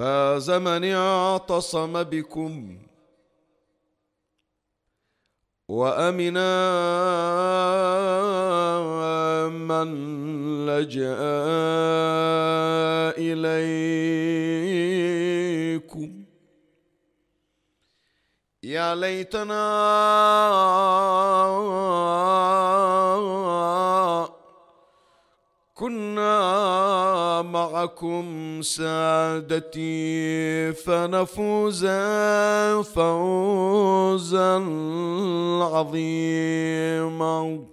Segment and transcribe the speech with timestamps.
[0.00, 2.78] فاز من اعتصم بكم
[5.68, 6.50] وامنا
[9.48, 9.88] من
[10.66, 11.16] لجأ
[13.18, 13.90] إليكم.
[18.62, 19.70] يا ليتنا
[25.80, 28.24] كنا معكم
[28.62, 29.92] سادتي
[30.72, 31.86] فنفوز
[32.84, 34.56] فوزا
[35.72, 37.64] عظيما.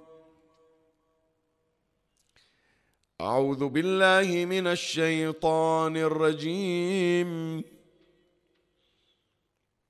[3.22, 7.63] أعوذ بالله من الشيطان الرجيم.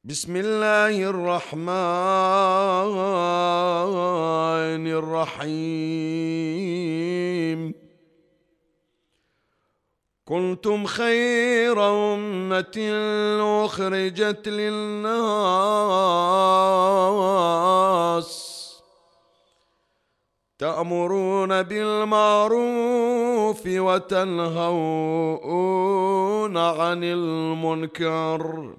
[0.04, 1.68] بسم الله الرحمن
[4.88, 6.48] الرحيم.
[10.28, 12.78] كنتم خير أمة
[13.66, 15.18] أخرجت للناس.
[20.60, 24.98] تأمرون بالمعروف وتنهون
[26.58, 28.74] عن المنكر.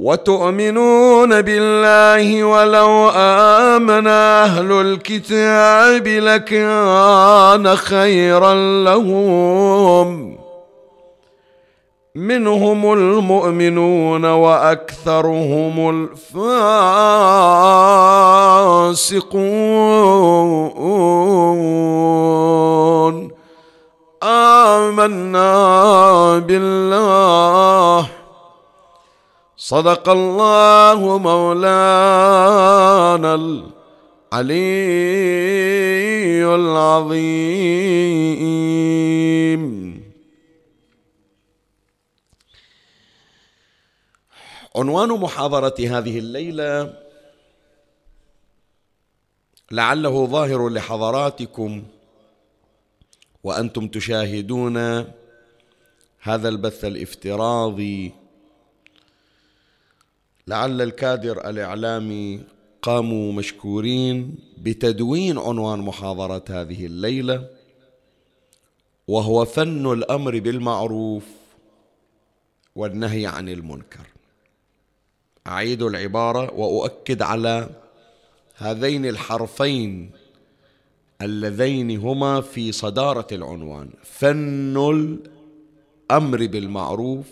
[0.00, 10.36] وتؤمنون بالله ولو آمن أهل الكتاب لكان خيرا لهم.
[12.14, 16.96] منهم المؤمنون وأكثرهم الفاسقون.
[24.22, 25.48] آمنا
[26.38, 28.15] بالله
[29.56, 33.34] صدق الله مولانا
[34.32, 34.54] العلي
[36.54, 38.06] العظيم.
[44.76, 47.02] عنوان محاضرة هذه الليلة
[49.70, 51.84] لعله ظاهر لحضراتكم
[53.44, 54.76] وأنتم تشاهدون
[56.20, 58.25] هذا البث الافتراضي
[60.48, 62.40] لعل الكادر الإعلامي
[62.82, 67.48] قاموا مشكورين بتدوين عنوان محاضرة هذه الليلة
[69.08, 71.24] وهو فن الأمر بالمعروف
[72.76, 74.06] والنهي عن المنكر.
[75.46, 77.68] أعيد العبارة وأؤكد على
[78.56, 80.10] هذين الحرفين
[81.22, 87.26] اللذين هما في صدارة العنوان فن الأمر بالمعروف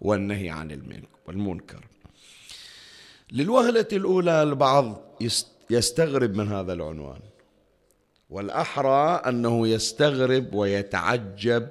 [0.00, 0.70] والنهي عن
[1.28, 1.87] المنكر
[3.32, 5.00] للوهلة الأولى البعض
[5.70, 7.20] يستغرب من هذا العنوان.
[8.30, 11.68] والأحرى أنه يستغرب ويتعجب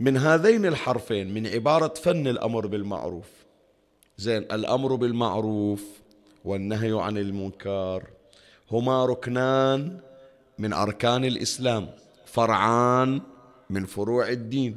[0.00, 3.28] من هذين الحرفين من عبارة فن الأمر بالمعروف.
[4.16, 5.84] زين الأمر بالمعروف
[6.44, 8.04] والنهي عن المنكر
[8.70, 10.00] هما ركنان
[10.58, 11.90] من أركان الإسلام
[12.26, 13.20] فرعان
[13.70, 14.76] من فروع الدين.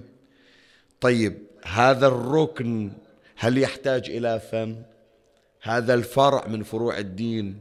[1.01, 2.91] طيب هذا الركن
[3.35, 4.81] هل يحتاج إلى فن؟
[5.61, 7.59] هذا الفرع من فروع الدين.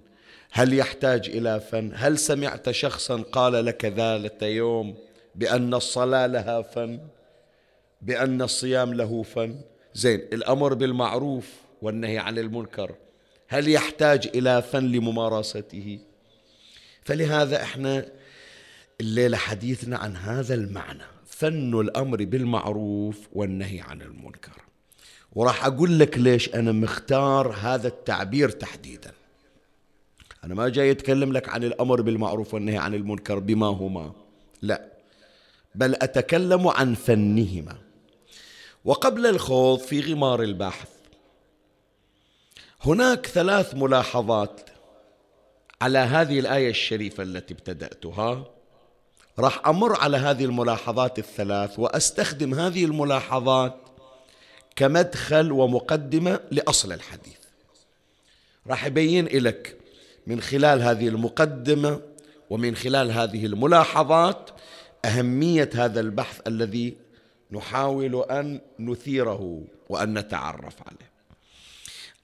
[0.52, 4.96] هل يحتاج إلى فن؟ هل سمعت شخصا قال لك ذات يوم
[5.34, 7.00] بأن الصلاة لها فن؟
[8.02, 9.60] بأن الصيام له فن؟
[9.94, 12.94] زين الأمر بالمعروف والنهي عن المنكر
[13.48, 15.98] هل يحتاج إلى فن لممارسته؟
[17.04, 18.08] فلهذا إحنا
[19.00, 24.67] الليلة حديثنا عن هذا المعنى فن الأمر بالمعروف والنهي عن المنكر.
[25.32, 29.12] وراح أقول لك ليش أنا مختار هذا التعبير تحديدا.
[30.44, 34.12] أنا ما جاي أتكلم لك عن الأمر بالمعروف والنهي عن المنكر بما هما.
[34.62, 34.92] لا.
[35.74, 37.76] بل أتكلم عن فنهما.
[38.84, 40.88] وقبل الخوض في غمار البحث
[42.80, 44.60] هناك ثلاث ملاحظات
[45.82, 48.44] على هذه الآية الشريفة التي ابتدأتها.
[49.38, 53.87] راح أمر على هذه الملاحظات الثلاث وأستخدم هذه الملاحظات
[54.78, 57.38] كمدخل ومقدمة لأصل الحديث.
[58.66, 59.76] راح يبين لك
[60.26, 62.00] من خلال هذه المقدمة
[62.50, 64.50] ومن خلال هذه الملاحظات
[65.04, 66.96] أهمية هذا البحث الذي
[67.50, 71.10] نحاول أن نثيره وأن نتعرف عليه.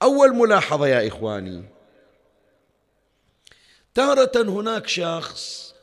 [0.03, 1.65] أول ملاحظة يا إخواني
[3.95, 5.75] تارة هناك شخص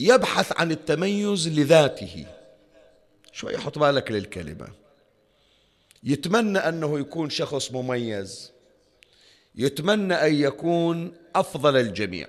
[0.00, 2.26] يبحث عن التميز لذاته.
[3.32, 4.81] شوي حط بالك للكلمة.
[6.02, 8.52] يتمنى أنه يكون شخص مميز.
[9.54, 12.28] يتمنى أن يكون أفضل الجميع.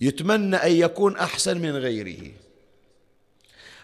[0.00, 2.32] يتمنى أن يكون أحسن من غيره.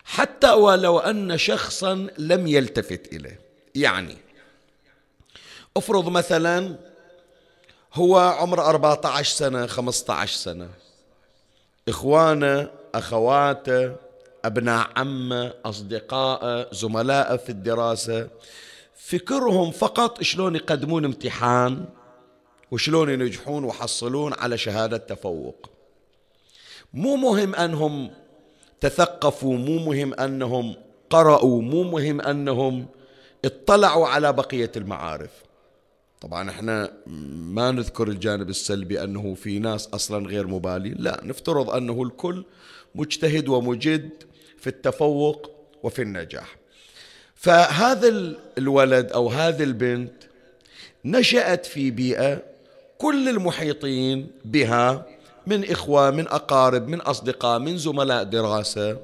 [0.05, 3.41] حتى ولو أن شخصا لم يلتفت إليه.
[3.75, 4.17] يعني
[5.77, 6.77] افرض مثلا
[7.95, 10.71] هو عمره 14 سنة 15 سنة.
[11.89, 13.97] إخوانه أخواته
[14.45, 18.29] أبناء عمه أصدقائه زملائه في الدراسة.
[18.95, 21.85] فكرهم فقط شلون يقدمون امتحان
[22.71, 25.71] وشلون ينجحون ويحصلون على شهادة تفوق.
[26.95, 28.11] مو مهم أنهم
[28.81, 30.75] تثقفوا مو مهم أنهم
[31.11, 32.87] قرأوا مو مهم أنهم
[33.45, 35.31] اطلعوا على بقية المعارف.
[36.21, 40.95] طبعا إحنا ما نذكر الجانب السلبي أنه في ناس أصلا غير مبالين.
[40.99, 42.45] لا نفترض أنه الكل
[42.95, 44.11] مجتهد ومجد
[44.61, 45.51] في التفوق
[45.83, 46.57] وفي النجاح.
[47.35, 50.13] فهذا الولد أو هذه البنت
[51.05, 52.43] نشأت في بيئة
[52.99, 55.07] كل المحيطين بها
[55.47, 58.97] من إخوة من أقارب من أصدقاء من زملاء دراسة.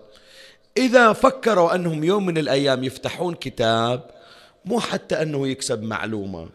[0.76, 4.10] إذا فكروا أنهم يوم من الأيام يفتحون كتاب
[4.64, 6.48] مو حتى أنه يكسب معلومة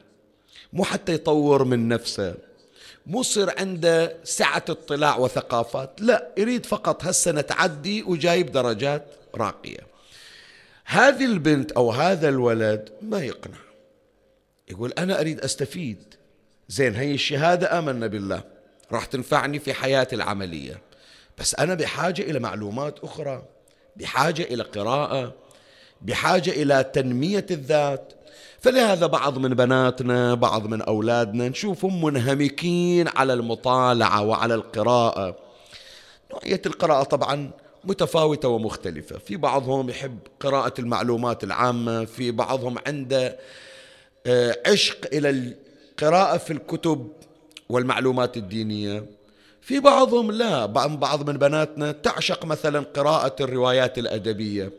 [0.73, 2.35] مو حتى يطور من نفسه.
[3.05, 5.89] مو يصير عنده سعة اطلاع وثقافات.
[5.99, 9.05] لا يريد فقط هالسنة تعدي وجايب درجات
[9.35, 9.79] راقية.
[10.85, 13.57] هذه البنت أو هذا الولد ما يقنع.
[14.69, 16.03] يقول أنا أريد أستفيد.
[16.67, 18.43] زين هي الشهادة آمنا بالله.
[18.91, 20.81] راح تنفعني في حياتي العملية.
[21.37, 23.43] بس أنا بحاجة إلى معلومات أخرى
[23.95, 25.35] بحاجة إلى قراءة
[26.01, 28.13] بحاجة إلى تنمية الذات.
[28.61, 35.35] فلهذا بعض من بناتنا بعض من أولادنا نشوفهم منهمكين على المطالعة وعلى القراءة.
[36.33, 37.51] نوعية القراءة طبعا
[37.83, 39.17] متفاوتة ومختلفة.
[39.17, 43.37] في بعضهم يحب قراءة المعلومات العامة في بعضهم عنده
[44.25, 47.07] آه، عشق إلى القراءة في الكتب
[47.69, 49.05] والمعلومات الدينية.
[49.61, 50.65] في بعضهم لا.
[50.65, 54.71] بعض من بناتنا تعشق مثلا قراءة الروايات الأدبية.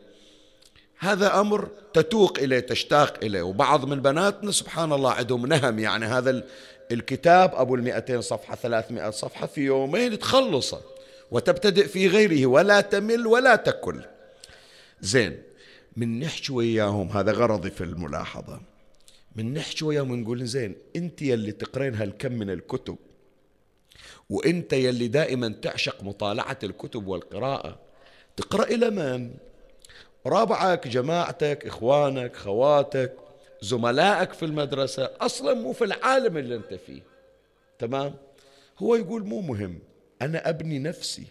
[1.03, 3.41] هذا أمر تتوق إليه تشتاق إليه.
[3.41, 6.43] وبعض من بناتنا سبحان الله عندهم نهم يعني هذا
[6.91, 10.81] الكتاب أبو المئتين صفحة ثلاثمائة صفحة في يومين تخلصه
[11.31, 14.01] وتبتدئ في غيره ولا تمل ولا تكل.
[15.01, 15.41] زين
[15.97, 18.61] من نحكي وياهم هذا غرضي في الملاحظة.
[19.35, 22.97] من نحكي وياهم نقول زين أنت يلي تقرين هالكم من الكتب
[24.29, 27.79] وأنت يلي دائما تعشق مطالعة الكتب والقراءة
[28.37, 29.31] تقرأ إلى من؟
[30.25, 33.13] ربعك جماعتك إخوانك خواتك
[33.61, 37.01] زملائك في المدرسة أصلا مو في العالم اللي أنت فيه.
[37.79, 38.13] تمام؟
[38.79, 39.79] هو يقول مو مهم
[40.21, 41.23] أنا أبني نفسي.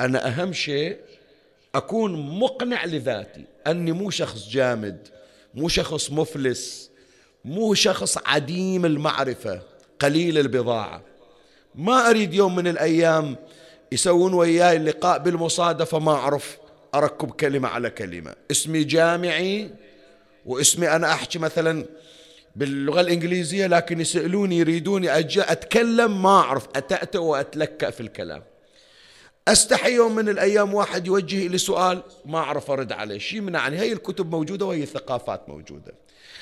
[0.00, 0.98] أنا أهم شيء
[1.74, 3.44] أكون مقنع لذاتي.
[3.66, 5.08] أني مو شخص جامد
[5.54, 6.90] مو شخص مفلس
[7.44, 9.60] مو شخص عديم المعرفة
[10.00, 11.02] قليل البضاعة.
[11.74, 13.36] ما أريد يوم من الأيام
[13.92, 16.58] يسوون وياي اللقاء بالمصادفة ما أعرف.
[16.94, 18.34] أركب كلمة على كلمة.
[18.50, 19.70] اسمي جامعي
[20.46, 21.86] واسمي أنا أحكي مثلا
[22.56, 28.42] باللغة الإنجليزية لكن يسألوني يريدوني أجي أتكلم ما أعرف أتأتأ وأتلكأ في الكلام.
[29.48, 33.18] أستحي يوم من الأيام واحد يوجه لي سؤال ما أعرف أرد عليه.
[33.18, 35.94] شيء يمنعني هي الكتب موجودة وهي الثقافات موجودة.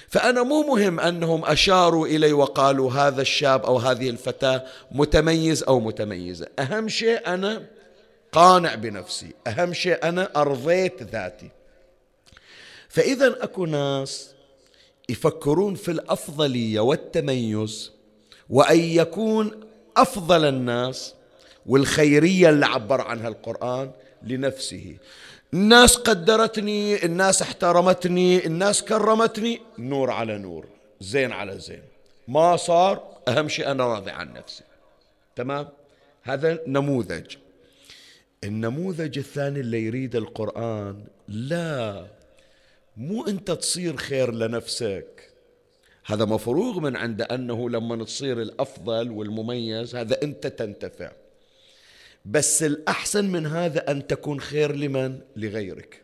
[0.08, 6.46] فأنا مو مهم أنهم أشاروا إلي وقالوا هذا الشاب أو هذه الفتاة متميز أو متميزة.
[6.58, 7.62] أهم شيء أنا
[8.32, 9.32] قانع بنفسي.
[9.46, 11.50] أهم شيء أنا أرضيت ذاتي.
[12.88, 14.34] فإذا أكو ناس
[15.08, 17.92] يفكرون في الأفضلية والتميز
[18.50, 19.60] وأن يكون
[19.96, 21.14] أفضل الناس
[21.66, 23.90] والخيرية اللي عبر عنها القرآن
[24.22, 24.96] لنفسه.
[25.54, 30.66] الناس قدرتني الناس احترمتني الناس كرمتني نور على نور
[31.00, 31.82] زين على زين.
[32.28, 34.64] ما صار أهم شيء أنا راضي عن نفسي.
[35.36, 35.68] تمام؟
[36.22, 37.36] هذا نموذج.
[38.44, 42.06] النموذج الثاني اللي يريد القرآن لا
[42.96, 45.32] مو أنت تصير خير لنفسك.
[46.06, 51.12] هذا مفروغ من عند أنه لما تصير الأفضل والمميز هذا أنت تنتفع.
[52.24, 56.02] بس الأحسن من هذا أن تكون خير لمن؟ لغيرك.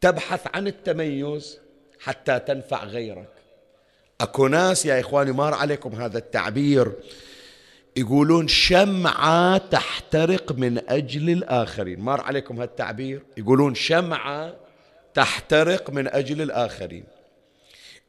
[0.00, 1.58] تبحث عن التميز
[2.00, 3.32] حتى تنفع غيرك.
[4.20, 6.92] أكو ناس يا إخواني مار عليكم هذا التعبير.
[7.96, 12.00] يقولون شمعة تحترق من أجل الآخرين.
[12.00, 13.22] مار عليكم هالتعبير.
[13.36, 14.54] يقولون شمعة
[15.14, 17.04] تحترق من أجل الآخرين.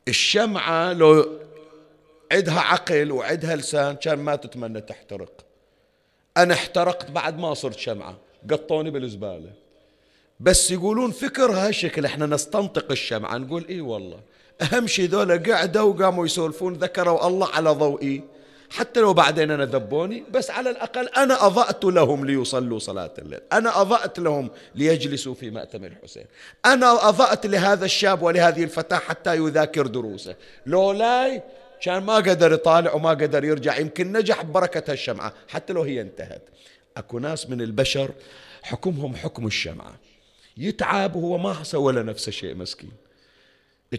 [0.07, 1.39] الشمعة لو
[2.31, 5.45] عدها عقل وعدها لسان كان ما تتمنى تحترق.
[6.37, 8.17] أنا احترقت بعد ما صرت شمعة.
[8.51, 9.51] قطوني بالزبالة.
[10.39, 13.37] بس يقولون فكرها هالشكل إحنا نستنطق الشمعة.
[13.37, 14.19] نقول اي والله.
[14.61, 18.23] أهم شيء ذولا قعدوا وقاموا يسولفون ذكروا الله على ضوئي.
[18.73, 23.39] حتى لو بعدين أنا ذبوني بس على الأقل أنا أضأت لهم ليصلوا صلاة الليل.
[23.51, 26.25] أنا أضأت لهم ليجلسوا في مأتم الحسين.
[26.65, 30.35] أنا أضأت لهذا الشاب ولهذه الفتاة حتى يذاكر دروسه.
[30.65, 31.41] لولاي
[31.81, 36.41] كان ما قدر يطالع وما قدر يرجع يمكن نجح ببركة الشمعة حتى لو هي انتهت.
[36.97, 38.11] أكو ناس من البشر
[38.61, 39.95] حكمهم حكم الشمعة.
[40.57, 42.91] يتعب وهو ما سوى له نفس الشيء مسكين.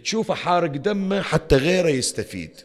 [0.03, 2.61] تشوفه حارق دمه حتى غيره يستفيد.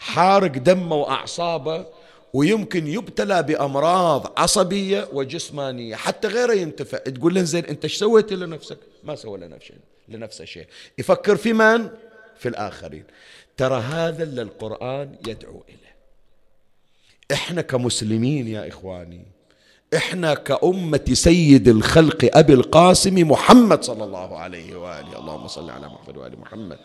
[0.00, 1.86] حارق دمه وأعصابه
[2.32, 6.98] ويمكن يبتلى بأمراض عصبية وجسمانية حتى غيره ينتفع.
[6.98, 9.74] تقول له زين أنت إيش سويت لنفسك؟ ما سوى لنفسه
[10.08, 10.66] لنفسه شيء.
[10.98, 11.88] يفكر في من؟
[12.38, 13.04] في الآخرين.
[13.56, 15.94] ترى هذا اللي القرآن يدعو إليه.
[17.32, 19.26] إحنا كمسلمين يا إخواني
[19.96, 25.18] إحنا كأمة سيد الخلق أبي القاسم محمد صلى الله عليه وآله.
[25.18, 26.78] اللهم صل على محمد وآل محمد.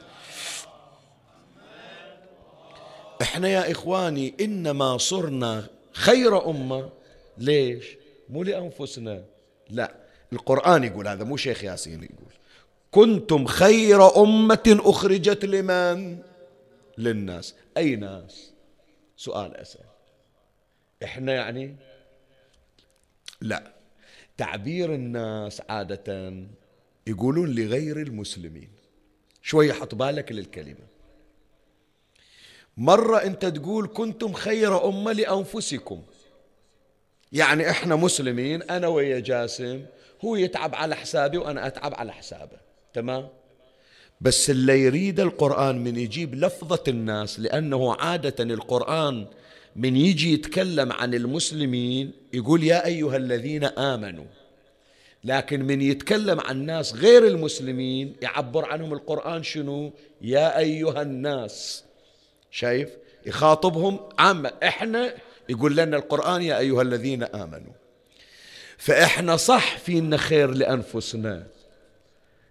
[3.26, 6.90] إحنا يا إخواني إنما صرنا خير أمة.
[7.38, 7.98] ليش؟
[8.30, 9.24] مو لأنفسنا.
[9.70, 9.96] لا
[10.34, 12.34] القرآن يقول هذا مو شيخ ياسين يقول.
[12.92, 16.18] كنتم خير أمة أخرجت لمن؟
[16.98, 17.56] للناس.
[17.78, 18.52] أي ناس؟
[19.18, 19.86] سؤال أسأل.
[21.04, 21.76] إحنا يعني؟
[23.42, 23.72] لا.
[24.38, 26.34] تعبير الناس عادة
[27.08, 28.70] يقولون لغير المسلمين.
[29.42, 30.95] شوي حط بالك للكلمة.
[32.78, 36.02] مرة أنت تقول كنتم خير أمة لأنفسكم.
[37.32, 39.86] يعني إحنا مسلمين أنا ويا جاسم
[40.26, 42.58] هو يتعب على حسابي وأنا أتعب على حسابه.
[42.94, 43.28] تمام؟
[44.22, 49.26] بس اللي يريد القرآن من يجيب لفظة الناس لأنه عادة القرآن
[49.76, 54.26] من يجي يتكلم عن المسلمين يقول يا أيها الذين آمنوا.
[55.24, 61.85] لكن من يتكلم عن ناس غير المسلمين يعبر عنهم القرآن شنو؟ يا أيها الناس.
[62.56, 62.90] شايف؟
[63.26, 64.52] يخاطبهم عامة.
[64.64, 65.14] إحنا
[65.50, 67.74] يقول لنا القرآن يا أيها الذين آمنوا
[68.78, 71.48] فإحنا صح فينا خير لأنفسنا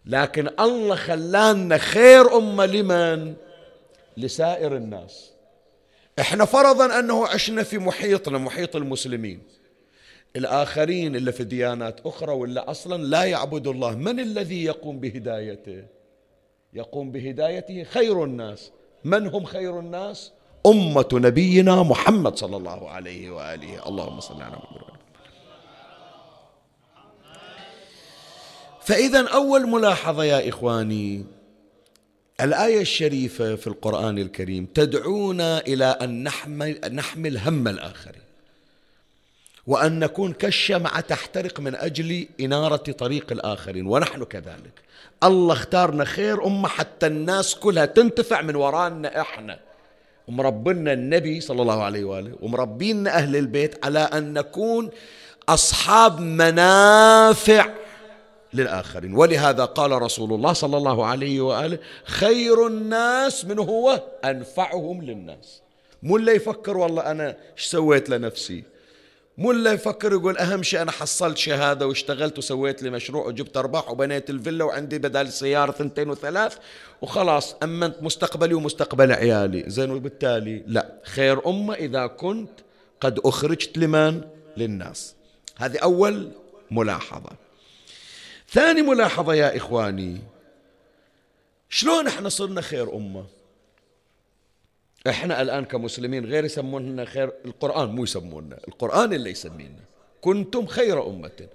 [0.07, 3.35] لكن الله خلانا خير أمة لمن؟
[4.17, 5.31] لسائر الناس.
[6.21, 9.43] إحنا فرضا أنه عشنا في محيطنا محيط المسلمين.
[10.37, 15.85] الآخرين اللي في ديانات أخرى ولا أصلا لا يعبد الله من الذي يقوم بهدايته؟
[16.73, 18.71] يقوم بهدايته خير الناس.
[19.05, 20.33] من هم خير الناس؟
[20.67, 23.89] أمة نبينا محمد صلى الله عليه وآله.
[23.89, 24.95] اللهم صل على محمد.
[28.85, 31.25] فإذا أول ملاحظة يا إخواني
[32.41, 38.23] الآية الشريفة في القرآن الكريم تدعونا إلى أن نحمل, نحمل هم الآخرين
[39.67, 44.83] وأن نكون كالشمعة تحترق من أجل إنارة طريق الآخرين ونحن كذلك.
[45.23, 49.61] الله اختارنا خير أمة حتى الناس كلها تنتفع من ورانا إحنا.
[50.29, 54.91] ومربنا النبي صلى الله عليه وآله ومربينا أهل البيت على أن نكون
[55.49, 57.67] أصحاب منافع
[58.55, 59.15] للآخرين.
[59.15, 65.63] ولهذا قال رسول الله صلى الله عليه وآله خير الناس من هو أنفعهم للناس.
[66.03, 68.65] مو اللي يفكر والله أنا إيش سويت لنفسي؟
[69.39, 73.91] مو اللي يفكر يقول أهم شيء أنا حصلت شهادة واشتغلت وسويت لي مشروع وجبت أرباح
[73.91, 76.57] وبنيت الفيلا وعندي بدل سيارة ثنتين وثلاث
[77.03, 79.65] وخلاص أمنت مستقبلي ومستقبل عيالي.
[79.67, 82.51] زين وبالتالي لا خير أمة إذا كنت
[83.01, 84.21] قد أخرجت لمن؟
[84.57, 85.15] للناس.
[85.57, 86.31] هذه أول
[86.71, 87.31] ملاحظة.
[88.51, 90.21] ثاني ملاحظة يا إخواني
[91.69, 93.25] شلون إحنا صرنا خير أمة؟
[95.09, 99.81] إحنا الآن كمسلمين غير يسموننا خير القرآن مو يسموننا القرآن اللي يسمينا.
[100.21, 101.49] كنتم خير أمة.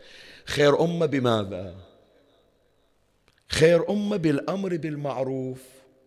[0.46, 1.76] خير أمة بماذا؟
[3.48, 5.64] خير أمة بالأمر بالمعروف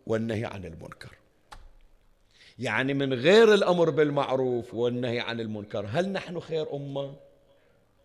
[0.06, 1.14] والنهي عن المنكر.
[2.58, 7.14] يعني من غير الأمر بالمعروف والنهي عن المنكر هل نحن خير أمة؟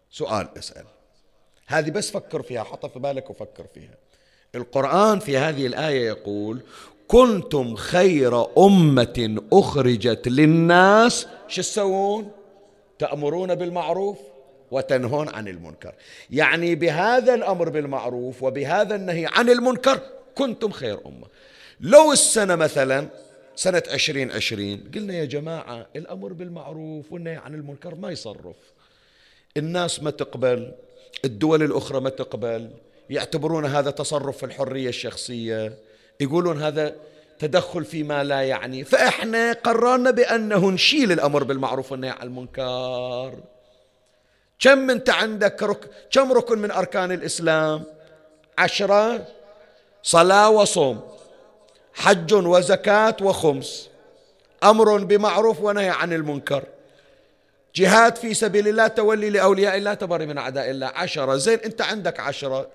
[0.09, 0.85] سؤال أسأل.
[1.67, 3.97] هذه بس فكر فيها حط في بالك وفكر فيها.
[4.55, 6.61] القرآن في هذه الآية يقول
[7.07, 12.31] كنتم خير أمة أخرجت للناس شو تسوون؟
[12.99, 14.17] تأمرون بالمعروف
[14.71, 15.93] وتنهون عن المنكر.
[16.29, 19.99] يعني بهذا الأمر بالمعروف وبهذا النهي عن المنكر
[20.35, 21.27] كنتم خير أمة.
[21.81, 23.07] لو السنة مثلا
[23.55, 28.55] سنة عشرين عشرين قلنا يا جماعة الأمر بالمعروف والنهي عن المنكر ما يصرف.
[29.57, 30.73] الناس ما تقبل
[31.25, 32.69] الدول الأخرى ما تقبل
[33.09, 35.86] يعتبرون هذا تصرف في الحرية الشخصية.
[36.19, 36.95] يقولون هذا
[37.39, 38.83] تدخل فيما لا يعني.
[38.83, 43.33] فإحنا قررنا بأنه نشيل الأمر بالمعروف والنهي عن المنكر.
[44.59, 45.89] كم أنت عندك رك...
[46.11, 47.83] كم ركن من أركان الإسلام؟
[48.57, 49.25] عشرة؟
[50.03, 51.01] صلاة وصوم
[51.93, 53.89] حج وزكاة وخمس
[54.63, 56.63] أمر بمعروف ونهي عن المنكر
[57.75, 60.87] جهاد في سبيل الله تولي لأولياء الله تبري من أعداء الله.
[60.87, 61.35] عشرة.
[61.35, 62.67] زين أنت عندك عشرة.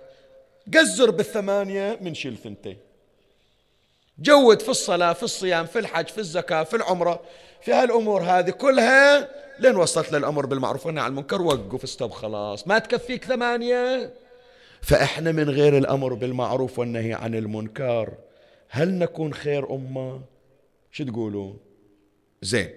[0.75, 2.92] قزر بالثمانية من شيل ثنتين.
[4.23, 7.21] جود في الصلاة في الصيام في الحج في الزكاة في العمرة.
[7.61, 10.87] في هالأمور هذه كلها لين وصلت للأمر بالمعروف.
[10.87, 12.69] والنهي عن المنكر وقف استب خلاص.
[12.69, 14.15] ما تكفيك ثمانية؟
[14.83, 18.13] فإحنا من غير الأمر بالمعروف والنهي عن المنكر
[18.69, 20.21] هل نكون خير أمة؟
[20.93, 21.59] شو تقولون؟
[22.43, 22.71] زين.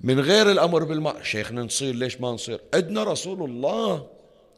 [0.00, 4.06] من غير الأمر بالمعروف شيخنا نصير ليش ما نصير؟ عندنا رسول الله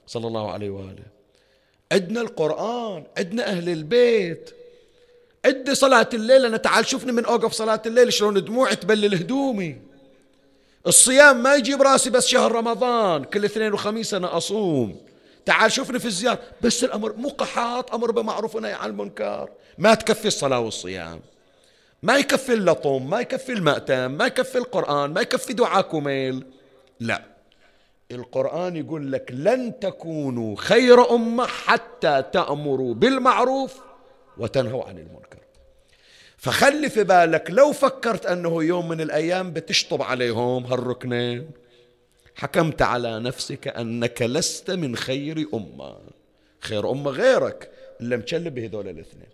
[0.07, 1.05] صلى الله عليه وآله.
[1.93, 4.51] عندنا القرآن عندنا أهل البيت.
[5.47, 9.77] عندي صلاة الليل أنا تعال شوفني من أوقف صلاة الليل شلون دموع تبلل هدومي.
[10.87, 14.97] الصيام ما يجيب راسي بس شهر رمضان كل اثنين وخميس أنا أصوم.
[15.47, 16.39] تعال شوفني في الزيارة.
[16.63, 19.51] بس الأمر مو قحاط أمر بمعروف ونهي عن المنكر.
[19.79, 21.21] ما تكفي الصلاة والصيام.
[22.03, 26.45] ما يكفي اللطم ما يكفي المأتم ما يكفي القرآن ما يكفي دعاء كميل
[27.01, 27.23] لا.
[28.11, 33.75] القرآن يقول لك لن تكونوا خير أمة حتى تأمروا بالمعروف
[34.39, 35.39] وتنهوا عن المنكر.
[36.37, 41.51] فخلي في بالك لو فكرت أنه يوم من الأيام بتشطب عليهم هالركنين
[42.35, 45.97] حكمت على نفسك أنك لست من خير أمة.
[46.61, 47.71] خير أمة غيرك
[48.01, 49.29] إلا مشلب بهذول الاثنين.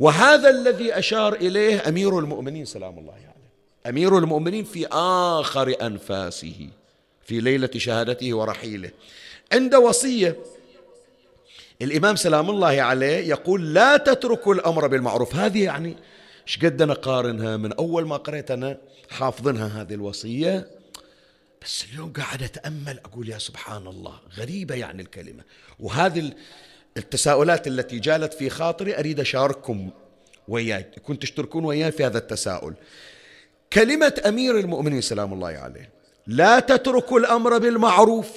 [0.00, 3.22] وهذا الذي أشار إليه أمير المؤمنين سلام الله عليه.
[3.22, 3.36] يعني.
[3.86, 6.68] أمير المؤمنين في آخر أنفاسه
[7.24, 8.90] في ليلة شهادته ورحيله.
[9.52, 10.36] عند وصية
[11.82, 15.36] الإمام سلام الله عليه يقول لا تتركوا الأمر بالمعروف.
[15.36, 15.96] هذه يعني
[16.46, 18.78] إيش قد نقارنها من أول ما قريت أنا
[19.10, 20.66] حافظنها هذه الوصية.
[21.62, 25.42] بس اليوم قاعد أتأمل أقول يا سبحان الله غريبة يعني الكلمة.
[25.80, 26.32] وهذه
[26.96, 29.90] التساؤلات التي جالت في خاطري أريد أشارككم
[30.48, 32.74] وياي كنت تشتركون وياي في هذا التساؤل.
[33.72, 35.90] كلمة أمير المؤمنين سلام الله عليه
[36.26, 38.30] لا تتركوا الأمر بالمعروف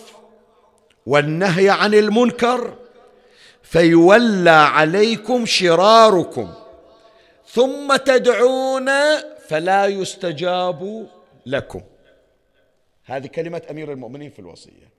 [1.06, 2.73] والنهي عن المنكر
[3.69, 6.53] فيولى عليكم شراركم.
[7.47, 8.89] ثم تدعون
[9.47, 11.08] فلا يستجاب
[11.45, 11.82] لكم.
[13.05, 14.89] هذه كلمة أمير المؤمنين في الوصية.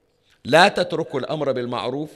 [0.45, 2.11] لا تتركوا الأمر بالمعروف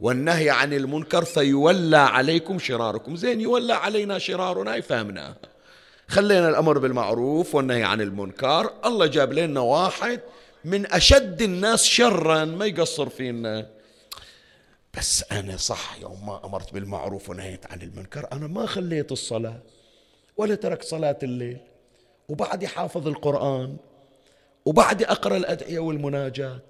[0.00, 3.16] والنهي عن المنكر فيولى عليكم شراركم.
[3.16, 5.36] زين يولى علينا شرارنا فهمناها
[6.08, 8.72] خلينا الأمر بالمعروف والنهي عن المنكر.
[8.84, 10.20] الله جاب لنا واحد
[10.64, 13.66] من أشد الناس شرا ما يقصر فينا.
[14.98, 19.60] بس أنا صح يوم ما أمرت بالمعروف ونهيت عن المنكر أنا ما خليت الصلاة
[20.36, 21.58] ولا تركت صلاة الليل.
[22.28, 23.76] وبعد حافظ القرآن
[24.64, 26.62] وبعد أقرأ الأدعية والمناجات.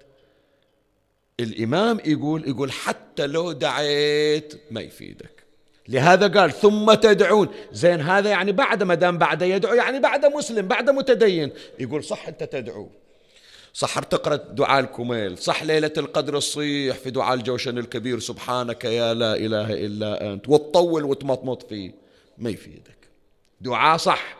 [1.39, 5.43] الإمام يقول يقول حتى لو دعيت ما يفيدك.
[5.87, 7.47] لهذا قال ثم تدعون.
[7.71, 11.51] زين هذا يعني بعد ما دام بعد يدعو يعني بعد مسلم بعد متدين.
[11.79, 12.89] يقول صح أنت تدعو.
[13.75, 19.35] صح تقرأ دعاء الكميل صح ليلة القدر الصيح في دعاء الجوشن الكبير سبحانك يا لا
[19.35, 21.91] إله إلا أنت وتطول وتمطمط فيه.
[22.37, 23.09] ما يفيدك
[23.61, 24.37] دعاء صح.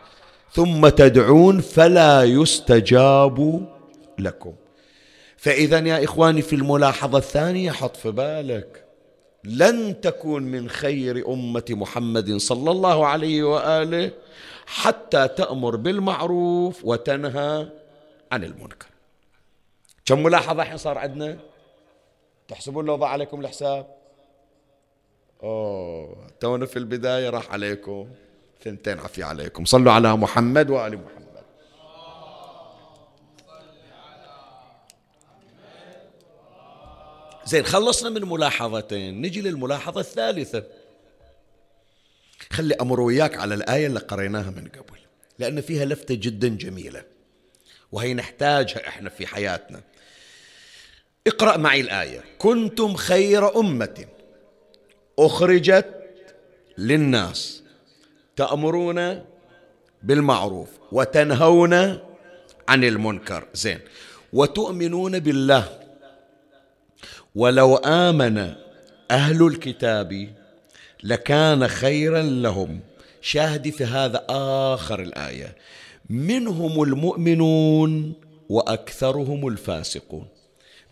[0.52, 3.66] ثم تدعون فلا يستجاب
[4.18, 4.54] لكم.
[5.36, 8.84] فإذا يا إخواني في الملاحظة الثانية حط في بالك
[9.44, 14.10] لن تكون من خير أمة محمد صلى الله عليه وآله
[14.66, 17.66] حتى تأمر بالمعروف وتنهى
[18.32, 18.95] عن المنكر.
[20.06, 21.38] كم ملاحظة الحين صار عندنا؟
[22.48, 23.96] تحسبون لو ضع عليكم الحساب؟
[25.42, 28.08] أوه تونا في البداية راح عليكم.
[28.64, 29.64] ثنتين عفي عليكم.
[29.64, 31.26] صلوا على محمد وآل محمد.
[37.44, 39.22] زين خلصنا من ملاحظتين.
[39.22, 40.64] نجي للملاحظة الثالثة.
[42.50, 44.98] خلي أمر وياك على الآية اللي قريناها من قبل
[45.38, 47.04] لأن فيها لفتة جدا جميلة
[47.92, 49.82] وهي نحتاجها إحنا في حياتنا.
[51.26, 52.24] اقرأ معي الآية.
[52.38, 54.04] كنتم خير أمة
[55.18, 55.86] أخرجت
[56.78, 57.62] للناس
[58.36, 59.24] تأمرون
[60.02, 61.74] بالمعروف وتنهون
[62.68, 63.48] عن المنكر.
[63.54, 63.78] زين.
[64.32, 65.78] وتؤمنون بالله
[67.34, 68.54] ولو آمن
[69.10, 70.34] أهل الكتاب
[71.02, 72.80] لكان خيرا لهم.
[73.20, 75.56] شاهدي في هذا آخر الآية.
[76.10, 78.12] منهم المؤمنون
[78.48, 80.35] وأكثرهم الفاسقون.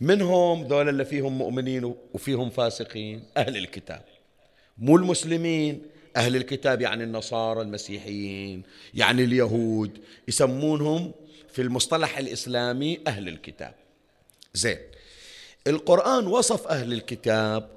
[0.00, 4.02] منهم ذول اللي فيهم مؤمنين وفيهم فاسقين أهل الكتاب.
[4.78, 5.82] مو المسلمين.
[6.16, 8.62] أهل الكتاب يعني النصارى المسيحيين
[8.94, 9.98] يعني اليهود.
[10.28, 11.12] يسمونهم
[11.52, 13.74] في المصطلح الإسلامي أهل الكتاب.
[14.54, 14.78] زين.
[15.66, 17.68] القرآن وصف أهل الكتاب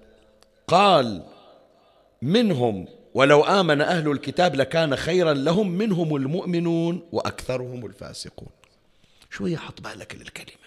[0.68, 1.24] قال
[2.22, 8.50] منهم ولو آمن أهل الكتاب لكان خيرا لهم منهم المؤمنون وأكثرهم الفاسقون.
[9.32, 10.67] شوية حط بالك للكلمة.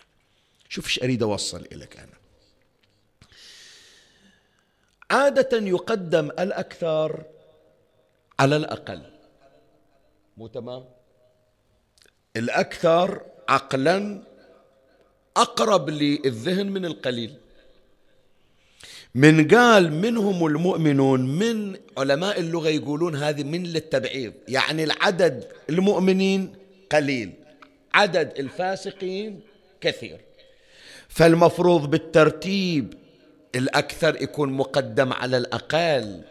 [0.70, 2.20] شوف إيش أريد أوصل إليك أنا.
[5.10, 7.24] عادة يقدم الأكثر
[8.40, 9.02] على الأقل.
[10.36, 10.84] مو تمام؟
[12.36, 14.22] الأكثر عقلا
[15.36, 17.34] أقرب للذهن من القليل.
[19.14, 24.32] من قال منهم المؤمنون من علماء اللغة يقولون هذه من للتبعيض.
[24.48, 26.54] يعني العدد المؤمنين
[26.92, 27.32] قليل
[27.94, 29.40] عدد الفاسقين
[29.80, 30.29] كثير.
[31.10, 32.94] فالمفروض بالترتيب
[33.54, 36.22] الأكثر يكون مقدم على الأقل.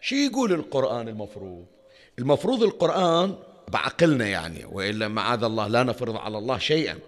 [0.00, 1.64] شو يقول القرآن المفروض؟
[2.18, 3.34] المفروض القرآن
[3.68, 6.98] بعقلنا يعني وإلا معاذ الله لا نفرض على الله شيئا.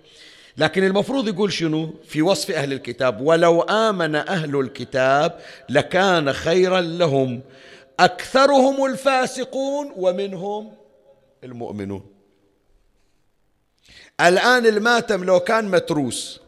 [0.56, 7.40] لكن المفروض يقول شنو؟ في وصف أهل الكتاب ولو آمن أهل الكتاب لكان خيرا لهم.
[8.00, 10.72] أكثرهم الفاسقون ومنهم
[11.44, 12.06] المؤمنون.
[14.20, 16.43] الآن الماتم لو كان متروس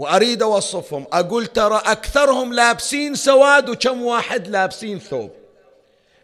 [0.00, 1.06] وأريد أوصفهم.
[1.12, 5.30] أقول ترى أكثرهم لابسين سواد وكم واحد لابسين ثوب.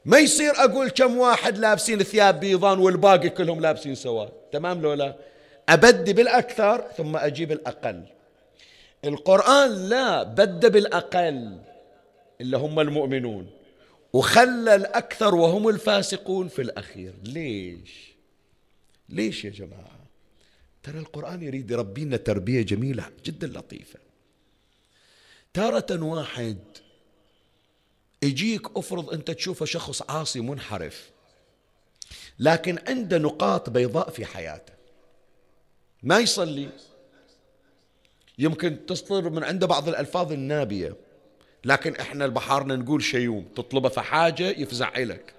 [0.04, 4.28] ما يصير أقول كم واحد لابسين ثياب بيضان والباقي كلهم لابسين سواد.
[4.52, 5.14] تمام لو لا؟
[5.68, 8.02] أبدي بالأكثر ثم أجيب الأقل.
[9.04, 11.58] القرآن لا بد بالأقل
[12.40, 13.50] اللي هم المؤمنون.
[14.12, 17.14] وخلى الأكثر وهم الفاسقون في الأخير.
[17.24, 18.14] ليش؟
[19.08, 19.95] ليش يا جماعة؟
[20.86, 23.98] ترى القرآن يريد يربينا تربية جميلة جدا لطيفة.
[25.54, 26.58] تارة واحد
[28.22, 31.10] يجيك أفرض أنت تشوفه شخص عاصي منحرف
[32.38, 34.72] لكن عنده نقاط بيضاء في حياته.
[36.02, 36.68] ما يصلي.
[38.38, 40.96] يمكن تصدر من عنده بعض الألفاظ النابية
[41.64, 45.34] لكن إحنا البحارنا نقول شيوم تطلبه في حاجة يفزع لك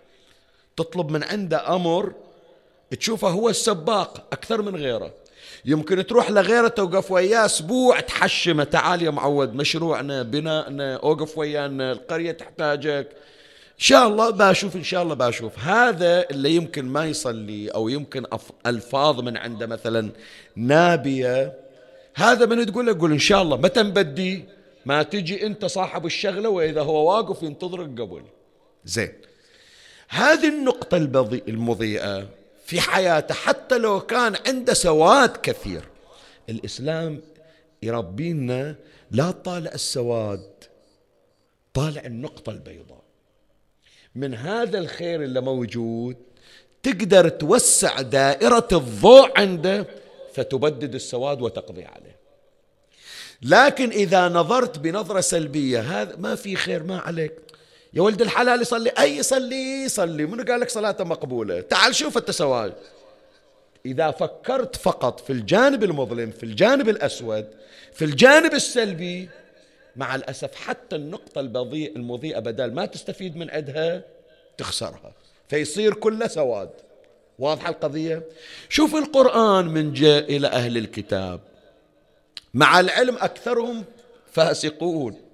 [0.78, 2.14] تطلب من عنده أمر
[3.00, 5.27] تشوفه هو السباق أكثر من غيره.
[5.68, 8.64] يمكن تروح لغيره توقف وياه أسبوع تحشمه.
[8.64, 13.08] تعال يا معود مشروعنا بنائنا أوقف ويانا القرية تحتاجك.
[13.68, 18.26] إن شاء الله بشوف إن شاء الله بشوف هذا اللي يمكن ما يصلي أو يمكن
[18.66, 20.10] ألفاظ من عنده مثلا
[20.56, 21.54] نابية.
[22.16, 24.46] هذا من تقول له قول إن شاء الله متى نبدي؟
[24.86, 28.22] ما تجي أنت صاحب الشغلة وإذا هو واقف ينتظرك قبل.
[28.86, 29.14] زين.
[30.10, 30.98] هذه النقطة
[31.48, 32.37] المضيئة.
[32.68, 35.84] في حياته حتى لو كان عنده سواد كثير.
[36.50, 37.22] الإسلام
[37.84, 38.76] يربينا
[39.12, 40.50] لا طالع السواد
[41.74, 43.04] طالع النقطة البيضاء.
[44.16, 46.16] من هذا الخير اللي موجود
[46.84, 49.88] تقدر توسع دائرة الضوء عنده
[50.34, 52.18] فتبدد السواد وتقضي عليه.
[53.42, 57.47] لكن إذا نظرت بنظرة سلبية هذا ما في خير ما عليك.
[57.98, 58.90] يا ولد الحلال يصلي.
[58.90, 60.26] أي يصلي يصلي.
[60.26, 62.74] منو قال لك صلاته مقبولة؟ تعال شوف سواد
[63.86, 67.48] إذا فكرت فقط في الجانب المظلم في الجانب الأسود
[67.94, 69.30] في الجانب السلبي
[69.96, 74.04] مع الأسف حتى النقطة البضيء المضيئة بدل ما تستفيد من عندها
[74.58, 75.14] تخسرها.
[75.50, 76.70] فيصير كله سواد.
[77.40, 78.24] واضحة القضية؟
[78.70, 81.40] شوف القرآن من جاء إلى أهل الكتاب.
[82.54, 83.86] مع العلم أكثرهم
[84.32, 85.27] فاسقون.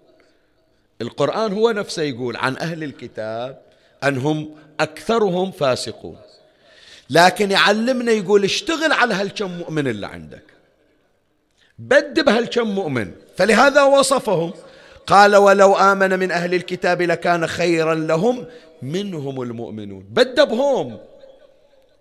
[1.04, 3.62] القرآن هو نفسه يقول عن أهل الكتاب
[4.04, 6.18] أنهم أكثرهم فاسقون.
[7.10, 10.44] لكن يعلمنا يقول اشتغل على هالكم مؤمن اللي عندك.
[11.80, 13.12] بد بهالكم مؤمن.
[13.38, 14.54] فلهذا وصفهم.
[15.08, 18.46] قال ولو آمن من أهل الكتاب لكان خيرا لهم
[18.82, 20.06] منهم المؤمنون.
[20.10, 20.98] بدبهم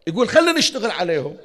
[0.06, 1.36] يقول خلينا نشتغل عليهم.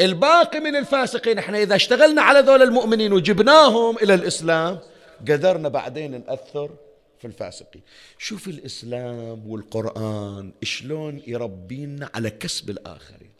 [0.00, 4.78] الباقي من الفاسقين إحنا إذا اشتغلنا على ذول المؤمنين وجبناهم إلى الإسلام
[5.20, 6.70] قدرنا بعدين نأثر
[7.18, 7.82] في الفاسقين.
[8.18, 13.30] شوف الإسلام والقرآن شلون يربينا على كسب الآخرين.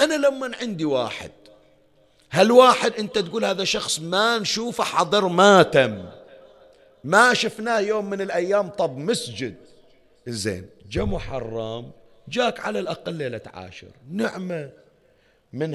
[0.00, 1.30] أنا لما عندي واحد
[2.30, 6.08] هالواحد أنت تقول هذا شخص ما نشوفه حضر ماتم
[7.04, 9.54] ما شفناه يوم من الأيام طب مسجد؟
[10.26, 11.90] زين جا محرم
[12.28, 13.90] جاك على الأقل ليلة عاشر.
[14.10, 14.70] نعمة
[15.52, 15.70] من.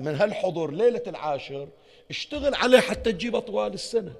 [0.00, 1.68] من هالحضور ليلة العاشر
[2.10, 4.12] اشتغل عليه حتى تجيبه طوال السنة.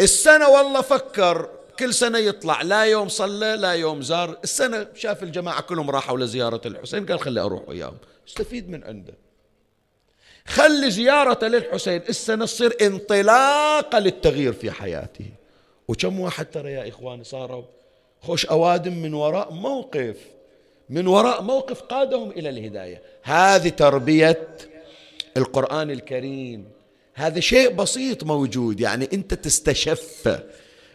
[0.00, 4.38] السنة والله فكر كل سنة يطلع لا يوم صلى لا يوم زار.
[4.44, 7.96] السنة شاف الجماعة كلهم راحوا لزيارة الحسين قال خلي أروح وياهم.
[8.28, 9.14] استفيد من عنده.
[10.46, 12.02] خلي زيارته للحسين.
[12.08, 15.26] السنة تصير انطلاقة للتغيير في حياته.
[15.88, 17.64] وكم واحد ترى يا إخواني صاروا
[18.22, 20.16] خوش أوادم من وراء موقف
[20.88, 23.02] من وراء موقف قادهم إلى الهداية.
[23.22, 24.56] هذه تربية
[25.36, 26.68] القرآن الكريم.
[27.14, 30.40] هذا شيء بسيط موجود يعني أنت تستشف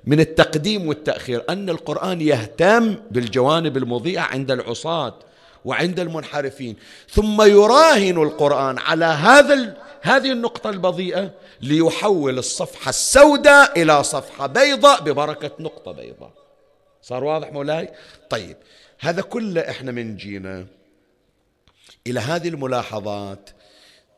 [0.06, 5.20] من التقديم والتأخير أن القرآن يهتم بالجوانب المضيئة عند العصاة
[5.66, 6.76] وعند المنحرفين.
[7.10, 15.52] ثم يراهن القرآن على هذا هذه النقطة البضيئة ليحول الصفحة السوداء إلى صفحة بيضاء ببركة
[15.60, 16.32] نقطة بيضاء.
[17.02, 17.90] صار واضح مولاي؟
[18.30, 18.58] طيب
[19.00, 20.66] هذا كله إحنا من جينا
[22.08, 23.50] إلى هذه الملاحظات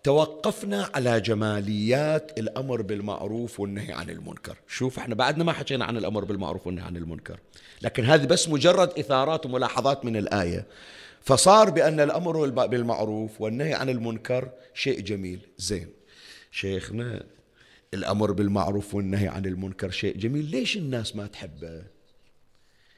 [0.07, 4.57] توقفنا على جماليات الأمر بالمعروف والنهي عن المنكر.
[4.67, 7.39] شوف إحنا بعدنا ما حكينا عن الأمر بالمعروف والنهي عن المنكر.
[7.81, 10.65] لكن هذه بس مجرد إثارات وملاحظات من الآية.
[11.21, 15.39] فصار بأن الأمر بالمعروف والنهي عن المنكر شيء جميل.
[15.57, 15.87] زين.
[16.51, 17.23] شيخنا
[17.93, 20.45] الأمر بالمعروف والنهي عن المنكر شيء جميل.
[20.45, 21.83] ليش الناس ما تحبه؟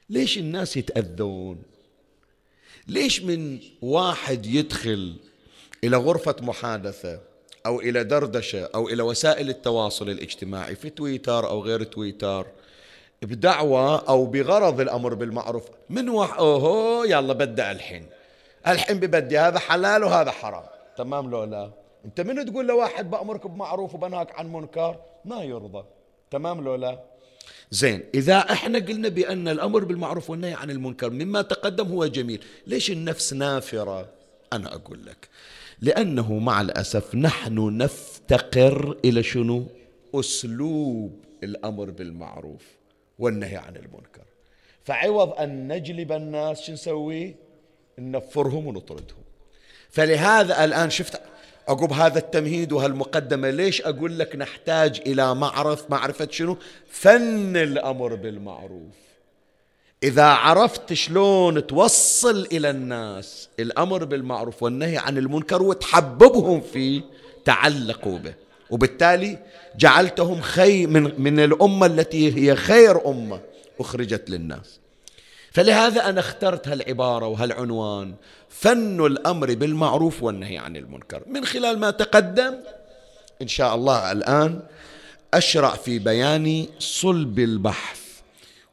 [0.09, 1.63] ليش الناس يتأذون؟
[2.87, 5.15] ليش من واحد يدخل
[5.83, 7.19] إلى غرفة محادثة
[7.65, 12.47] أو إلى دردشة أو إلى وسائل التواصل الاجتماعي في تويتر أو غير تويتر
[13.21, 18.05] بدعوة أو بغرض الأمر بالمعروف من واحد أوهو يلا بدأ الحين.
[18.67, 20.63] الحين ببدي هذا حلال وهذا حرام.
[20.97, 21.71] تمام لو لا؟
[22.05, 25.85] أنت من تقول لواحد بأمرك بمعروف وبنهاك عن منكر؟ ما يرضى.
[26.31, 26.99] تمام لو لا؟
[27.71, 32.91] زين إذا إحنا قلنا بأن الأمر بالمعروف والنهي عن المنكر مما تقدم هو جميل ليش
[32.91, 34.09] النفس نافرة؟
[34.53, 35.29] أنا أقول لك.
[35.81, 39.67] لأنه مع الأسف نحن نفتقر إلى شنو؟
[40.15, 42.63] أسلوب الأمر بالمعروف
[43.19, 44.25] والنهي عن المنكر.
[44.83, 47.35] فعوض أن نجلب الناس شو نسوي؟
[47.99, 49.23] ننفرهم ونطردهم.
[49.89, 51.21] فلهذا الآن شفت
[51.67, 56.57] عقب هذا التمهيد وهالمقدمة ليش أقول لك نحتاج إلى معرف معرفة شنو؟
[56.89, 59.08] فن الأمر بالمعروف.
[60.03, 67.01] إذا عرفت شلون توصل إلى الناس الأمر بالمعروف والنهي عن المنكر وتحببهم فيه
[67.45, 68.33] تعلقوا به.
[68.69, 69.37] وبالتالي
[69.77, 73.41] جعلتهم خي من, من الأمة التي هي خير أمة
[73.79, 74.79] أخرجت للناس.
[75.51, 78.15] فلهذا أنا اخترت هالعبارة وهالعنوان
[78.49, 81.23] فن الأمر بالمعروف والنهي عن المنكر.
[81.27, 82.55] من خلال ما تقدم
[83.41, 84.59] إن شاء الله الآن
[85.33, 87.98] أشرع في بيان صلب البحث.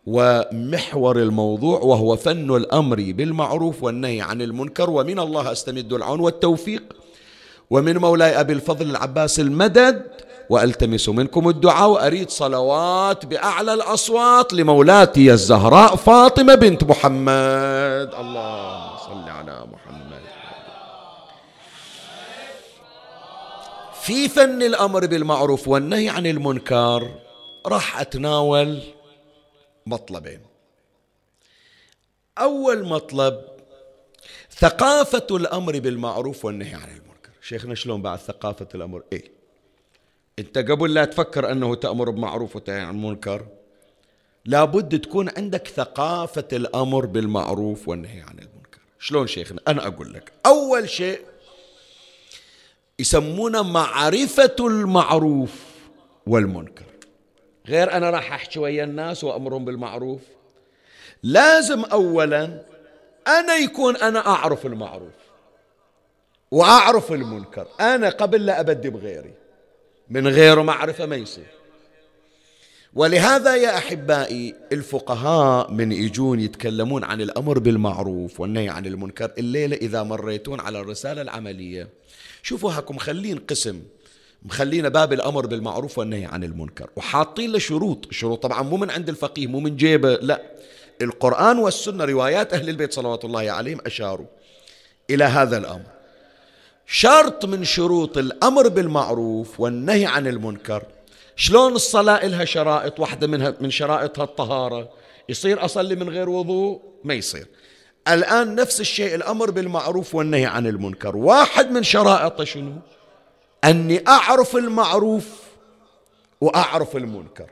[0.06, 6.82] ومحور الموضوع وهو فن الأمر بالمعروف والنهي عن المنكر ومن الله أستمد العون والتوفيق.
[7.70, 10.02] ومن مولاي أبي الفضل العباس المدد
[10.50, 18.10] وألتمس منكم الدعاء وأريد صلوات بأعلى الأصوات لمولاتي الزهراء فاطمة بنت محمد.
[18.20, 20.20] اللهم صل على محمد.
[24.02, 27.10] في فن الأمر بالمعروف والنهي عن المنكر
[27.66, 28.78] راح أتناول
[29.86, 30.40] مطلبين.
[32.38, 33.44] أول مطلب
[34.50, 37.30] ثقافة الأمر بالمعروف والنهي عن المنكر.
[37.42, 39.24] شيخنا شلون بعد ثقافة الأمر؟ إيه.
[40.38, 43.46] أنت قبل لا تفكر أنه تأمر بمعروف وتنهي عن المنكر
[44.44, 48.80] لابد تكون عندك ثقافة الأمر بالمعروف والنهي عن المنكر.
[48.98, 50.32] شلون شيخنا؟ أنا أقول لك.
[50.46, 51.20] أول شيء
[52.98, 55.64] يسمونه معرفة المعروف
[56.26, 56.85] والمنكر.
[57.68, 60.20] غير أنا راح أحكي ويا الناس وأمرهم بالمعروف.
[61.22, 62.62] لازم اولا
[63.28, 65.14] أنا يكون أنا أعرف المعروف
[66.50, 67.66] وأعرف المنكر.
[67.80, 69.34] أنا قبل لا أبدي بغيري
[70.10, 71.46] من غير معرفة ما يصير.
[72.94, 80.02] ولهذا يا أحبائي الفقهاء من يجون يتكلمون عن الأمر بالمعروف والنهي عن المنكر الليلة إذا
[80.02, 81.88] مريتون على الرسالة العملية.
[82.42, 83.82] شوفوا هاكم خلين قسم.
[84.46, 86.90] مخلينا باب الأمر بالمعروف والنهي عن المنكر.
[86.96, 88.06] وحاطين له شروط.
[88.06, 90.42] الشروط طبعا مو من عند الفقيه مو من جيبه لا.
[91.02, 94.26] القرآن والسنة روايات أهل البيت صلوات الله عليهم أشاروا
[95.10, 95.86] إلى هذا الأمر.
[96.86, 100.82] شرط من شروط الأمر بالمعروف والنهي عن المنكر.
[101.36, 104.88] شلون الصلاة إلها شرائط؟ واحدة منها من شرائطها الطهارة.
[105.28, 107.46] يصير أصلي من غير وضوء؟ ما يصير.
[108.08, 111.16] الآن نفس الشيء الأمر بالمعروف والنهي عن المنكر.
[111.16, 112.72] واحد من شرائطه شنو؟
[113.64, 115.42] أني أعرف المعروف
[116.40, 117.50] وأعرف المنكر.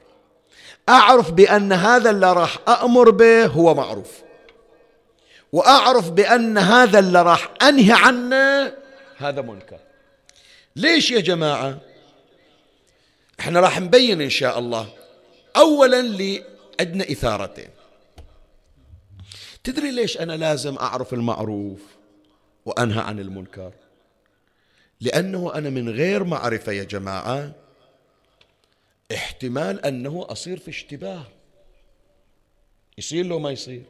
[0.89, 4.23] أعرف بأن هذا اللي راح أأمر به هو معروف.
[5.53, 8.75] وأعرف بأن هذا اللي راح أنهي عنه
[9.17, 9.79] هذا منكر.
[10.77, 11.79] ليش يا جماعة؟
[13.41, 14.89] إحنا راح نبين إن شاء الله.
[15.57, 16.45] أولا لي
[16.81, 17.71] عندنا إثارتين.
[19.65, 21.81] تدري ليش أنا لازم أعرف المعروف
[22.67, 23.73] وأنهى عن المنكر؟
[25.01, 27.53] لأنه أنا من غير معرفة يا جماعة
[29.15, 31.25] احتمال أنه أصير في اشتباه.
[32.99, 33.83] يصير له ما يصير.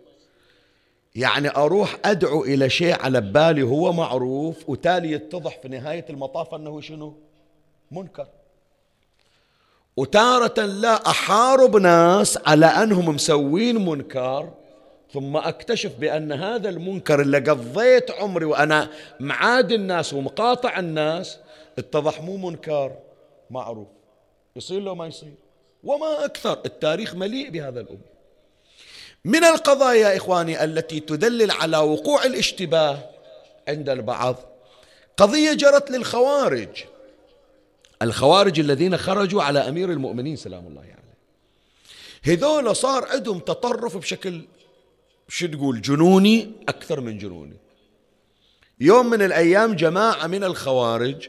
[1.14, 6.81] يعني أروح أدعو إلى شيء على بالي هو معروف وتالي يتضح في نهاية المطاف أنه
[6.81, 7.17] شنو؟
[7.90, 8.27] منكر.
[9.97, 14.53] وتارة لا أحارب ناس على أنهم مسوين منكر
[15.14, 21.38] ثم أكتشف بأن هذا المنكر اللي قضيت عمري وأنا معاد الناس ومقاطع الناس.
[21.79, 22.92] اتضح مو منكر
[23.50, 23.88] معروف.
[24.57, 25.35] يصير له ما يصير.
[25.85, 26.61] وما أكثر.
[26.66, 27.98] التاريخ مليء بهذا الأمر.
[29.24, 32.98] من القضايا يا إخواني التي تدلل على وقوع الاشتباه
[33.68, 34.37] عند البعض
[35.16, 36.85] قضية جرت للخوارج.
[38.03, 40.90] الخوارج الذين خرجوا على أمير المؤمنين سلام الله عليه.
[40.90, 41.05] يعني.
[42.22, 44.44] هذول صار عندهم تطرف بشكل
[45.35, 47.57] شو تقول؟ جنوني؟ أكثر من جنوني.
[48.81, 51.29] يوم من الأيام جماعة من الخوارج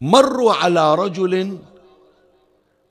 [0.00, 1.58] مروا على رجل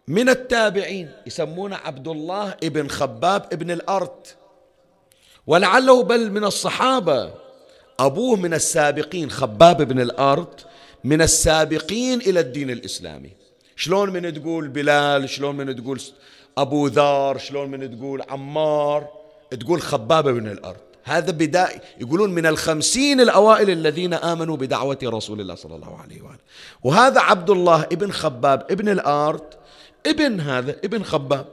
[0.07, 4.27] من التابعين يسمونه عبد الله ابن خباب ابن الأرض
[5.47, 7.33] ولعله بل من الصحابة.
[7.99, 10.60] أبوه من السابقين خباب بن الأرض
[11.03, 13.31] من السابقين إلى الدين الإسلامي.
[13.75, 16.01] شلون من تقول بلال؟ شلون من تقول
[16.57, 19.16] أبو ذر؟ شلون من تقول عمار؟
[19.49, 20.77] تقول خباب بن الأرض.
[21.03, 26.39] هذا بداية يقولون من الخمسين الأوائل الذين آمنوا بدعوة رسول الله صلى الله عليه وآله.
[26.83, 29.43] وهذا عبد الله ابن خباب ابن الأرض
[30.05, 31.45] ابن هذا ابن خباب.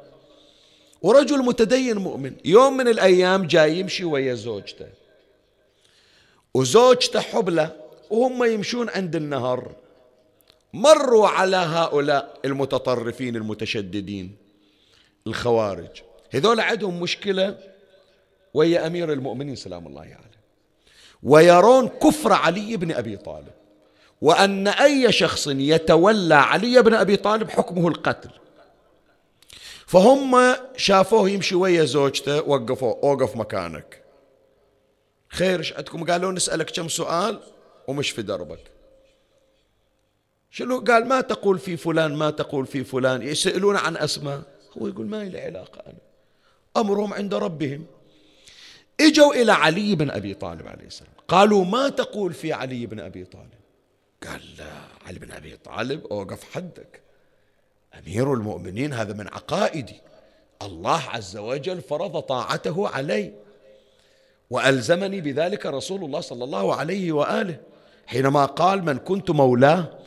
[1.02, 2.32] ورجل متدين مؤمن.
[2.44, 4.86] يوم من الأيام جاي يمشي ويا زوجته.
[6.54, 7.72] وزوجته حبلة
[8.10, 9.72] وهم يمشون عند النهر.
[10.72, 14.36] مروا على هؤلاء المتطرفين المتشددين
[15.26, 16.02] الخوارج.
[16.30, 17.73] هذول عندهم مشكلة
[18.54, 20.10] ويا أمير المؤمنين سلام الله عليه.
[20.10, 20.24] يعني.
[21.22, 23.52] ويرون كفر علي بن أبي طالب
[24.20, 28.30] وأن أي شخص يتولى علي بن أبي طالب حكمه القتل.
[29.86, 34.02] فهم شافوه يمشي ويا زوجته وقفوه أوقف مكانك.
[35.28, 37.40] خير إيش عندكم؟ قالوا نسألك كم سؤال
[37.88, 38.70] ومش في دربك.
[40.50, 44.42] شنو؟ قال ما تقول في فلان ما تقول في فلان يسألون عن أسماء.
[44.78, 45.98] هو يقول ما لي علاقة أنا.
[46.76, 47.86] أمرهم عند ربهم.
[49.00, 51.12] إجوا إلى علي بن أبي طالب عليه السلام.
[51.28, 53.48] قالوا ما تقول في علي بن أبي طالب؟
[54.26, 54.72] قال لا
[55.06, 57.00] علي بن أبي طالب أوقف حدك.
[57.98, 60.00] أمير المؤمنين هذا من عقائدي.
[60.62, 63.32] الله عز وجل فرض طاعته علي
[64.50, 67.56] وألزمني بذلك رسول الله صلى الله عليه وآله.
[68.06, 69.98] حينما قال من كنت مولاه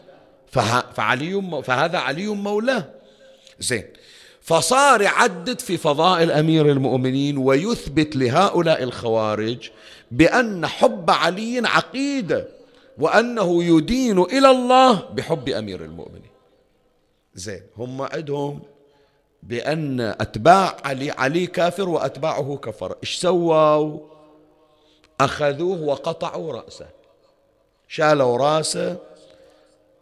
[0.94, 2.86] فعلي فهذا علي مولاه.
[3.60, 3.84] زين
[4.48, 9.70] فصار يعدد في فضائل أمير المؤمنين ويثبت لهؤلاء الخوارج
[10.12, 12.48] بأن حب علي عقيدة
[12.98, 16.32] وأنه يدين إلى الله بحب أمير المؤمنين.
[17.36, 18.62] زين هم عندهم
[19.44, 22.96] بأن أتباع علي علي كافر وأتباعه كفر.
[23.04, 24.00] إيش سووا؟
[25.20, 26.88] أخذوه وقطعوا رأسه.
[27.88, 28.98] شالوا رأسه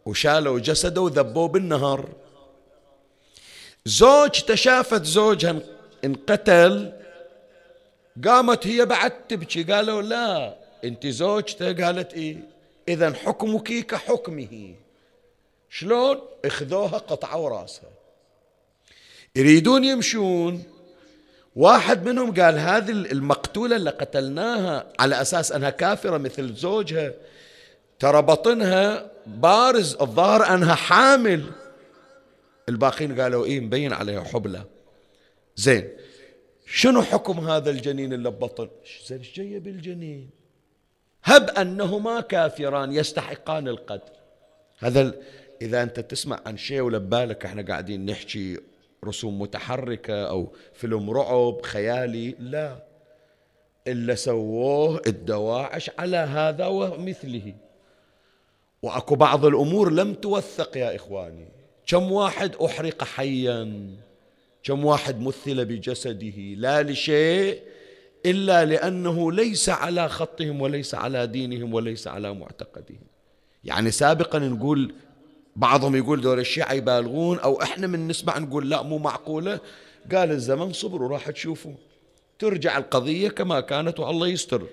[0.06, 2.08] وشالوا جسده وذبوه بالنهر.
[3.86, 5.56] زوجته شافت زوجها
[6.04, 6.92] انقتل
[8.24, 12.36] قامت هي بعد تبكي قالوا لا انت زوجته قالت إيه؟
[12.88, 14.74] اذا حكمك كحكمه.
[15.70, 17.90] شلون؟ اخذوها قطعوا راسها.
[19.36, 20.62] يريدون يمشون.
[21.56, 27.12] واحد منهم قال هذه المقتولة اللي قتلناها على أساس أنها كافرة مثل زوجها
[27.98, 31.44] ترى بطنها بارز الظاهر أنها حامل.
[32.68, 34.64] الباقين قالوا إيه مبين عليها حبلة.
[35.56, 35.88] زين
[36.66, 38.68] شنو حكم هذا الجنين اللي ببطن؟
[39.06, 40.30] زين إيش جاية بالجنين؟
[41.24, 44.12] هب أنهما كافران يستحقان القتل.
[44.78, 45.14] هذا
[45.62, 48.58] إذا أنت تسمع عن شيء ولا ببالك إحنا قاعدين نحكي
[49.04, 52.34] رسوم متحركة أو فيلم رعب خيالي.
[52.38, 52.86] لا.
[53.86, 57.54] إلا سووه الدواعش على هذا ومثله.
[58.82, 61.55] وأكو بعض الأمور لم توثق يا إخواني.
[61.86, 63.90] كم واحد أحرق حيا؟
[64.62, 67.62] كم واحد مثل بجسده؟ لا لشيء
[68.26, 73.06] إلا لأنه ليس على خطهم وليس على دينهم وليس على معتقدهم.
[73.64, 74.94] يعني سابقا نقول
[75.56, 79.60] بعضهم يقول دول الشيعة يبالغون أو إحنا من نسمع نقول لا مو معقولة.
[80.12, 81.74] قال الزمن صبر وراح تشوفوا
[82.38, 84.66] ترجع القضية كما كانت والله يستر.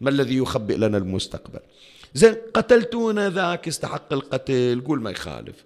[0.00, 1.60] ما الذي يخبئ لنا المستقبل؟
[2.14, 4.82] زين قتلتونا ذاك يستحق القتل.
[4.86, 5.64] قول ما يخالف.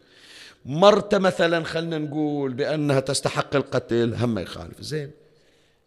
[0.65, 4.81] مرته مثلا خلنا نقول بأنها تستحق القتل هم ما يخالف.
[4.81, 5.11] زين.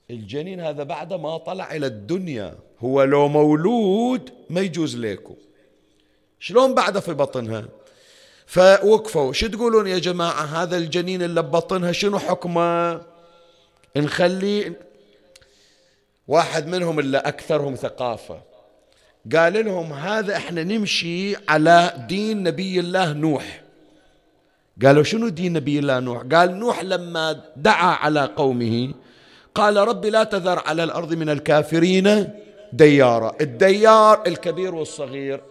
[0.09, 2.55] الجنين هذا بعد ما طلع إلى الدنيا.
[2.79, 5.35] هو لو مولود ما يجوز ليكم
[6.39, 7.65] شلون بعده في بطنها؟
[8.45, 9.33] فوقفوا.
[9.33, 13.01] شو تقولون يا جماعة؟ هذا الجنين اللي ببطنها شنو حكمه؟
[13.97, 14.79] نخليه
[16.27, 18.41] واحد منهم اللي أكثرهم ثقافة.
[19.35, 23.62] قال لهم هذا إحنا نمشي على دين نبي الله نوح.
[24.81, 28.93] قالوا شنو دين نبي الله نوح؟ قال نوح لما دعا على قومه
[29.55, 32.29] قال رب لا تذر على الأرض من الكافرين
[32.73, 35.41] ديارا الديار الكبير والصغير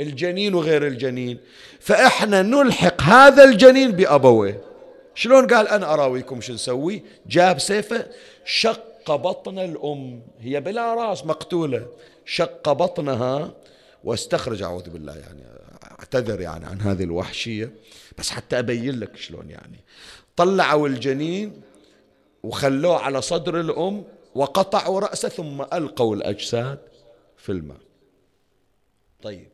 [0.00, 1.38] الجنين وغير الجنين.
[1.80, 4.60] فإحنا نلحق هذا الجنين بأبويه
[5.14, 8.06] شلون قال أنا أراويكم شو نسوي؟ جاب سيفه
[8.44, 10.22] شق بطن الأم.
[10.40, 11.86] هي بلا رأس مقتولة.
[12.26, 13.50] شق بطنها
[14.04, 15.42] واستخرج أعوذ بالله يعني
[15.98, 17.70] أعتذر يعني عن هذه الوحشية.
[18.18, 19.80] بس حتى أبين لك شلون يعني.
[20.36, 21.62] طلعوا الجنين
[22.42, 24.04] وخلوه على صدر الأم
[24.34, 26.78] وقطعوا رأسه ثم ألقوا الأجساد
[27.36, 27.80] في الماء.
[29.22, 29.48] طيب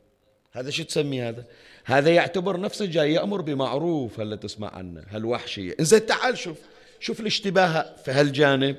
[0.52, 1.44] هذا شو تسمي هذا؟
[1.84, 5.76] هذا يعتبر نفسه جاي يأمر بمعروف هلا تسمع عنه؟ هالوحشية.
[5.80, 6.56] إنزين تعال شوف
[7.00, 8.76] شوف الاشتباه في هالجانب.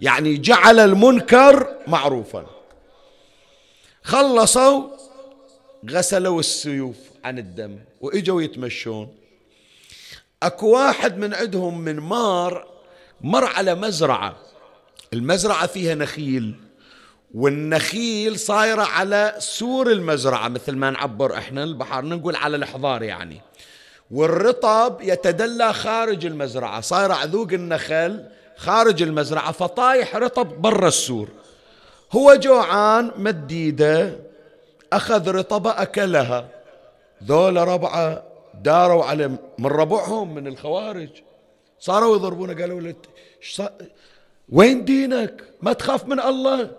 [0.00, 2.46] يعني جعل المنكر معروفا.
[4.02, 4.82] خلصوا
[5.90, 6.96] غسلوا السيوف.
[7.24, 9.14] عن الدم وإجوا يتمشون.
[10.42, 12.66] أكو واحد من عندهم من مار
[13.20, 14.36] مر على مزرعة.
[15.12, 16.54] المزرعة فيها نخيل
[17.34, 23.40] والنخيل صايرة على سور المزرعة مثل ما نعبر إحنا البحر نقول على الحضار يعني.
[24.10, 28.24] والرطب يتدلى خارج المزرعة صايرة عذوق النخل
[28.56, 31.28] خارج المزرعة فطايح رطب برا السور.
[32.12, 34.16] هو جوعان مديدة
[34.92, 36.48] أخذ رطبة أكلها.
[37.24, 38.22] ذول ربعة
[38.54, 41.08] داروا على من ربعهم من الخوارج.
[41.80, 42.94] صاروا يضربونه قالوا له
[44.48, 46.70] وين دينك؟ ما تخاف من الله.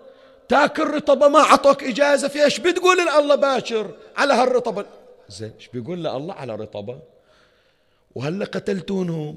[0.48, 2.28] تاكل رطبة ما عطوك إجازة.
[2.28, 4.84] فيها إيش بتقول لله باشر على هالرطبة؟
[5.28, 6.98] زين إيش بيقول له الله على رطبة؟
[8.14, 9.36] وهلا قتلتونهم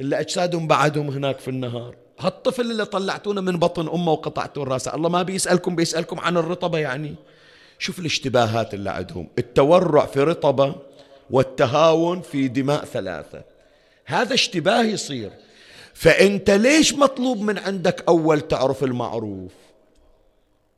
[0.00, 1.96] اللي أجسادهم بعدهم هناك في النهار.
[2.18, 4.94] هالطفل اللي طلعتونه من بطن أمه وقطعتون راسه.
[4.94, 7.14] الله ما بيسألكم بيسألكم عن الرطبة يعني.
[7.80, 9.28] شوف الاشتباهات اللي عندهم.
[9.38, 10.74] التورع في رطبة
[11.30, 13.42] والتهاون في دماء ثلاثة.
[14.04, 15.30] هذا اشتباه يصير.
[15.94, 19.52] فأنت ليش مطلوب من عندك أول تعرف المعروف؟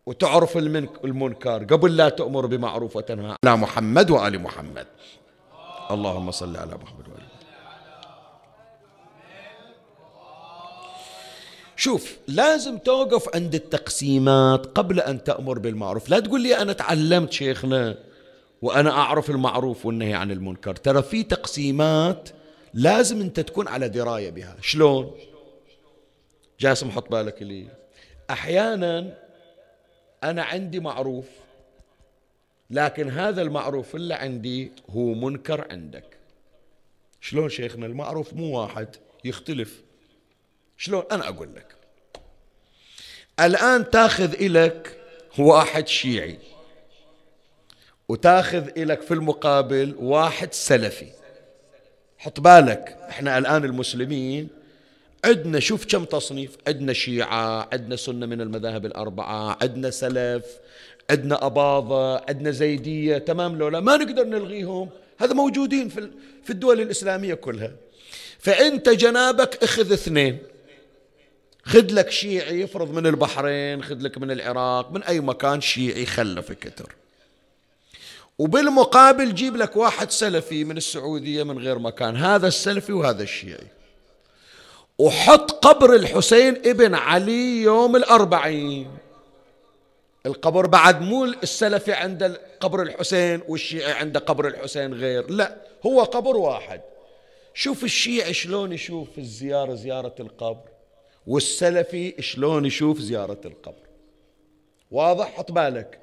[0.07, 0.57] وتعرف
[1.05, 3.37] المنكر قبل لا تأمر بمعروف وتنهى.
[3.45, 4.87] على محمد وآل محمد.
[5.91, 7.23] اللهم صل على محمد وآل
[11.83, 16.09] شوف لازم توقف عند التقسيمات قبل أن تأمر بالمعروف.
[16.09, 17.99] لا تقول لي أنا تعلمت شيخنا
[18.63, 20.77] وأنا أعرف المعروف والنهي عن المنكر.
[20.77, 22.29] ترى في تقسيمات
[22.75, 24.57] لازم أنت تكون على دراية بها.
[24.61, 25.15] شلون؟
[26.61, 27.67] جاسم حط بالك لي.
[28.31, 29.19] أحيانا
[30.25, 31.27] أنا عندي معروف
[32.71, 36.17] لكن هذا المعروف اللي عندي هو منكر عندك.
[37.21, 38.89] شلون شيخنا؟ المعروف مو واحد
[39.25, 39.83] يختلف.
[40.83, 41.67] شلون؟ أنا أقول لك.
[43.41, 44.97] الآن تاخذ إلك
[45.39, 46.39] واحد شيعي
[48.09, 51.07] وتاخذ إلك في المقابل واحد سلفي.
[52.19, 54.49] حط بالك إحنا الآن المسلمين
[55.25, 56.57] عندنا شوف كم تصنيف.
[56.67, 60.45] عندنا شيعة عندنا سنة من المذاهب الأربعة عندنا سلف
[61.11, 64.91] عندنا أباضة عندنا زيدية تمام لولا ما نقدر نلغيهم.
[65.19, 65.89] هذا موجودين
[66.45, 67.73] في الدول الإسلامية كلها.
[68.39, 70.39] فأنت جنابك أخذ اثنين.
[71.65, 76.53] خذ لك شيعي يفرض من البحرين خذ لك من العراق من أي مكان شيعي خلف
[76.53, 76.95] كتر.
[78.39, 83.67] وبالمقابل جيب لك واحد سلفي من السعودية من غير مكان هذا السلفي وهذا الشيعي.
[84.99, 88.91] وحط قبر الحسين ابن علي يوم الأربعين.
[90.27, 95.57] القبر بعد مو السلفي عند قبر الحسين والشيعي عند قبر الحسين غير لا
[95.87, 96.81] هو قبر واحد.
[97.55, 100.72] شوف الشيعي شلون يشوف الزيارة زيارة القبر.
[101.27, 103.83] والسلفي شلون يشوف زيارة القبر.
[104.91, 105.99] واضح؟ حط بالك.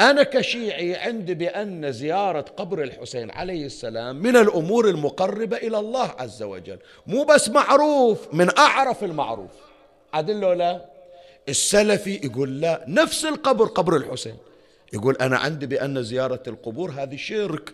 [0.00, 6.42] أنا كشيعي عندي بأن زيارة قبر الحسين عليه السلام من الأمور المقربة إلى الله عز
[6.42, 6.78] وجل.
[7.06, 9.50] مو بس معروف من أعرف المعروف.
[10.12, 10.84] عدل لا؟
[11.48, 12.84] السلفي يقول لا.
[12.88, 14.36] نفس القبر قبر الحسين.
[14.92, 17.72] يقول أنا عندي بأن زيارة القبور هذه شرك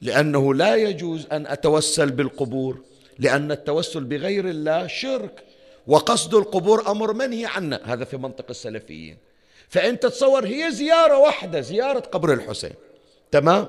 [0.00, 2.80] لأنه لا يجوز أن أتوسل بالقبور
[3.18, 5.45] لأن التوسل بغير الله شرك.
[5.86, 7.80] وقصد القبور أمر منهي عنه.
[7.84, 9.16] هذا في منطق السلفيين.
[9.68, 12.74] فأنت تصور هي زيارة واحدة زيارة قبر الحسين.
[13.30, 13.68] تمام؟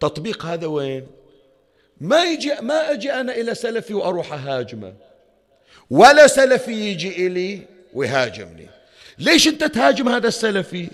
[0.00, 1.06] تطبيق هذا وين؟
[2.00, 4.94] ما يجي ما أجي أنا إلى سلفي وأروح أهاجمه.
[5.90, 7.62] ولا سلفي يجي إلي
[7.94, 8.68] ويهاجمني.
[9.18, 10.88] ليش أنت تهاجم هذا السلفي؟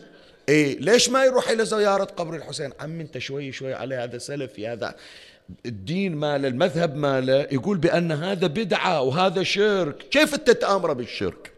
[0.48, 4.68] إيه ليش ما يروح إلى زيارة قبر الحسين؟ عم أنت شوي شوي على هذا سلفي
[4.68, 4.94] هذا.
[5.66, 9.96] الدين ماله المذهب ماله يقول بأن هذا بدعة وهذا شرك.
[10.11, 11.53] كيف أنت تأمر بالشرك؟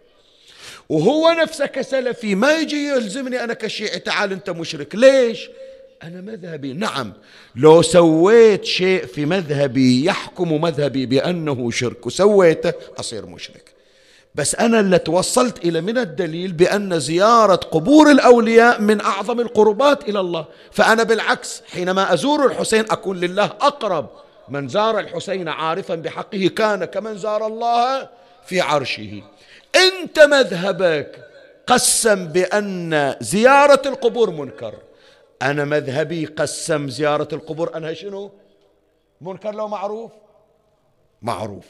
[0.88, 4.94] وهو نفسه كسلفي ما يجي يلزمني أنا كشيعي تعال أنت مشرك.
[4.94, 5.50] ليش؟
[6.02, 6.72] أنا مذهبي.
[6.72, 7.12] نعم
[7.56, 13.71] لو سويت شيء في مذهبي يحكم مذهبي بأنه شرك وسويته أصير مشرك.
[14.34, 20.20] بس أنا اللي توصلت إلى من الدليل بأن زيارة قبور الأولياء من أعظم القربات إلى
[20.20, 20.44] الله.
[20.72, 24.10] فأنا بالعكس حينما أزور الحسين أكون لله أقرب
[24.48, 28.08] من زار الحسين عارفا بحقه كان كمن زار الله
[28.46, 29.22] في عرشه.
[29.76, 31.28] أنت مذهبك
[31.66, 34.74] قسم بأن زيارة القبور منكر.
[35.42, 37.76] أنا مذهبي قسم زيارة القبور.
[37.76, 38.32] أنها شنو؟
[39.20, 40.10] منكر لو معروف؟
[41.22, 41.66] معروف.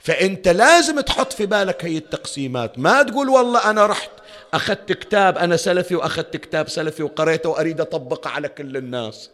[0.00, 2.78] فأنت لازم تحط في بالك هي التقسيمات.
[2.78, 4.10] ما تقول والله أنا رحت
[4.54, 9.30] أخذت كتاب أنا سلفي وأخذت كتاب سلفي وقريته وأريد أطبقه على كل الناس.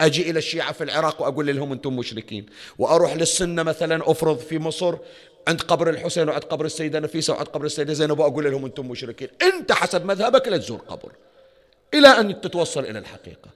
[0.00, 2.46] أجي إلى الشيعة في العراق وأقول لهم أنتم مشركين.
[2.78, 4.94] وأروح للسنة مثلا أفرض في مصر
[5.48, 9.28] عند قبر الحسين وعند قبر السيدة نفيسة وعند قبر السيدة زينب وأقول لهم أنتم مشركين.
[9.42, 11.12] أنت حسب مذهبك لا تزور قبر
[11.94, 13.50] إلى أن تتوصل إلى الحقيقة.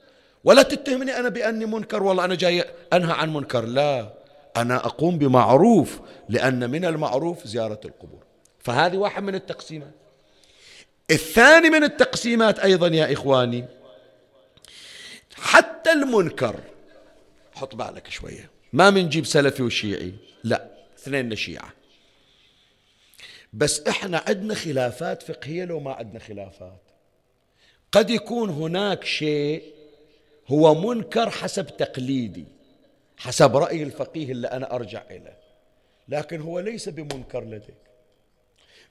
[0.45, 3.65] ولا تتهمني أنا بأني منكر والله أنا جاي أنهى عن منكر.
[3.65, 4.22] لا.
[4.57, 8.25] أنا أقوم بمعروف لأن من المعروف زيارة القبور.
[8.59, 9.95] فهذه واحد من التقسيمات.
[11.11, 13.65] الثاني من التقسيمات أيضا يا إخواني
[15.35, 16.61] حتى المنكر.
[17.55, 18.51] حط بالك شوية.
[18.73, 20.15] ما منجيب سلفي وشيعي.
[20.45, 21.73] لا اثنين شيعة.
[23.53, 26.83] بس إحنا عندنا خلافات فقهية لو ما عندنا خلافات.
[27.93, 29.63] قد يكون هناك شيء
[30.49, 32.45] هو منكر حسب تقليدي.
[33.17, 35.39] حسب رأي الفقيه اللي أنا أرجع إليه.
[36.09, 37.75] لكن هو ليس بمنكر لديك.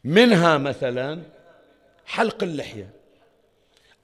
[0.03, 1.21] منها مثلا
[2.05, 2.89] حلق اللحية.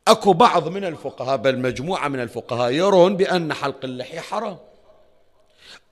[0.08, 4.58] أكو بعض من الفقهاء بل مجموعة من الفقهاء يرون بأن حلق اللحية حرام.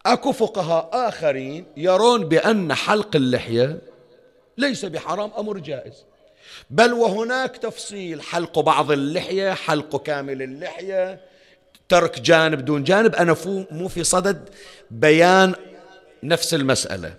[0.05, 3.82] أكو فقهاء آخرين يرون بأن حلق اللحية
[4.57, 6.05] ليس بحرام أمر جائز.
[6.69, 11.19] بل وهناك تفصيل حلق بعض اللحية حلق كامل اللحية
[11.90, 13.16] ترك جانب دون جانب.
[13.16, 13.36] أنا
[13.72, 14.50] مو في صدد
[14.92, 15.54] بيان
[16.24, 17.14] نفس المسألة.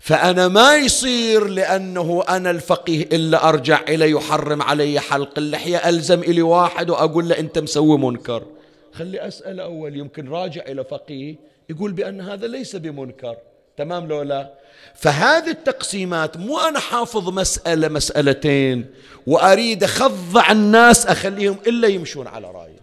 [0.00, 6.42] فأنا ما يصير لأنه أنا الفقيه إلا أرجع إلى يحرم علي حلق اللحية ألزم إلي
[6.42, 8.46] واحد وأقول له أنت مسوي منكر.
[8.92, 11.36] خلي أسأل أول يمكن راجع إلى فقيه
[11.70, 13.36] يقول بأن هذا ليس بمنكر.
[13.76, 14.54] تمام لو لا؟
[14.94, 18.86] فهذه التقسيمات مو أنا حافظ مسألة مسألتين
[19.26, 22.79] وأريد أخضع الناس أخليهم إلا يمشون على رأيي.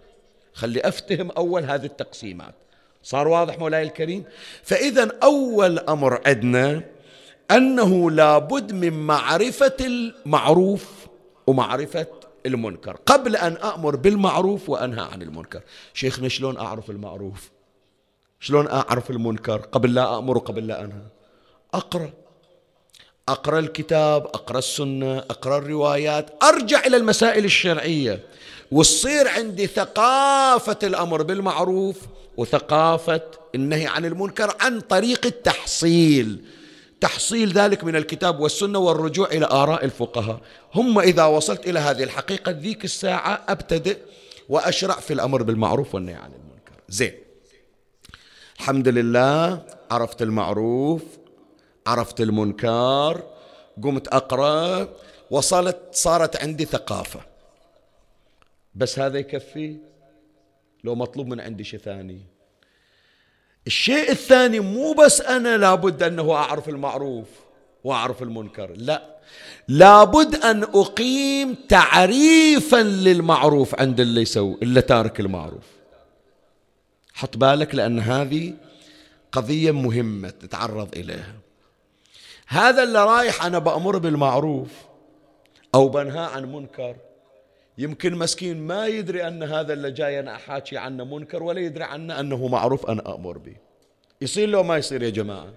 [0.57, 2.55] خلي أفتهم أول هذه التقسيمات.
[3.03, 4.23] صار واضح مولاي الكريم؟
[4.63, 6.83] فإذا أول أمر عندنا
[7.51, 11.07] أنه لابد من معرفة المعروف
[11.47, 12.07] ومعرفة
[12.45, 12.97] المنكر.
[13.05, 15.61] قبل أن أأمر بالمعروف وأنهى عن المنكر.
[15.93, 17.51] شيخنا شلون أعرف المعروف؟
[18.39, 21.07] شلون أعرف المنكر قبل لا أأمر وقبل لا أنهى؟
[21.73, 22.09] أقرأ.
[23.27, 28.23] أقرأ الكتاب أقرأ السنة أقرأ الروايات أرجع إلى المسائل الشرعية.
[28.71, 31.97] وتصير عندي ثقافة الأمر بالمعروف
[32.37, 33.21] وثقافة
[33.55, 36.45] النهي عن المنكر عن طريق التحصيل.
[37.01, 40.41] تحصيل ذلك من الكتاب والسنة والرجوع إلى آراء الفقهاء.
[40.75, 43.97] هم إذا وصلت إلى هذه الحقيقة ذيك الساعة أبتدئ
[44.49, 46.81] وأشرع في الأمر بالمعروف والنهي عن المنكر.
[46.89, 47.13] زين.
[48.59, 49.61] الحمد لله
[49.91, 51.01] عرفت المعروف
[51.87, 53.23] عرفت المنكر
[53.83, 54.89] قمت أقرأ
[55.31, 57.19] وصلت صارت عندي ثقافة.
[58.75, 59.77] بس هذا يكفي؟
[60.83, 62.21] لو مطلوب من عندي شيء ثاني.
[63.67, 67.27] الشيء الثاني مو بس أنا لابد أنه أعرف المعروف
[67.83, 69.17] وأعرف المنكر لا.
[69.67, 75.65] لابد أن أقيم تعريفا للمعروف عند اللي يسوي اللي تارك المعروف.
[77.13, 78.53] حط بالك لأن هذه
[79.31, 81.46] قضية مهمة تتعرض إليها.
[82.47, 84.71] هذا اللي رايح أنا بأمر بالمعروف
[85.75, 86.95] أو بنهى عن منكر.
[87.77, 92.19] يمكن مسكين ما يدري أن هذا اللي جاي أنا أحاكي عنه منكر ولا يدري عنه
[92.19, 93.55] أنه معروف أنا أمر به.
[94.21, 95.53] يصير لو ما يصير يا جماعة.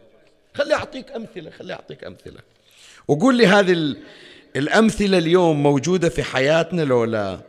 [0.54, 2.40] خلي أعطيك أمثلة خلي أعطيك أمثلة.
[3.08, 3.96] وقول لي هذه
[4.56, 7.40] الأمثلة اليوم موجودة في حياتنا لو لا؟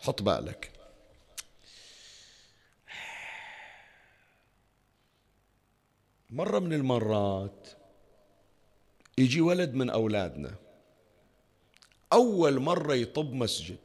[0.00, 0.70] حط بالك.
[6.30, 7.68] مرة من المرات
[9.18, 10.54] يجي ولد من أولادنا
[12.12, 13.78] أول مرة يطب مسجد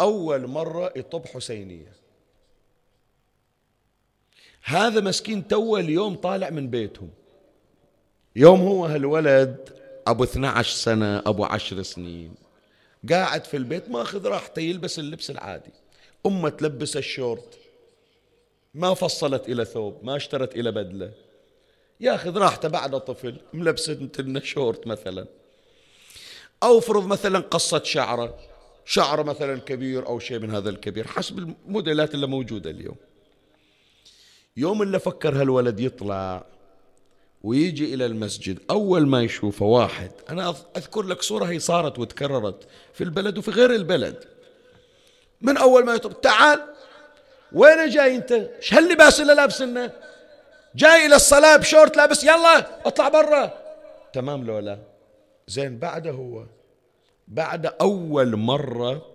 [0.00, 1.92] أول مرة يطب حسينية.
[4.62, 7.10] هذا مسكين تو اليوم طالع من بيتهم.
[8.36, 12.34] يوم هو هالولد أبو 12 سنة أبو 10 سنين.
[13.10, 15.72] قاعد في البيت ماخذ راحته يلبس اللبس العادي.
[16.26, 17.58] أمة تلبس الشورت.
[18.74, 21.12] ما فصلت إلى ثوب ما اشترت إلى بدلة.
[22.00, 25.26] ياخذ راحته بعد طفل ملبس لنا شورت مثلا.
[26.62, 28.38] أو فرض مثلا قصة شعره
[28.84, 32.96] شعره مثلا كبير أو شيء من هذا الكبير حسب الموديلات اللي موجودة اليوم.
[34.56, 36.46] يوم اللي فكر هالولد يطلع
[37.42, 43.04] ويجي إلى المسجد أول ما يشوفه واحد أنا أذكر لك صورة هي صارت وتكررت في
[43.04, 44.24] البلد وفي غير البلد.
[45.40, 46.60] من أول ما يطلع تعال
[47.52, 49.92] وين جاي أنت؟ إيش هاللباس اللي لابسنه
[50.74, 53.54] جاي إلى الصلاة بشورت لابس يلا اطلع برا.
[54.12, 54.78] تمام لولا
[55.48, 56.44] زين بعده هو.
[57.28, 59.06] بعد أول مرة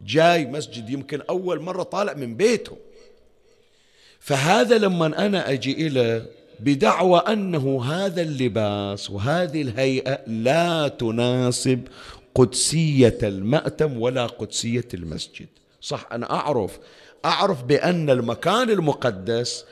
[0.00, 2.76] جاي مسجد يمكن أول مرة طالع من بيته.
[4.20, 6.26] فهذا لما أنا أجي إلى
[6.60, 11.88] بدعوى أنه هذا اللباس وهذه الهيئة لا تناسب
[12.34, 15.48] قدسية المأتم ولا قدسية المسجد.
[15.80, 16.78] صح أنا أعرف.
[17.24, 19.64] أعرف بأن المكان المقدس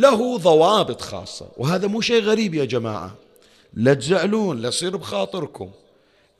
[0.00, 1.48] له ضوابط خاصة.
[1.56, 3.14] وهذا مو شيء غريب يا جماعة.
[3.74, 5.70] لا تزعلون لا يصير بخاطركم.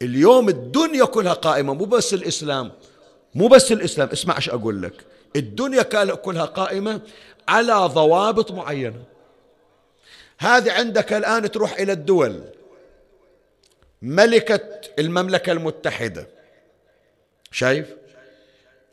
[0.03, 2.72] اليوم الدنيا كلها قائمة مو بس الإسلام.
[3.34, 5.05] مو بس الإسلام اسمع إيش أقول لك.
[5.36, 5.82] الدنيا
[6.14, 7.00] كلها قائمة
[7.48, 9.03] على ضوابط معينة.
[10.38, 12.40] هذه عندك الآن تروح إلى الدول.
[14.03, 16.28] ملكة المملكة المتحدة.
[17.50, 17.86] شايف؟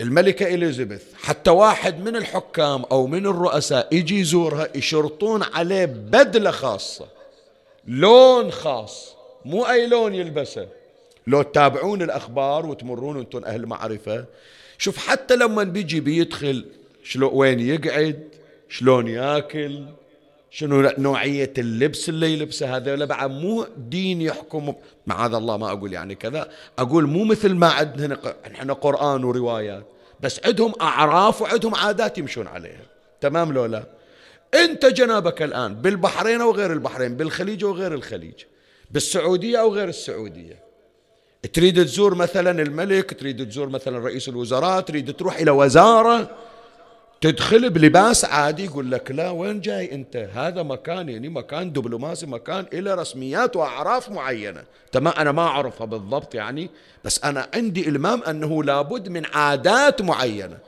[0.00, 7.06] الملكة إليزابيث حتى واحد من الحكام أو من الرؤساء يجي يزورها يشرطون عليه بدلة خاصة.
[7.86, 10.68] لون خاص مو أي لون يلبسه.
[11.26, 14.24] لو تتابعون الأخبار وتمرون أنتم أهل معرفة
[14.78, 16.64] شوف حتى لما بيجي بيدخل
[17.04, 18.28] شلون وين يقعد
[18.68, 19.84] شلون ياكل
[20.50, 24.74] شنو نوعية اللبس اللي يلبسه هذا بعد مو دين يحكم
[25.06, 26.48] معاذ الله ما أقول يعني كذا.
[26.78, 29.84] أقول مو مثل ما عندنا إحنا قرآن وروايات.
[30.20, 32.82] بس عندهم أعراف وعندهم عادات يمشون عليها.
[33.20, 33.84] تمام لو لا؟
[34.54, 38.34] أنت جنابك الآن بالبحرين أو غير البحرين بالخليج أو غير الخليج
[38.90, 40.58] بالسعودية أو غير السعودية.
[41.52, 46.30] تريد تزور مثلا الملك تريد تزور مثلا رئيس الوزراء تريد تروح إلى وزارة.
[47.20, 52.66] تدخل بلباس عادي يقول لك لا وين جاي أنت؟ هذا مكان يعني مكان دبلوماسي مكان
[52.72, 54.62] إلى رسميات وأعراف معينة.
[54.92, 56.70] تمام أنا ما أعرفها بالضبط يعني
[57.04, 60.58] بس أنا عندي إلمام أنه لابد من عادات معينة.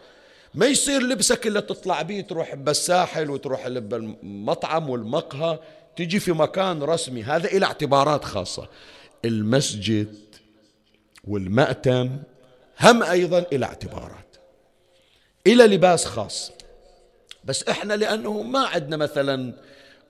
[0.54, 5.58] ما يصير لبسك إلا تطلع بيه تروح بالساحل وتروح بالمطعم والمقهى
[5.96, 7.22] تجي في مكان رسمي.
[7.22, 8.68] هذا إلى اعتبارات خاصة.
[9.24, 10.16] المسجد
[11.24, 12.10] والمأتم
[12.80, 14.21] هم أيضا إلى اعتبارات.
[15.46, 16.52] إلى لباس خاص.
[17.44, 19.52] بس إحنا لأنه ما عندنا مثلا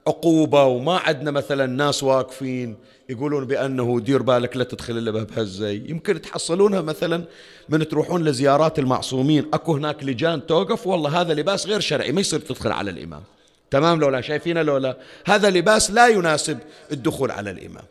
[0.07, 2.77] عقوبة وما عندنا مثلا ناس واقفين
[3.09, 7.25] يقولون بأنه دير بالك لا تدخل إلا بهالزي يمكن تحصلونها مثلا
[7.69, 9.47] من تروحون لزيارات المعصومين.
[9.55, 13.23] أكو هناك لجان توقف والله هذا لباس غير شرعي ما يصير تدخل على الإمام.
[13.71, 16.59] تمام لولا؟ شايفينه لولا؟ هذا لباس لا يناسب
[16.93, 17.85] الدخول على الإمام.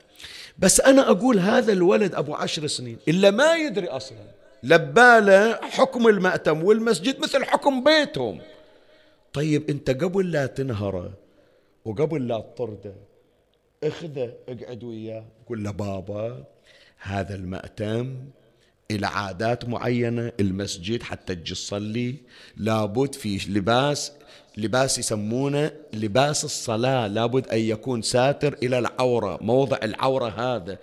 [0.59, 4.40] بس أنا أقول هذا الولد أبو عشر سنين إلا ما يدري أصلا.
[4.64, 8.41] لباله حكم المأتم والمسجد مثل حكم بيتهم.
[9.34, 11.14] طيب أنت قبل لا تنهره
[11.86, 12.95] وقبل لا تطرده
[13.84, 15.26] اخذه اقعد وياه.
[15.49, 16.43] قول له بابا
[16.97, 18.16] هذا المأتم
[18.91, 22.16] إلى عادات معينة المسجد حتى تجي تصلي
[22.57, 24.12] لابد في لباس
[24.57, 30.78] لباس يسمونه لباس الصلاة لابد أن يكون ساتر إلى العورة موضع العورة هذا.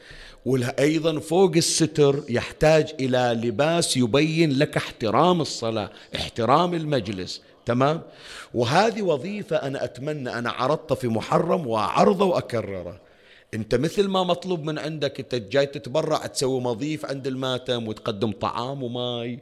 [0.47, 7.43] وأيضا فوق الستر يحتاج إلى لباس يبين لك احترام الصلاة احترام المجلس.
[7.67, 8.03] تمام؟
[8.55, 13.01] وهذه وظيفة أنا أتمنى أنا عرضتها في محرم وأعرضه وأكرره
[13.55, 18.83] أنت مثل ما مطلوب من عندك أنت جاي تتبرع تسوي مضيف عند الماتم وتقدم طعام
[18.83, 19.39] وماي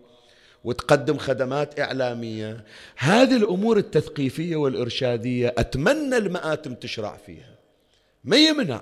[0.64, 2.64] وتقدم خدمات إعلامية.
[2.96, 7.54] هذه الأمور التثقيفية والإرشادية أتمنى المآتم تشرع فيها.
[8.24, 8.80] ما يمنع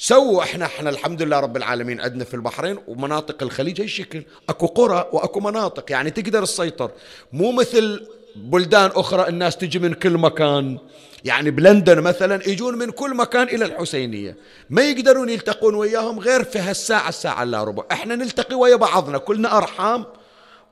[0.00, 5.08] سووا إحنا إحنا الحمد لله رب العالمين عندنا في البحرين ومناطق الخليج هالشكل أكو قرى
[5.12, 6.90] وأكو مناطق يعني تقدر تسيطر.
[7.32, 10.78] مو مثل بلدان أخرى الناس تجي من كل مكان.
[11.24, 14.36] يعني بلندن مثلا يجون من كل مكان إلى الحسينية.
[14.70, 17.84] ما يقدرون يلتقون وياهم غير في هالساعة الساعة إلا ربع.
[17.92, 20.04] إحنا نلتقي ويا بعضنا كلنا أرحام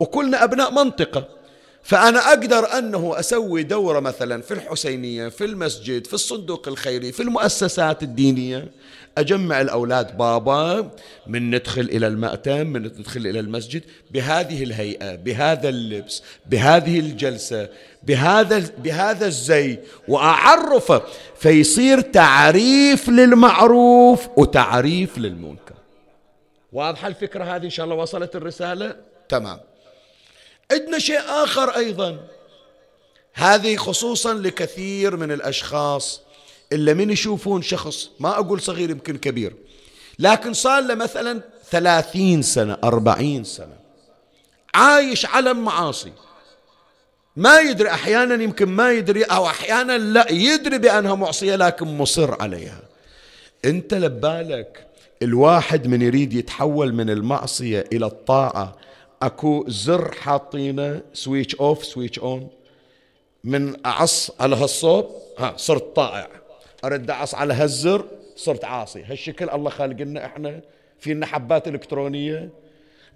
[0.01, 1.29] وكلنا أبناء منطقة.
[1.83, 8.03] فأنا أقدر أنه أسوي دورة مثلا في الحسينية في المسجد في الصندوق الخيري في المؤسسات
[8.03, 8.69] الدينية.
[9.19, 10.91] أجمع الأولاد بابا
[11.27, 17.69] من ندخل إلى المأتم من ندخل إلى المسجد بهذه الهيئة بهذا اللبس بهذه الجلسة
[18.03, 21.03] بهذا بهذا الزي وأعرفه
[21.37, 25.75] فيصير تعريف للمعروف وتعريف للمنكر.
[26.73, 28.97] واضحة الفكرة هذه إن شاء الله؟ وصلت الرسالة؟
[29.29, 29.61] تمام.
[30.73, 32.19] عندنا شيء آخر أيضا.
[33.35, 36.26] هذه خصوصا لكثير من الأشخاص
[36.73, 39.53] إلا من يشوفون شخص ما أقول صغير يمكن كبير
[40.19, 41.41] لكن صار له مثلا
[41.71, 43.77] ثلاثين سنة أربعين سنة
[44.75, 46.13] عايش على المعاصي
[47.37, 52.83] ما يدري أحيانا يمكن ما يدري أو أحيانا لا يدري بأنها معصية لكن مصر عليها.
[53.65, 54.87] أنت لبالك
[55.23, 58.77] الواحد من يريد يتحول من المعصية إلى الطاعة.
[59.23, 62.49] أكو زر حاطينه switch off switch on
[63.45, 66.29] من أعص على هالصوب؟ ها صرت طائع.
[66.85, 68.05] أرد اعص على هالزر
[68.37, 69.03] صرت عاصي.
[69.03, 70.61] هالشكل الله خالق لنا إحنا.
[71.01, 72.51] في لنا حبات إلكترونية.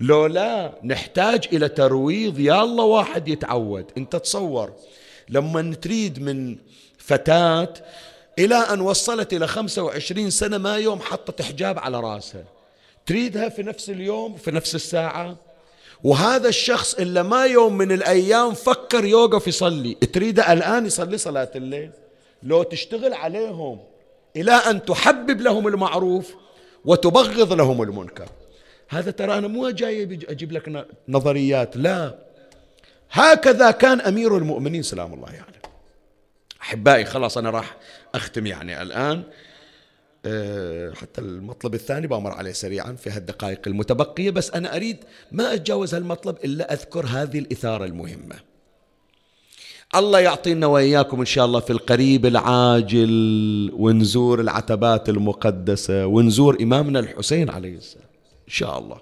[0.01, 2.39] لو لا نحتاج إلى ترويض.
[2.39, 3.85] يا الله واحد يتعود.
[3.97, 4.73] أنت تصور
[5.29, 6.57] لما تريد من
[6.99, 7.75] فتاة
[8.39, 12.45] إلى أن وصلت إلى 25 سنة ما يوم حطت حجاب على راسها.
[13.07, 15.37] تريدها في نفس اليوم في نفس الساعة.
[16.05, 19.95] وهذا الشخص إلا ما يوم من الأيام فكر يوقف يصلي.
[19.95, 21.91] تريده الآن يصلي صلاة الليل؟
[22.43, 23.81] لو تشتغل عليهم
[24.37, 26.35] إلى أن تحبب لهم المعروف
[26.85, 28.29] وتبغض لهم المنكر.
[28.89, 32.19] هذا ترى أنا مو جاي أجيب لك نظريات لا.
[33.11, 35.37] هكذا كان أمير المؤمنين سلام الله عليه.
[35.37, 35.57] يعني.
[36.63, 37.77] أحبائي خلاص أنا راح
[38.15, 39.23] أختم يعني الآن.
[40.27, 45.95] آه، حتى المطلب الثاني بأمر عليه سريعا في هالدقائق المتبقية بس أنا أريد ما أتجاوز
[45.95, 48.50] هالمطلب إلا أذكر هذه الإثارة المهمة.
[49.95, 57.51] الله يعطينا وإياكم إن شاء الله في القريب العاجل ونزور العتبات المقدسة ونزور إمامنا الحسين
[57.51, 58.07] عليه السلام.
[58.49, 59.01] إن شاء الله.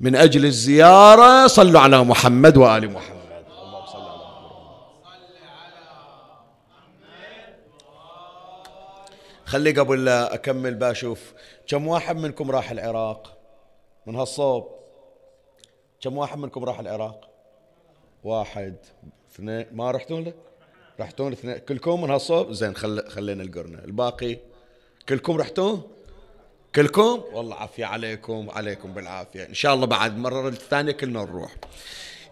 [0.00, 3.20] من أجل الزيارة صلوا على محمد وآل محمد.
[9.44, 11.32] خلي قبل لا أكمل باشوف
[11.66, 13.38] كم واحد منكم راح العراق؟
[14.06, 14.68] من هالصوب.
[16.00, 17.29] كم واحد منكم راح العراق؟
[18.24, 18.76] واحد
[19.34, 20.32] اثنين ما رحتون له؟
[21.00, 21.58] رحتون اثنين.
[21.58, 23.08] كلكم من هالصوب؟ زين خل...
[23.08, 24.38] خلينا القرنة الباقي
[25.08, 25.82] كلكم رحتون؟
[26.74, 29.44] كلكم؟ والله عافية عليكم عليكم بالعافية.
[29.44, 31.56] إن شاء الله بعد مرة الثانية كلنا نروح.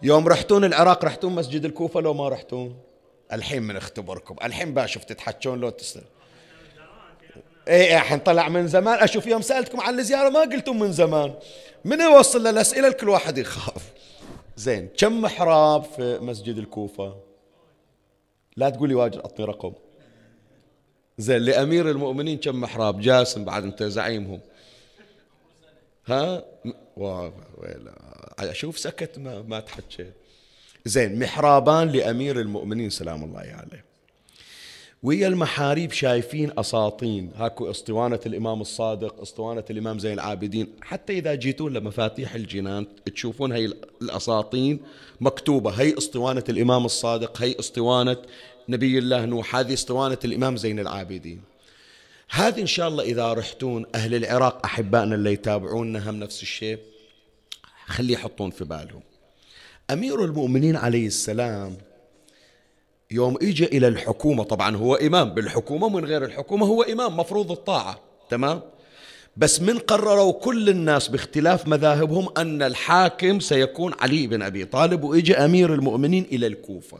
[0.01, 2.79] يوم رحتون العراق رحتون مسجد الكوفة لو ما رحتون؟
[3.33, 4.35] الحين من اختبركم.
[4.43, 6.03] الحين باشوف تتحجون لو تستر
[7.67, 8.99] إيه الحين طلع من زمان.
[8.99, 11.33] أشوف يوم سألتكم عن الزيارة ما قلتم من زمان.
[11.85, 13.91] من يوصل للأسئلة؟ الكل واحد يخاف.
[14.59, 17.15] زين كم محراب في مسجد الكوفة؟
[18.57, 19.73] لا تقولي واجد أعطني رقم.
[21.17, 24.39] زين لأمير المؤمنين كم محراب؟ جاسم بعد أنت زعيمهم.
[26.07, 26.45] ها؟
[28.39, 30.11] أشوف سكت ما ما تحكي.
[30.85, 33.85] زين محرابان لأمير المؤمنين سلام الله عليه
[35.03, 37.31] ويا المحاريب شايفين أساطين.
[37.35, 40.67] هاكو أسطوانة الإمام الصادق أسطوانة الإمام زين العابدين.
[40.81, 44.79] حتى إذا جيتون لمفاتيح الجنان تشوفون هاي الأساطين
[45.21, 45.71] مكتوبة.
[45.71, 48.17] هي أسطوانة الإمام الصادق هي أسطوانة
[48.69, 51.41] نبي الله نوح هذه أسطوانة الإمام زين العابدين.
[52.29, 56.77] هذه إن شاء الله إذا رحتون أهل العراق أحبائنا اللي يتابعوننا هم نفس الشيء
[57.85, 59.01] خلي يحطون في بالهم.
[59.91, 61.77] أمير المؤمنين عليه السلام
[63.11, 67.99] يوم اجى إلى الحكومة طبعا هو إمام بالحكومة من غير الحكومة هو إمام مفروض الطاعة
[68.29, 68.61] تمام؟
[69.37, 75.35] بس من قرروا كل الناس باختلاف مذاهبهم أن الحاكم سيكون علي بن أبي طالب واجى
[75.35, 76.99] أمير المؤمنين إلى الكوفة.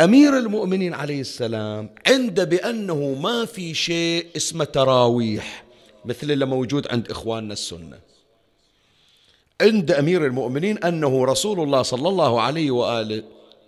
[0.00, 5.64] أمير المؤمنين عليه السلام عند بأنه ما في شيء اسمه تراويح
[6.04, 7.98] مثل اللي موجود عند إخواننا السنة.
[9.60, 13.22] عند أمير المؤمنين أنه رسول الله صلى الله عليه وآله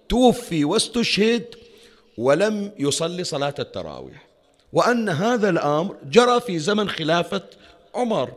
[0.09, 1.45] توفي واستشهد
[2.19, 4.27] ولم يصلي صلاة التراويح.
[4.73, 7.43] وأن هذا الأمر جرى في زمن خلافة
[7.95, 8.33] عمر.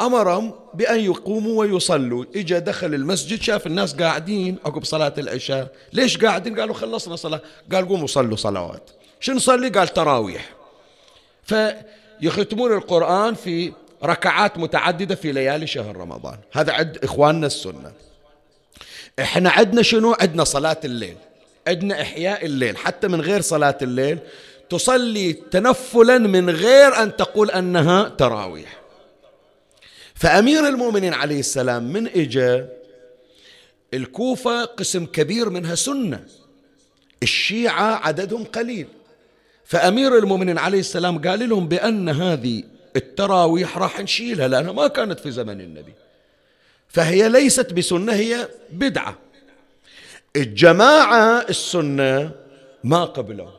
[0.00, 2.24] أمرهم بأن يقوموا ويصلوا.
[2.36, 4.56] إجا دخل المسجد شاف الناس قاعدين.
[4.64, 5.74] عقب صلاة العشاء.
[5.92, 7.40] ليش قاعدين؟ قالوا خلصنا صلاة.
[7.72, 8.90] قال قوموا صلوا صلوات.
[9.20, 10.54] شنو نصلي؟ قال تراويح.
[11.42, 13.72] فيختمون القرآن في
[14.04, 16.38] ركعات متعددة في ليالي شهر رمضان.
[16.52, 17.92] هذا عد إخواننا السنة.
[19.20, 21.16] إحنا عندنا شنو؟ عندنا صلاة الليل.
[21.66, 22.76] عندنا إحياء الليل.
[22.76, 24.18] حتى من غير صلاة الليل
[24.70, 28.80] تصلي تنفلا من غير أن تقول أنها تراويح.
[30.14, 32.68] فأمير المؤمنين عليه السلام من إجا
[33.94, 36.24] الكوفة قسم كبير منها سنة.
[37.22, 38.86] الشيعة عددهم قليل.
[39.64, 42.62] فأمير المؤمنين عليه السلام قال لهم بأن هذه
[42.96, 45.92] التراويح راح نشيلها لأنها ما كانت في زمن النبي.
[46.94, 49.18] فهي ليست بسنة هي بدعة.
[50.36, 52.30] الجماعة السنة
[52.84, 53.50] ما قبلوا.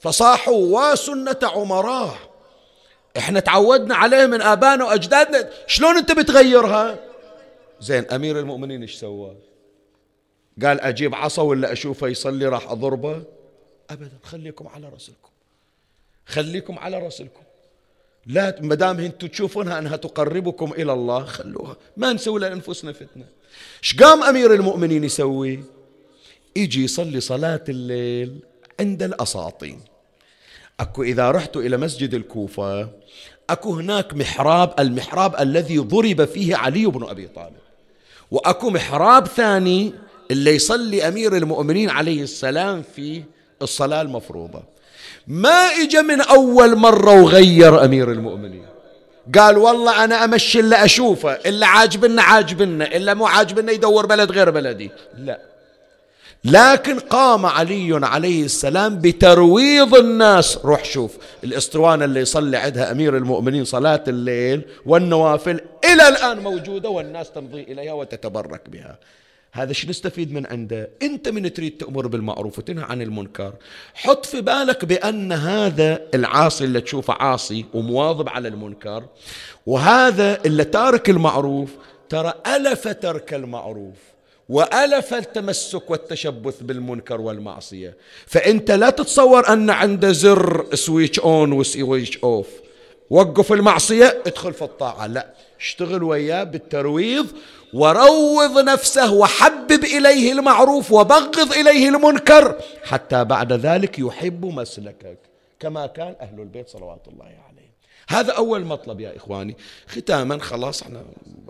[0.00, 2.14] فصاحوا وسنة عمراه
[3.16, 5.50] إحنا تعودنا عليه من آبائنا وأجدادنا.
[5.66, 6.98] شلون أنت بتغيرها؟
[7.80, 9.36] زين أمير المؤمنين إيش سوى؟
[10.62, 13.22] قال أجيب عصا ولا أشوفه يصلي راح أضربه؟
[13.90, 15.30] ابدا خليكم على راسلكم
[16.26, 17.43] خليكم على راسلكم
[18.26, 21.76] لا ما دام أنتم تشوفونها أنها تقربكم إلى الله خلوها.
[21.96, 23.24] ما نسوي لأنفسنا فتنة.
[23.82, 25.64] إيش قام أمير المؤمنين يسوي؟
[26.56, 28.38] يجي يصلي صلاة الليل
[28.80, 29.80] عند الأساطين.
[30.80, 32.88] أكو إذا رحت إلى مسجد الكوفة
[33.50, 37.56] أكو هناك محراب المحراب الذي ضرب فيه علي بن أبي طالب.
[38.30, 39.92] وأكو محراب ثاني
[40.30, 43.24] اللي يصلي أمير المؤمنين عليه السلام فيه
[43.62, 44.73] الصلاة المفروضة.
[45.26, 48.64] ما اجى من أول مرة وغير أمير المؤمنين.
[49.38, 54.50] قال والله أنا أمشي اللي أشوفه اللي عاجبنا عاجبنا اللي مو عاجبنا يدور بلد غير
[54.50, 54.90] بلدي.
[55.18, 55.40] لا.
[56.44, 60.58] لكن قام علي عليه السلام بترويض الناس.
[60.64, 67.30] روح شوف الإسطوانة اللي يصلي عندها أمير المؤمنين صلاة الليل والنوافل إلى الآن موجودة والناس
[67.30, 68.98] تمضي إليها وتتبرك بها.
[69.56, 73.52] هذا شو نستفيد من عنده؟ أنت من تريد تأمر بالمعروف وتنهى عن المنكر.
[73.94, 79.04] حط في بالك بأن هذا العاصي اللي تشوفه عاصي ومواظب على المنكر
[79.66, 81.70] وهذا اللي تارك المعروف
[82.08, 83.96] ترى ألف ترك المعروف
[84.48, 87.96] وألف التمسك والتشبث بالمنكر والمعصية.
[88.26, 92.48] فأنت لا تتصور أن عنده زر switch on و switch off.
[93.10, 95.06] وقف المعصية ادخل في الطاعة.
[95.06, 95.34] لا.
[95.60, 97.26] اشتغل وياه بالترويض
[97.72, 105.18] وروض نفسه وحبب إليه المعروف وبغض إليه المنكر حتى بعد ذلك يحب مسلكك
[105.60, 107.54] كما كان أهل البيت صلوات الله عليه
[108.08, 109.56] هذا أول مطلب يا إخواني.
[109.86, 111.02] ختاما خلاص إحنا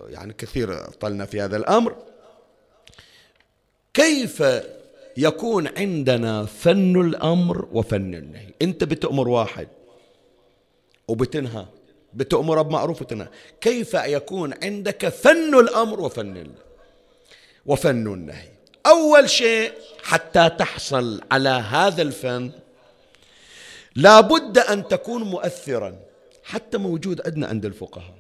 [0.09, 1.97] يعني كثير طلنا في هذا الأمر.
[3.95, 4.43] كيف
[5.17, 9.69] يكون عندنا فن الأمر وفن النهي؟ أنت بتأمر واحد
[11.09, 11.67] وبتنهى.
[12.15, 13.29] بتأمر بمعروف وتنهى
[13.61, 16.51] كيف يكون عندك فن الأمر وفن
[17.67, 18.49] وفن النهي؟
[18.87, 22.51] أول شيء حتى تحصل على هذا الفن
[23.97, 25.97] لابد أن تكون مؤثرا.
[26.45, 28.15] حتى موجود عندنا عند الفقهاء.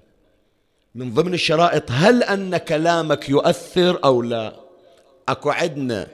[0.94, 4.56] من ضمن الشرائط هل أن كلامك يؤثر أو لا؟
[5.28, 6.06] أكو عندنا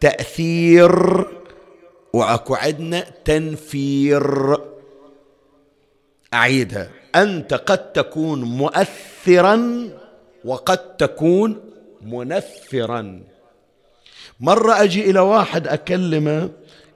[0.00, 1.24] تأثير
[2.12, 4.56] وأكو عندنا تنفير.
[6.34, 6.90] أعيدها.
[7.16, 9.88] أنت قد تكون مؤثرا
[10.44, 11.60] وقد تكون
[12.02, 13.20] منفرا.
[14.40, 16.50] مرة أجي إلى واحد أكلمه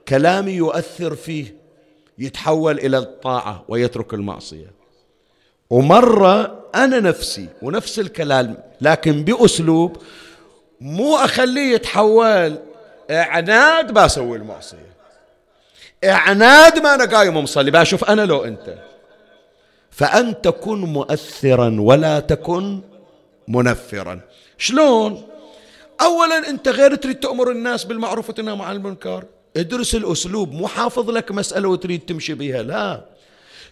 [0.07, 1.55] كلامي يؤثر فيه
[2.17, 4.71] يتحول إلى الطاعة ويترك المعصية.
[5.69, 9.97] ومرة أنا نفسي ونفس الكلام لكن بأسلوب
[10.81, 12.59] مو أخليه يتحول
[13.11, 14.91] إعناد بسوي المعصية.
[16.03, 18.90] إعناد ما أنا قايم مصلي بشوف أنا لو أنت.
[19.91, 22.81] فأنت كن مؤثرا ولا تكن
[23.47, 24.19] منفرا.
[24.57, 25.23] شلون؟
[26.01, 29.23] أولا أنت غير تريد تأمر الناس بالمعروف وتنهى عن المنكر.
[29.57, 33.05] ادرس الأسلوب مو حافظ لك مسألة وتريد تمشي بها لا.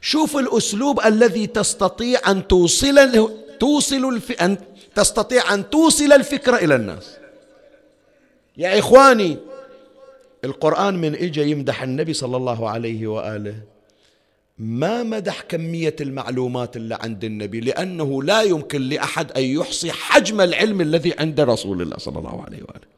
[0.01, 4.41] شوف الأسلوب الذي تستطيع أن توصل توصل الف...
[4.41, 4.57] أن
[4.95, 7.17] تستطيع أن توصل الفكرة إلى الناس.
[8.57, 9.37] يا إخواني
[10.43, 13.55] القرآن من إجا يمدح النبي صلى الله عليه وآله.
[14.59, 20.81] ما مدح كمية المعلومات اللي عند النبي لأنه لا يمكن لأحد أن يحصي حجم العلم
[20.81, 22.89] الذي عند رسول الله صلى الله عليه وآله.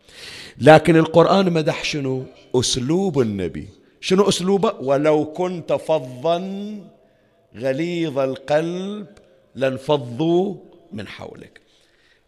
[0.57, 2.24] لكن القرآن مدح شنو؟
[2.55, 3.68] أسلوب النبي.
[4.01, 6.39] شنو أسلوبه؟ ولو كنت فظا
[7.57, 9.07] غليظ القلب
[9.55, 10.55] لانفضوا
[10.93, 11.62] من حولك.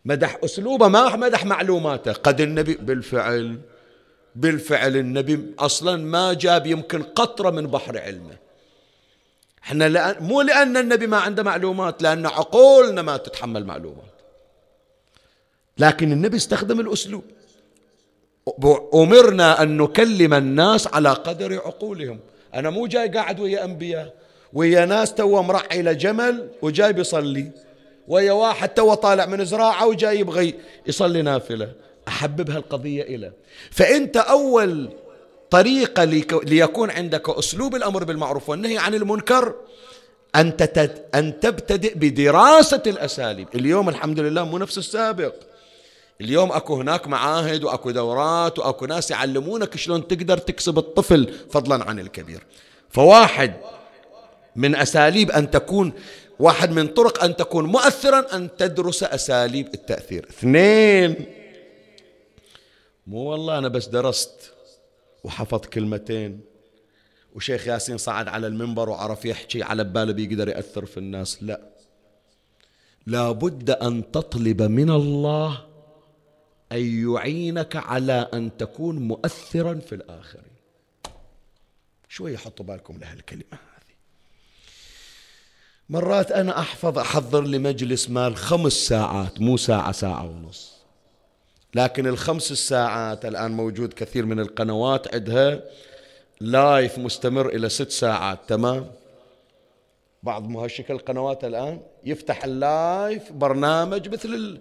[0.05, 2.11] مدح أسلوبه ما مدح معلوماته.
[2.11, 3.57] قد النبي بالفعل
[4.35, 8.43] بالفعل النبي أصلا ما جاب يمكن قطرة من بحر علمه.
[9.63, 14.13] إحنا لأن مو لأن النبي ما عنده معلومات لأن عقولنا ما تتحمل معلومات.
[15.77, 17.23] لكن النبي استخدم الأسلوب.
[18.93, 22.19] أمرنا أن نكلم الناس على قدر عقولهم.
[22.53, 24.13] أنا مو جاي قاعد ويا أنبياء
[24.53, 27.51] ويا ناس تو مرعي لجمل وجاي بيصلي
[28.07, 30.53] ويا واحد تو طالع من زراعة وجاي يبغي
[30.87, 31.71] يصلي نافلة.
[32.07, 33.31] أحبب هالقضية إلى.
[33.71, 34.89] فأنت أول
[35.53, 36.03] طريقة
[36.43, 39.55] ليكون عندك أسلوب الأمر بالمعروف والنهي عن المنكر
[40.35, 40.53] أن,
[41.15, 43.47] أن تبتدئ بدراسة الأساليب.
[43.55, 45.33] اليوم الحمد لله مو نفس السابق.
[46.21, 51.99] اليوم أكو هناك معاهد وأكو دورات وأكو ناس يعلمونك شلون تقدر تكسب الطفل فضلا عن
[51.99, 52.43] الكبير.
[52.89, 53.53] فواحد
[54.55, 55.93] من أساليب أن تكون
[56.39, 60.25] واحد من طرق أن تكون مؤثرا أن تدرس أساليب التأثير.
[60.29, 61.25] اثنين
[63.07, 64.52] مو والله أنا بس درست.
[65.23, 66.41] وحفظ كلمتين.
[67.35, 71.43] وشيخ ياسين صعد على المنبر وعرف يحكي على باله بيقدر يأثر في الناس.
[71.43, 71.61] لا.
[73.05, 75.65] لابد أن تطلب من الله
[76.71, 80.53] أن يعينك على أن تكون مؤثرا في الآخرين.
[82.09, 83.95] شوي حطوا بالكم لهالكلمة هذه.
[85.89, 90.72] مرات أنا أحفظ أحضر لمجلس مال خمس ساعات مو ساعة ساعة ونص.
[91.75, 95.59] لكن الخمس الساعات الآن موجود كثير من القنوات عندها
[96.41, 98.91] live مستمر إلى ست ساعات تمام؟
[100.23, 104.59] بعض مهشكة القنوات الآن يفتح ال live برنامج مثل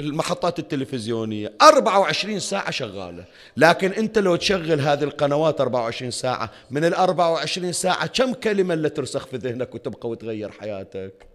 [0.00, 1.52] المحطات التلفزيونية.
[1.62, 3.24] 24 ساعة شغالة.
[3.56, 8.88] لكن أنت لو تشغل هذه القنوات 24 ساعة من ال 24 ساعة كم كلمة اللي
[8.88, 11.26] ترسخ في ذهنك وتبقى وتغير حياتك؟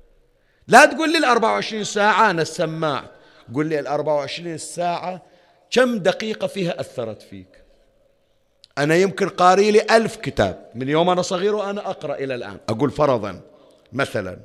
[0.68, 3.04] لا تقول لي ال 24 ساعة أنا السماع.
[3.56, 5.22] قل لي ال 24 ساعة
[5.72, 7.64] كم دقيقة فيها أثرت فيك؟
[8.78, 10.70] أنا يمكن قاري لي ألف كتاب.
[10.76, 12.58] من يوم أنا صغير وأنا أقرأ إلى الآن.
[12.70, 13.42] أقول فرضا
[13.94, 14.38] مثلا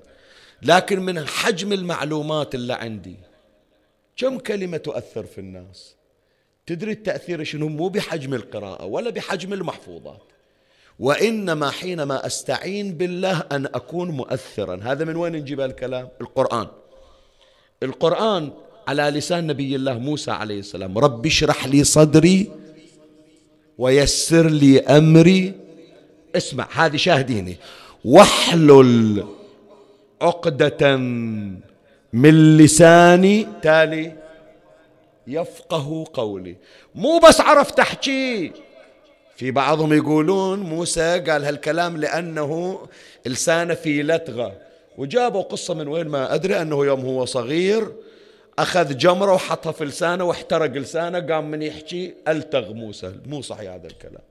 [0.63, 3.17] لكن من حجم المعلومات اللي عندي
[4.17, 5.95] كم كلمة تؤثر في الناس؟
[6.67, 10.23] تدري التأثير شنو؟ مو بحجم القراءة ولا بحجم المحفوظات.
[10.99, 14.81] وإنما حينما أستعين بالله أن أكون مؤثرا.
[14.83, 16.67] هذا من وين نجيب الكلام القرآن.
[17.83, 18.53] القرآن
[18.89, 20.99] على لسان نبي الله موسى عليه السلام.
[20.99, 22.51] رب اشرح لي صدري
[23.79, 25.55] ويسر لي أمري.
[26.37, 27.57] اسمع هذه شاهديني.
[28.05, 29.25] واحلل
[30.23, 30.97] عقدة
[32.13, 33.47] من لساني.
[33.63, 34.13] تالي
[35.27, 36.57] يفقه قولي.
[36.95, 38.53] مو بس عرف تحكي
[39.37, 42.81] في بعضهم يقولون موسى قال هالكلام لأنه
[43.27, 44.53] لسانه في لتغة.
[44.99, 47.93] وجابوا قصة من وين ما أدري أنه يوم هو صغير
[48.59, 53.13] أخذ جمرة وحطها في لسانه واحترق لسانه قام من يحكي ألتغ موسى.
[53.27, 54.23] مو صحيح هذا الكلام.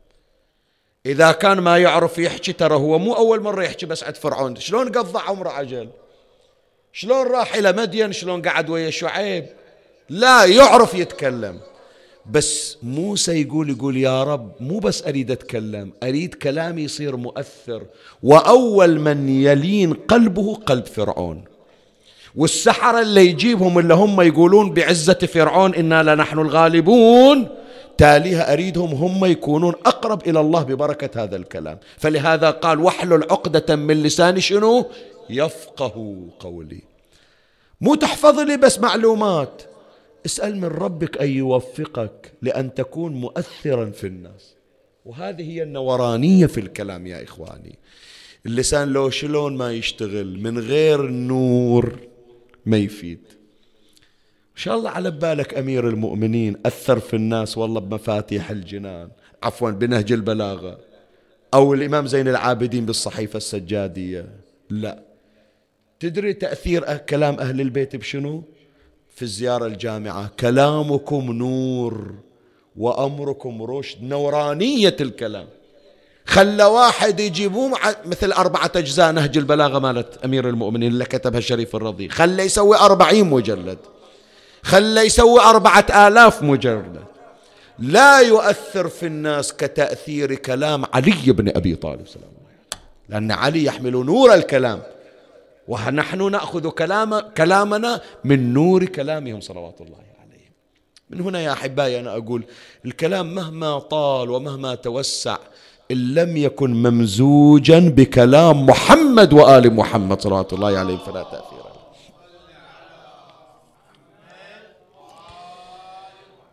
[1.06, 4.56] إذا كان ما يعرف يحكي ترى هو مو أول مرة يحكي بس عند فرعون.
[4.56, 5.90] شلون قضى عمره عجل؟
[6.94, 9.46] شلون راح إلى مدين؟ شلون قعد ويا شعيب؟
[10.10, 11.60] لا يعرف يتكلم.
[12.32, 17.86] بس موسى يقول يقول يا رب مو بس أريد أتكلم أريد كلامي يصير مؤثر
[18.24, 21.44] وأول من يلين قلبه قلب فرعون.
[22.38, 27.48] والسحرة اللي يجيبهم اللي هم يقولون بعزة فرعون إنا لنحن الغالبون
[27.98, 31.78] تاليها أريدهم هم يكونون أقرب إلى الله ببركة هذا الكلام.
[31.98, 34.86] فلهذا قال واحلل عقدة من لساني شنو؟
[35.30, 36.82] يفقه قولي.
[37.82, 39.62] مو تحفظ لي بس معلومات.
[40.26, 44.56] اسأل من ربك أن يوفقك لأن تكون مؤثرا في الناس.
[45.06, 47.80] وهذه هي النورانية في الكلام يا إخواني.
[48.46, 52.00] اللسان لو شلون ما يشتغل من غير نور.
[52.68, 53.20] ما يفيد.
[54.52, 59.10] إن شاء الله على بالك أمير المؤمنين أثر في الناس والله بمفاتيح الجنان.
[59.44, 60.80] عفوا بنهج البلاغة.
[61.54, 64.30] أو الإمام زين العابدين بالصحيفة السجادية.
[64.70, 65.04] لا.
[66.00, 68.44] تدري تأثير كلام أهل البيت بشنو؟
[69.10, 70.32] في الزيارة الجامعة.
[70.40, 72.16] كلامكم نور
[72.76, 74.04] وأمركم رشد.
[74.04, 75.48] نورانية الكلام.
[76.28, 82.10] خلى واحد يجيبوه مثل أربعة أجزاء نهج البلاغة مالت أمير المؤمنين اللي كتبها الشريف الرضي.
[82.10, 83.78] خلى يسوي أربعين مجلد.
[84.64, 87.04] خلى يسوي أربعة آلاف مجلد.
[87.80, 92.32] لا يؤثر في الناس كتأثير كلام علي بن أبي طالب سلام
[93.10, 94.82] لأن علي يحمل نور الكلام.
[95.68, 100.52] ونحن نأخذ كلام كلامنا من نور كلامهم صلوات الله عليهم.
[101.10, 102.44] من هنا يا أحبائي أنا أقول
[102.86, 105.38] الكلام مهما طال ومهما توسع
[105.92, 111.68] إن لم يكن ممزوجا بكلام محمد وآل محمد صلوات الله عليهم فلا تأثير له.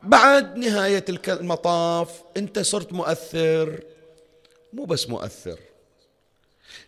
[0.02, 3.80] بعد نهاية المطاف أنت صرت مؤثر
[4.72, 5.58] مو بس مؤثر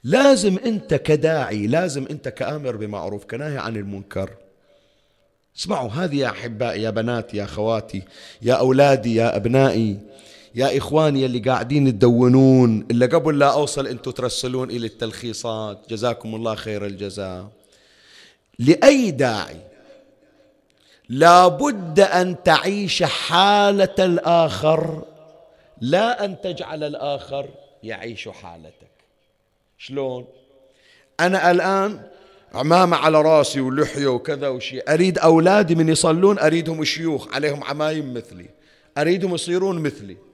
[0.04, 4.30] لازم أنت كداعي لازم أنت كآمر بمعروف كناهي عن المنكر.
[5.56, 8.02] اسمعوا هذه يا أحبائي يا بناتي يا أخواتي
[8.42, 9.98] يا أولادي يا أبنائي
[10.56, 16.54] يا إخواني اللي قاعدين تدونون إلا قبل لا أوصل أنتم ترسلون إلى التلخيصات جزاكم الله
[16.54, 17.48] خير الجزاء.
[18.58, 19.60] لأي داعي
[21.08, 25.04] لابد أن تعيش حالة الآخر؟
[25.80, 27.48] لا أن تجعل الآخر
[27.82, 28.90] يعيش حالتك.
[29.78, 30.24] شلون؟
[31.20, 32.00] أنا الآن
[32.54, 38.46] عمامة على راسي ولحية وكذا وشي أريد أولادي من يصلون أريدهم شيوخ عليهم عمايم مثلي
[38.98, 40.25] أريدهم يصيرون مثلي.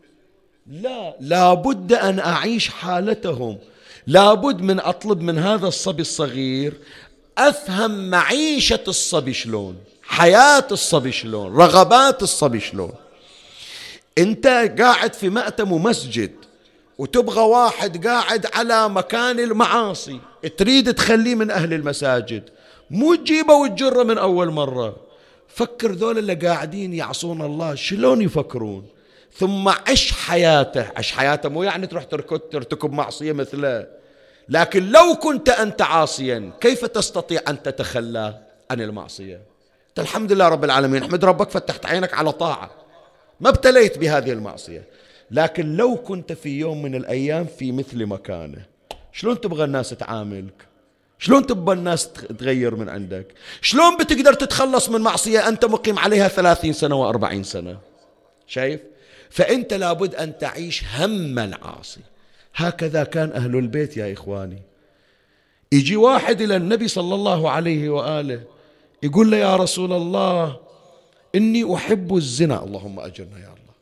[0.67, 1.17] لا.
[1.21, 3.59] لابد أن أعيش حالتهم.
[4.07, 6.75] لابد من أطلب من هذا الصبي الصغير
[7.39, 12.93] أفهم معيشة الصبي شلون حياة الصبي شلون رغبات الصبي شلون.
[14.19, 14.47] أنت
[14.79, 16.33] قاعد في مأتم ومسجد
[16.99, 20.21] وتبغى واحد قاعد على مكان المعاصي
[20.59, 22.43] تريد تخليه من أهل المساجد.
[22.91, 24.97] مو تجيبه وتجره من أول مرة.
[25.49, 28.87] فكر ذول اللي قاعدين يعصون الله شلون يفكرون؟
[29.37, 30.87] ثم عش حياته.
[30.97, 33.87] عش حياته مو يعني تروح ترتكب معصية مثله.
[34.49, 38.39] لكن لو كنت أنت عاصيا كيف تستطيع أن تتخلى
[38.71, 39.41] عن المعصية؟
[39.99, 41.03] الحمد لله رب العالمين.
[41.03, 42.71] احمد ربك فتحت عينك على طاعة.
[43.41, 44.85] ما ابتليت بهذه المعصية.
[45.31, 48.65] لكن لو كنت في يوم من الأيام في مثل مكانه
[49.13, 50.67] شلون تبغى الناس تعاملك؟
[51.19, 53.27] شلون تبغى الناس تغير من عندك؟
[53.61, 57.79] شلون بتقدر تتخلص من معصية أنت مقيم عليها ثلاثين سنة وأربعين سنة؟
[58.47, 58.81] شايف؟
[59.33, 62.01] فأنت لابد أن تعيش هم العاصي
[62.55, 64.63] هكذا كان أهل البيت يا إخواني.
[65.73, 68.43] يجي واحد إلى النبي صلى الله عليه وآله
[69.03, 70.57] يقول له يا رسول الله
[71.35, 72.65] إني أحب الزنا.
[72.65, 73.73] اللهم أجرنا يا الله.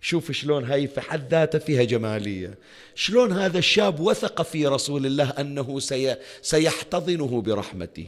[0.00, 2.54] شوف شلون هاي في حد ذاته فيها جمالية.
[2.94, 8.06] شلون هذا الشاب وثق في رسول الله أنه سي سيحتضنه برحمته.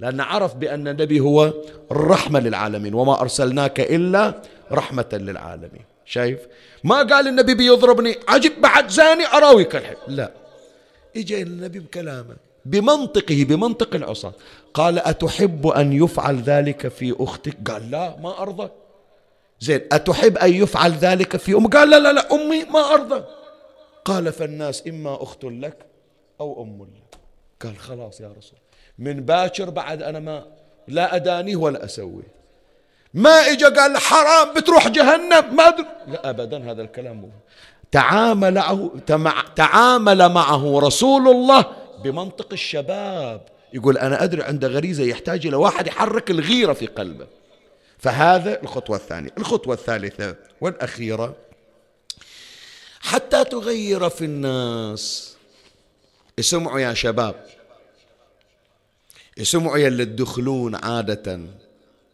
[0.00, 1.54] لأن عرف بأن النبي هو
[1.90, 4.42] الرحمة للعالمين وما أرسلناك إلا
[4.72, 5.89] رحمة للعالمين.
[6.10, 6.40] شايف؟
[6.84, 9.96] ما قال النبي بيضربني عجب بعد زاني أراويك الحين.
[10.08, 10.30] لا.
[11.16, 14.32] إجا النبي بكلامه بمنطقه بمنطق العصاة
[14.74, 18.70] قال أتحب أن يفعل ذلك في أختك؟ قال لا ما أرضى.
[19.60, 23.24] زين أتحب أن يفعل ذلك في أم؟ قال لا لا لا أمي ما أرضى.
[24.04, 25.86] قال فالناس إما أخت لك
[26.40, 27.18] أو أم لك.
[27.62, 28.58] قال خلاص يا رسول.
[28.98, 30.46] من باكر بعد أنا ما
[30.88, 32.39] لا أدانيه ولا أسويه.
[33.14, 35.86] ما اجى قال حرام بتروح جهنم ما أدري.
[36.06, 37.30] لا ابدا هذا الكلام مو.
[37.92, 38.62] تعامل
[39.56, 41.66] تعامل معه رسول الله
[42.04, 43.40] بمنطق الشباب.
[43.72, 47.26] يقول أنا أدري عنده غريزة يحتاج إلى واحد يحرك الغيرة في قلبه.
[47.98, 49.30] فهذا الخطوة الثانية.
[49.38, 51.36] الخطوة الثالثة والأخيرة
[53.00, 55.36] حتى تغير في الناس.
[56.38, 57.46] اسمعوا يا شباب.
[59.40, 61.40] اسمعوا يا اللي تدخلون عادة.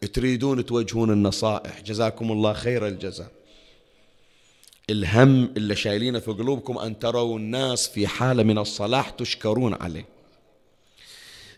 [0.01, 1.81] تريدون توجهون النصائح.
[1.81, 3.31] جزاكم الله خير الجزاء.
[4.89, 10.05] الهم اللي شايلينه في قلوبكم أن تروا الناس في حالة من الصلاح تشكرون عليه.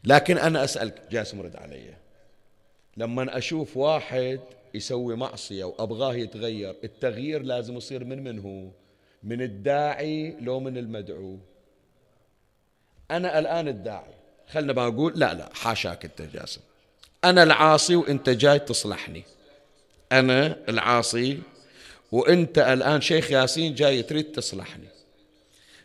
[0.03, 1.93] لكن أنا أسألك جاسم رد علي.
[2.97, 4.39] لما أشوف واحد
[4.73, 8.69] يسوي معصية وأبغاه يتغير التغيير لازم يصير من من هو؟
[9.23, 11.37] من الداعي لو من المدعو.
[13.11, 14.13] أنا الآن الداعي.
[14.47, 16.61] خلنا بقول لا لا حاشاك أنت جاسم.
[17.23, 19.23] أنا العاصي وأنت جاي تصلحني.
[20.11, 21.39] أنا العاصي
[22.11, 24.87] وأنت الآن شيخ ياسين جاي تريد تصلحني.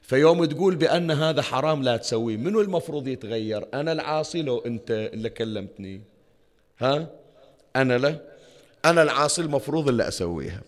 [0.02, 5.30] فيوم تقول بأن هذا حرام لا تسويه منو المفروض يتغير؟ أنا العاصي لو أنت اللي
[5.30, 6.00] كلمتني.
[6.78, 7.10] ها؟
[7.76, 8.20] أنا لا.
[8.84, 10.62] أنا العاصي المفروض اللي أسويها.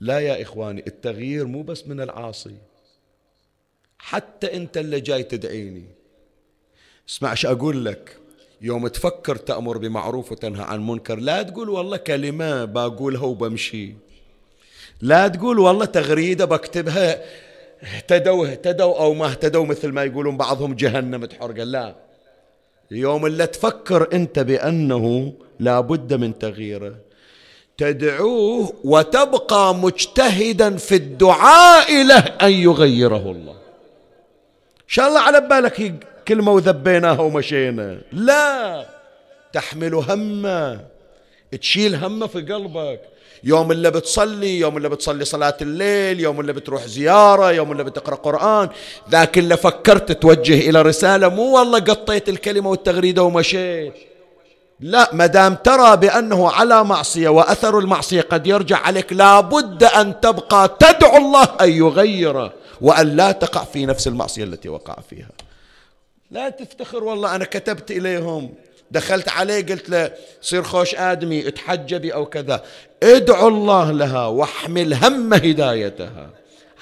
[0.00, 2.56] لا يا إخواني التغيير مو بس من العاصي.
[3.98, 5.84] حتى أنت اللي جاي تدعيني.
[7.08, 8.16] اسمع إيش أقول لك؟
[8.60, 13.94] يوم تفكر تأمر بمعروف وتنهى عن منكر لا تقول والله كلمة بقولها وبمشي.
[15.00, 17.22] لا تقول والله تغريدة بكتبها
[17.82, 21.64] اهتدوا اهتدوا أو ما اهتدوا مثل ما يقولون بعضهم جهنم تحرق.
[21.64, 21.94] لا.
[22.90, 26.94] يوم اللي تفكر أنت بأنه لابد من تغييره.
[27.78, 33.52] تدعوه وتبقى مجتهدا في الدعاء له أن يغيره الله.
[33.52, 35.94] إن شاء الله على بالك
[36.28, 37.98] كلمة وذبيناها ومشينا.
[38.12, 38.86] لا!
[39.52, 40.80] تحمل همه
[41.60, 43.00] تشيل همه في قلبك.
[43.44, 48.14] يوم اللي بتصلي يوم اللي بتصلي صلاة الليل يوم اللي بتروح زيارة يوم اللي بتقرأ
[48.14, 48.68] قرآن.
[49.10, 53.94] ذاك اللي فكرت توجه إلى رسالة مو والله قطيت الكلمة والتغريدة ومشيت.
[54.80, 60.76] لا ما دام ترى بأنه على معصية وأثر المعصية قد يرجع عليك لابد أن تبقى
[60.80, 65.28] تدعو الله أن يغيره وأن لا تقع في نفس المعصية التي وقع فيها.
[66.30, 68.54] لا تفتخر والله أنا كتبت إليهم.
[68.90, 72.64] دخلت عليه قلت له صير خوش آدمي اتحجبي أو كذا.
[73.02, 76.30] ادعو الله لها واحمل هم هدايتها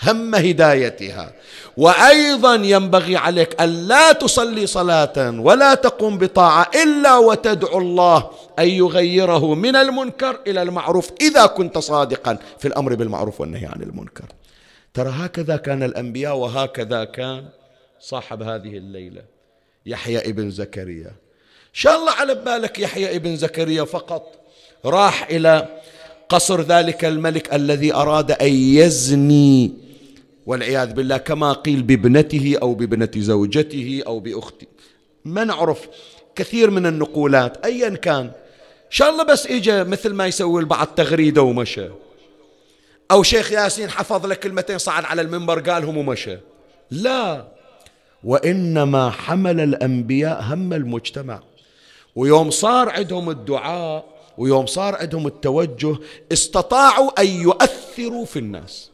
[0.03, 1.33] هم هدايتها.
[1.77, 9.55] وأيضا ينبغي عليك أن لا تصلي صلاة ولا تقوم بطاعة إلا وتدعو الله أن يغيره
[9.55, 14.27] من المنكر إلى المعروف إذا كنت صادقا في الأمر بالمعروف والنهي عن المنكر.
[14.95, 17.45] ترى هكذا كان الأنبياء وهكذا كان
[18.01, 19.34] صاحب هذه الليلة.
[19.87, 21.13] يحيى ابن زكريا.
[21.73, 24.41] شاء الله على بالك يحيى ابن زكريا فقط.
[24.85, 25.69] راح إلى
[26.29, 29.73] قصر ذلك الملك الذي أراد أن يزني
[30.47, 34.67] والعياذ بالله كما قيل بابنته أو بابنة زوجته أو بأخته.
[35.25, 35.89] ما نعرف
[36.37, 38.31] كثير من النقولات أيا كان.
[38.91, 41.89] شاء الله بس إجا مثل ما يسوي البعض تغريدة ومشى.
[43.11, 46.39] أو شيخ ياسين حفظ لك كلمتين صعد على المنبر قالهم ومشى.
[46.91, 47.54] لا.
[48.25, 51.43] وإنما حمل الأنبياء هم المجتمع.
[52.17, 54.05] ويوم صار عندهم الدعاء
[54.39, 55.97] ويوم صار عندهم التوجه
[56.33, 58.91] استطاعوا أن يؤثروا في الناس.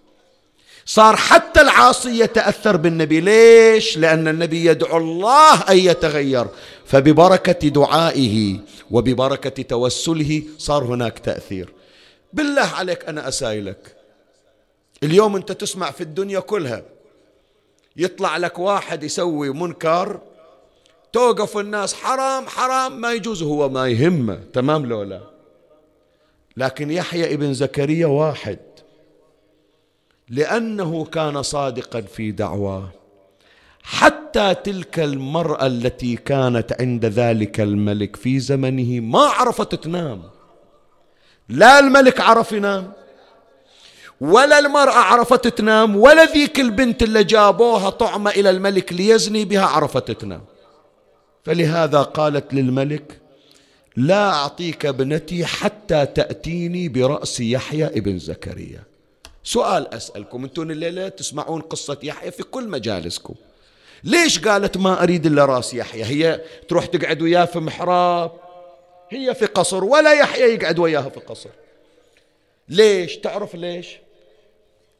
[0.85, 3.20] صار حتى العاصي يتأثر بالنبي.
[3.20, 6.47] ليش؟ لأن النبي يدعو الله أن يتغير.
[6.86, 8.59] فببركة دعائه
[8.90, 11.73] وببركة توسله صار هناك تأثير.
[12.32, 13.97] بالله عليك أنا أسائلك
[15.02, 16.82] اليوم أنت تسمع في الدنيا كلها.
[17.96, 20.20] يطلع لك واحد يسوي منكر
[21.12, 25.20] توقف الناس حرام حرام ما يجوز هو ما يهمه تمام لولا
[26.56, 28.58] لكن يحيى ابن زكريا واحد
[30.30, 32.88] لأنه كان صادقا في دعواه.
[33.82, 40.22] حتى تلك المرأة التي كانت عند ذلك الملك في زمنه ما عرفت تنام.
[41.48, 42.92] لا الملك عرف ينام.
[44.20, 50.10] ولا المرأة عرفت تنام ولا ذيك البنت اللي جابوها طعمة إلى الملك ليزني بها عرفت
[50.10, 50.44] تنام.
[51.44, 53.20] فلهذا قالت للملك
[53.97, 58.82] لا أعطيك ابنتي حتى تأتيني برأس يحيى ابن زكريا.
[59.44, 63.34] سؤال أسألكم أنتم الليلة تسمعون قصة يحيى في كل مجالسكم.
[64.05, 68.32] ليش قالت ما أريد إلا رأس يحيى؟ هي تروح تقعد وياه في محراب
[69.10, 71.51] هي في قصر ولا يحيى يقعد وياها في قصر.
[72.68, 73.98] ليش؟ تعرف ليش؟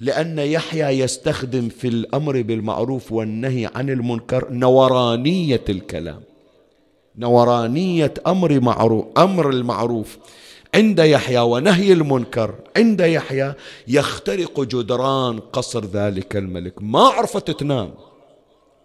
[0.01, 6.23] لأن يحيى يستخدم في الأمر بالمعروف والنهي عن المنكر نورانية الكلام.
[7.19, 10.19] نورانية أمر معروف أمر المعروف.
[10.75, 12.55] عند يحيى ونهي المنكر.
[12.77, 13.55] عند يحيى
[13.89, 16.75] يخترق جدران قصر ذلك الملك.
[16.83, 17.91] ما عرفت تنام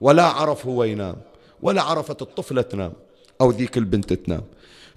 [0.02, 1.16] ولا عرف هو ينام
[1.62, 2.94] ولا عرفت الطفلة تنام
[3.42, 4.44] أو ذيك البنت تنام.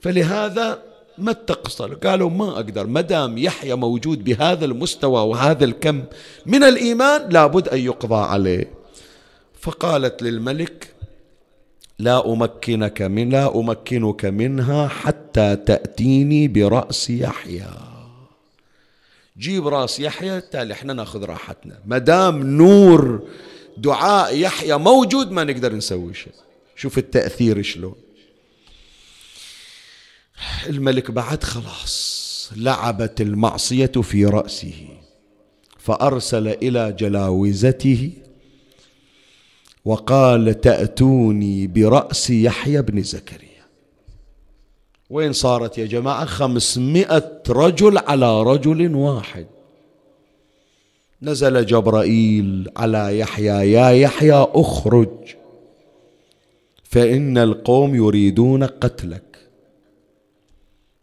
[0.00, 0.82] فلهذا
[1.20, 6.04] ما تقصر؟ قالوا ما أقدر مدام يحيى موجود بهذا المستوى وهذا الكم
[6.46, 8.70] من الإيمان لابد أن يقضى عليه.
[9.60, 10.94] فقالت للملك
[11.98, 17.70] لا أمكنك من لا أمكنك منها حتى تأتيني برأس يحيى.
[19.38, 21.78] جيب رأس يحيى تالي إحنا نأخذ راحتنا.
[21.86, 23.22] ما دام نور
[23.76, 26.32] دعاء يحيى موجود ما نقدر نسوي شيء.
[26.76, 27.94] شوف التأثير شلون.
[30.68, 34.88] الملك بعد خلاص لعبت المعصية في رأسه
[35.78, 38.12] فأرسل إلى جلاوزته
[39.84, 43.48] وقال تأتوني برأس يحيى بن زكريا.
[45.10, 49.46] وين صارت يا جماعة؟ خمسمائة رجل على رجل واحد.
[51.22, 55.08] نزل جبرائيل على يحيى يا يحيى اخرج
[56.84, 59.27] فإن القوم يريدون قتلك.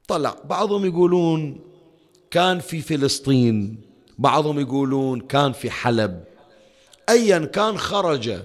[0.07, 0.36] طلع.
[0.49, 1.60] بعضهم يقولون
[2.32, 3.77] كان في فلسطين
[4.18, 6.23] بعضهم يقولون كان في حلب.
[7.10, 8.40] ايا كان خرج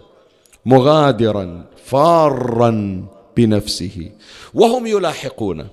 [0.66, 3.04] مغادرا فارا
[3.36, 4.12] بنفسه.
[4.54, 5.68] وهم يلاحقونه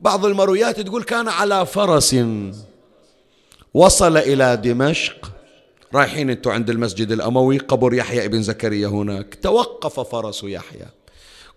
[0.00, 2.16] بعض المرويات تقول كان على فرس.
[3.74, 5.32] وصل إلى دمشق.
[5.94, 9.34] رايحين أنتم عند المسجد الأموي قبر يحيى ابن زكريا هناك.
[9.42, 10.86] توقف فرس يحيى.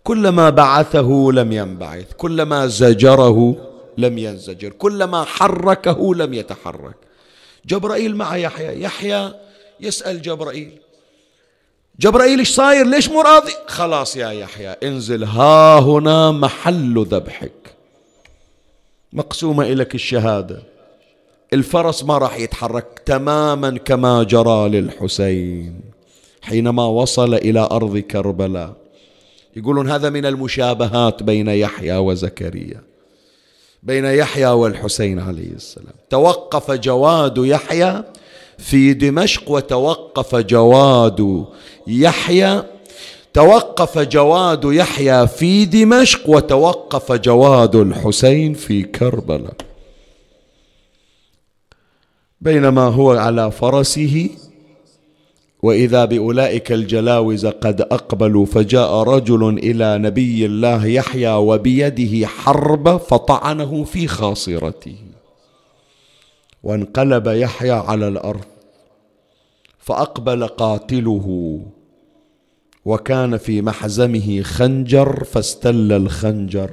[0.03, 3.55] كلما بعثه لم ينبعث كلما زجره
[3.97, 6.95] لم ينزجر كلما حركه لم يتحرك.
[7.65, 9.33] جبرائيل مع يحيى يحيى
[9.79, 10.71] يسأل جبرائيل
[11.99, 17.75] جبرائيل إيش صاير؟ ليش مو راضي؟ خلاص يا يحيى انزل ها هنا محل ذبحك.
[19.13, 20.61] مقسومة إليك الشهادة.
[21.53, 25.81] الفرس ما راح يتحرك تماما كما جرى للحسين
[26.41, 28.73] حينما وصل إلى أرض كربلاء.
[29.55, 32.81] يقولون هذا من المشابهات بين يحيى وزكريا.
[33.83, 35.93] بين يحيى والحسين عليه السلام.
[36.09, 38.03] توقف جواد يحيى
[38.57, 41.45] في دمشق وتوقف جواد
[41.87, 42.63] يحيى.
[43.33, 49.53] توقف جواد يحيى في دمشق وتوقف جواد الحسين في كربلاء.
[52.41, 54.29] بينما هو على فرسه
[55.63, 64.07] وإذا بأولئك الجلاوز قد أقبلوا فجاء رجل إلى نبي الله يحيى وبيده حرب فطعنه في
[64.07, 64.95] خاصرته.
[66.63, 68.45] وانقلب يحيى على الأرض
[69.79, 71.59] فأقبل قاتله.
[72.85, 76.71] وكان في محزمه خنجر فاستل الخنجر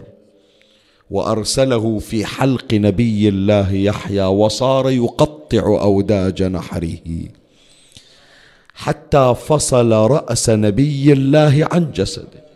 [1.11, 6.99] وأرسله في حلق نبي الله يحيى وصار يقطع أوداج نحره.
[8.77, 12.47] حتى فصل رأس نبي الله عن جسده.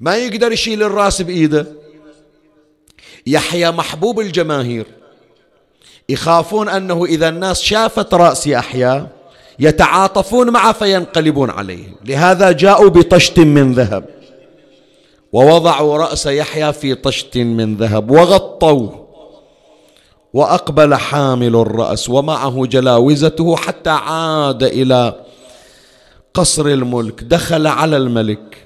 [0.00, 1.66] ما يقدر يشيل الراس بإيده؟
[3.26, 4.86] يحيى محبوب الجماهير.
[6.08, 9.06] يخافون أنه إذا الناس شافت رأس يحيى
[9.58, 11.84] يتعاطفون معه فينقلبون عليه.
[12.04, 14.04] لهذا جاءوا بطشت من ذهب.
[15.32, 19.03] ووضعوا رأس يحيى في طشت من ذهب وغطوه.
[20.34, 25.14] وأقبل حامل الرأس ومعه جلاوزته حتى عاد إلى
[26.34, 27.24] قصر الملك.
[27.24, 28.56] دخل على الملك.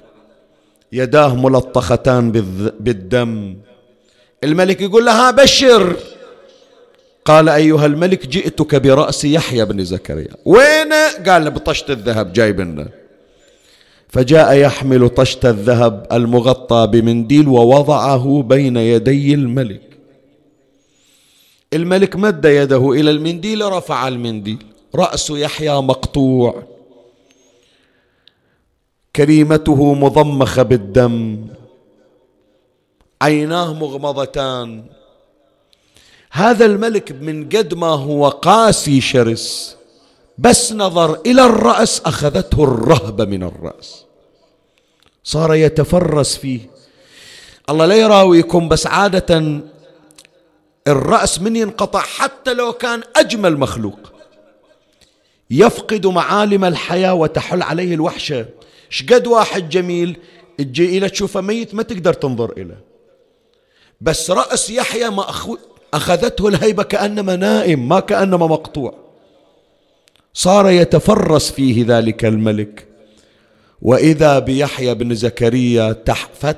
[0.91, 2.31] يداه ملطختان
[2.79, 3.57] بالدم.
[4.43, 5.95] الملك يقول لها بشر.
[7.25, 10.33] قال أيها الملك جئتك برأس يحيى بن زكريا.
[10.45, 10.93] وين؟
[11.27, 12.87] قال بطشت الذهب جايب لنا
[14.07, 19.88] فجاء يحمل طشت الذهب المغطى بمنديل ووضعه بين يدي الملك.
[21.73, 24.65] الملك مد يده إلى المنديل رفع المنديل.
[24.95, 26.63] رأس يحيى مقطوع.
[29.15, 31.47] كريمته مضمخة بالدم.
[33.21, 34.85] عيناه مغمضتان.
[36.31, 39.75] هذا الملك من قد ما هو قاسي شرس.
[40.37, 44.05] بس نظر إلى الرأس أخذته الرهبة من الرأس.
[45.23, 46.59] صار يتفرس فيه.
[47.69, 49.61] الله لا يراويكم بس عادة
[50.87, 53.99] الرأس من ينقطع حتى لو كان أجمل مخلوق.
[55.51, 58.45] يفقد معالم الحياة وتحل عليه الوحشة.
[58.89, 60.17] شقد واحد جميل
[60.57, 62.83] تجي إلى تشوفه ميت ما تقدر تنظر إليه
[64.01, 65.25] بس رأس يحيى ما
[65.93, 68.93] أخذته الهيبة كأنما نائم ما كأنما مقطوع.
[70.33, 72.87] صار يتفرس فيه ذلك الملك.
[73.81, 76.57] وإذا بيحيى بن زكريا تحفت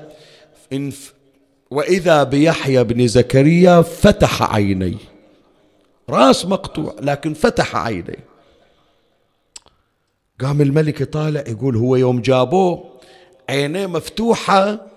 [1.71, 4.97] وإذا بيحيى بن زكريا فتح عينيه
[6.09, 8.31] راس مقطوع لكن فتح عينيه
[10.41, 12.91] قام الملك طالع يقول هو يوم جابوه
[13.49, 14.91] عينيه مفتوحة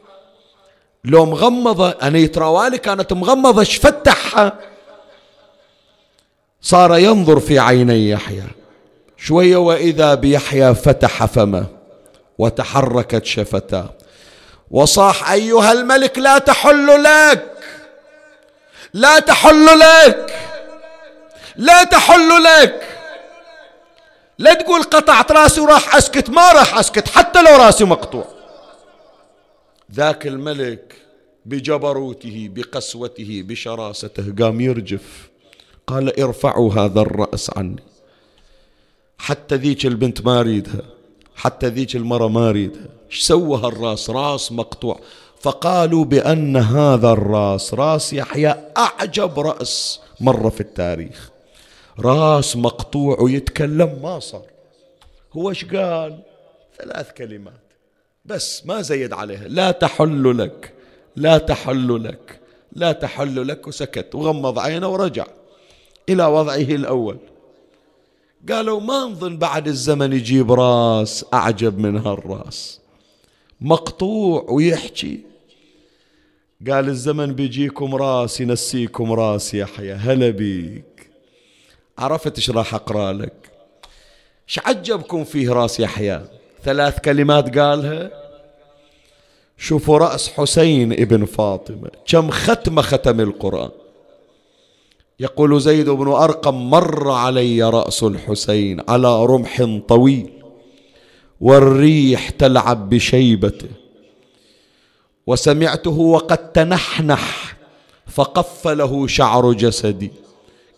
[1.04, 4.58] لو مغمضة أنا يتراوالي كانت مغمضة إيش فتحها؟
[6.60, 8.44] صار ينظر في عيني يحيى.
[9.16, 11.66] شوية وإذا بيحيى فتح فمه
[12.38, 13.90] وتحركت شفتاه.
[14.70, 17.50] وصاح أيها الملك لا تحل لك.
[18.94, 20.34] لا تحل لك.
[21.56, 22.88] لا تحل لك.
[24.38, 26.30] لا تقول قطعت راسي وراح أسكت.
[26.30, 28.28] ما راح أسكت حتى لو راسي مقطوع.
[29.92, 30.94] ذاك الملك
[31.46, 35.28] بجبروته بقسوته بشراسته قام يرجف.
[35.86, 37.82] قال ارفعوا هذا الرأس عني.
[39.18, 40.93] حتى ذيك البنت ما أريدها.
[41.34, 45.00] حتى ذيك المرة ما أريدها إيش سوى هالراس؟ راس مقطوع.
[45.40, 51.30] فقالوا بأن هذا الراس راس يحيى أعجب رأس مرة في التاريخ.
[52.00, 54.46] راس مقطوع ويتكلم ما صار.
[55.32, 56.22] هو إيش قال؟
[56.78, 57.64] ثلاث كلمات.
[58.24, 59.48] بس ما زيد عليها.
[59.48, 60.72] لا تحل لك
[61.16, 62.40] لا تحل لك
[62.72, 65.26] لا تحل لك وسكت وغمض عينه ورجع
[66.08, 67.18] إلى وضعه الأول.
[68.50, 72.80] قالوا ما نظن بعد الزمن يجيب راس أعجب من هالراس.
[73.60, 75.20] مقطوع ويحكي.
[76.70, 81.10] قال الزمن بيجيكم راس ينسيكم راس يحيى هلا بيك.
[81.98, 83.50] عرفت إيش راح أقرأ لك؟
[84.48, 86.24] إيش عجبكم فيه راس يحيى
[86.62, 88.10] ثلاث كلمات قالها.
[89.58, 93.83] شوفوا رأس حسين ابن فاطمة كم ختمة ختم القرآن.
[95.24, 100.30] يقول زيد بن أرقم مر علي رأس الحسين على رمح طويل
[101.40, 103.68] والريح تلعب بشيبته.
[105.26, 107.56] وسمعته وقد تنحنح
[108.06, 110.12] فقف له شعر جسدي.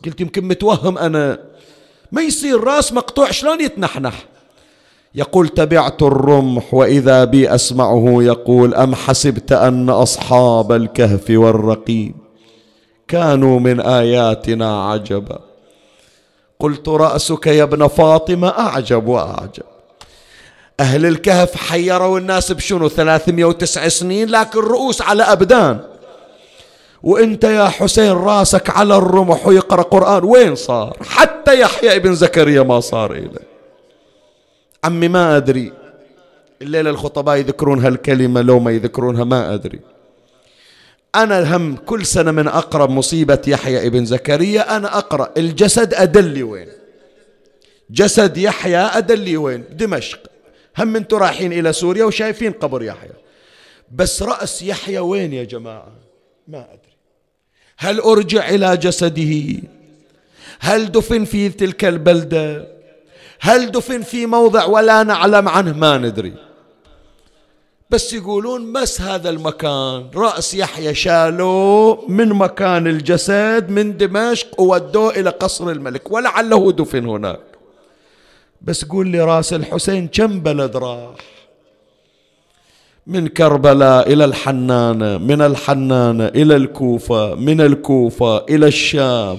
[0.05, 1.39] قلت يمكن متوهم أنا
[2.12, 4.24] ما يصير راس مقطوع شلون يتنحنح؟
[5.14, 12.25] يقول تبعت الرمح وإذا بي أسمعه يقول أم حسبت أن أصحاب الكهف والرقيم؟
[13.08, 15.38] كانوا من آياتنا عجبا.
[16.60, 19.62] قلت رأسك يا ابن فاطمة أعجب وأعجب.
[20.80, 25.80] أهل الكهف حيروا الناس بشنو؟ 309 سنين لكن رؤوس على أبدان.
[27.02, 30.24] وإنت يا حسين راسك على الرمح ويقرأ قرآن.
[30.24, 33.46] وين صار؟ حتى يحيى ابن زكريا ما صار إليه.
[34.84, 35.72] عمي ما أدري.
[36.62, 39.80] الليلة الخطباء يذكرون هالكلمة لو ما يذكرونها ما أدري.
[41.22, 46.68] أنا هم كل سنة من أقرب مصيبة يحيى ابن زكريا أنا أقرأ الجسد أدلي وين؟
[47.90, 50.20] جسد يحيى أدلي وين؟ دمشق.
[50.78, 53.10] هم أنتم رايحين إلى سوريا وشايفين قبر يحيى.
[53.93, 55.93] بس رأس يحيى وين يا جماعة؟
[56.48, 56.97] ما أدري.
[57.78, 59.62] هل أرجع إلى جسده؟
[60.60, 62.68] هل دفن في تلك البلدة؟
[63.40, 66.34] هل دفن في موضع ولا نعلم عنه؟ ما ندري.
[67.90, 70.10] بس يقولون بس هذا المكان.
[70.14, 77.40] رأس يحيى شالوه من مكان الجسد من دمشق وودوه إلى قصر الملك ولعله دفن هناك.
[78.62, 81.14] بس قول لي راس الحسين كم بلد راح؟
[83.06, 89.38] من كربلاء إلى الحنانة من الحنانة إلى الكوفة من الكوفة إلى الشام.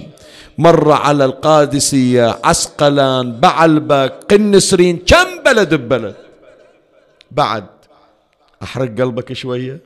[0.58, 6.16] مر على القادسية عسقلان بعلبك قنسرين كم بلد ببلد؟
[7.32, 7.77] بعد.
[8.64, 9.80] أحرق قلبك شوية.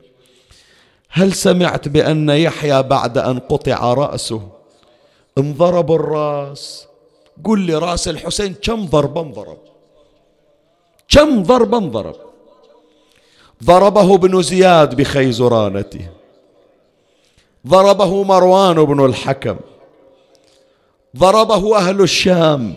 [1.08, 4.48] هل سمعت بأن يحيى بعد أن قطع رأسه؟
[5.38, 6.86] انضرب الرأس.
[7.44, 9.58] قل لي رأس الحسين كم ضربة انضرب؟
[11.08, 12.16] كم ضربة انضرب؟
[13.64, 16.08] ضربه ابن زياد بخيزرانته.
[17.66, 19.56] ضربه مروان بن الحكم.
[21.16, 22.74] ضربه أهل الشام.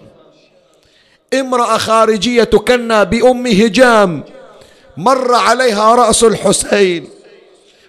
[1.34, 4.24] امرأة خارجية تكنى بأم هجام.
[4.98, 7.10] مر عليها رأس الحسين.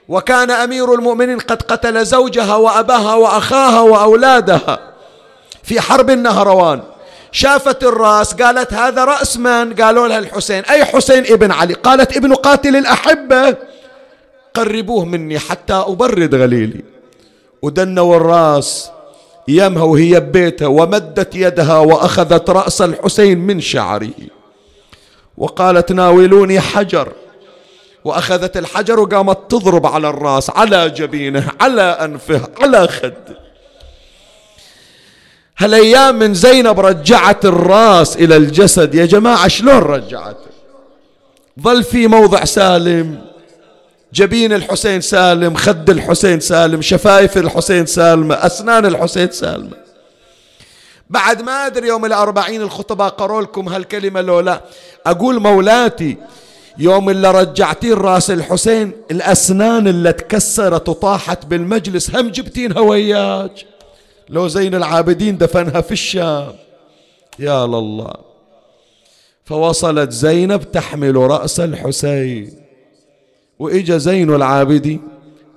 [0.09, 4.79] وكان أمير المؤمنين قد قتل زوجها وأباها وأخاها وأولادها
[5.63, 6.83] في حرب النهروان.
[7.33, 10.65] شافت الرأس قالت هذا رأس من؟ قالوا لها الحسين.
[10.65, 13.57] أي حسين ابن علي؟ قالت ابن قاتل الأحبة.
[14.55, 16.85] قربوه مني حتى أبرد غليلي.
[17.63, 18.91] ودنوا الرأس
[19.49, 24.36] يمها وهي ببيتها ومدت يدها وأخذت رأس الحسين من شعره.
[25.39, 27.13] وقالت ناولوني حجر.
[28.05, 33.39] وأخذت الحجر وقامت تضرب على الرأس على جبينه على أنفه على خده.
[35.59, 38.95] هالأيام من زينب رجعت الرأس إلى الجسد.
[38.95, 40.51] يا جماعة شلون رجعته
[41.61, 43.19] ظل في موضع سالم.
[44.13, 49.86] جبين الحسين سالم خد الحسين سالم شفايف الحسين سالمة أسنان الحسين سالمة.
[51.11, 54.63] بعد ما أدري يوم الأربعين الخطباء قروا لكم هالكلمة لو لا.
[55.07, 56.17] أقول مولاتي
[56.79, 63.53] يوم اللي رجعتين راس الحسين الأسنان اللي تكسرت وطاحت بالمجلس هم جبتينها وياك
[64.29, 66.53] لو زين العابدين دفنها في الشام.
[67.39, 68.13] يا لله.
[69.45, 72.63] فوصلت زينب تحمل رأس الحسين.
[73.59, 75.03] وإجا زين العابدين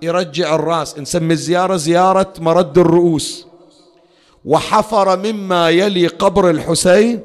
[0.01, 0.99] يرجع الرأس.
[0.99, 3.48] نسمي الزيارة زيارة مرد الرؤوس.
[4.49, 7.21] وحفر مما يلي قبر الحسين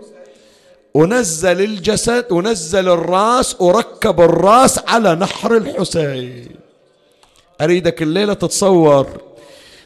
[0.95, 6.57] ونزل الجسد ونزل الرأس وركب الرأس على نحر الحسين.
[7.61, 9.07] أريدك الليلة تتصور.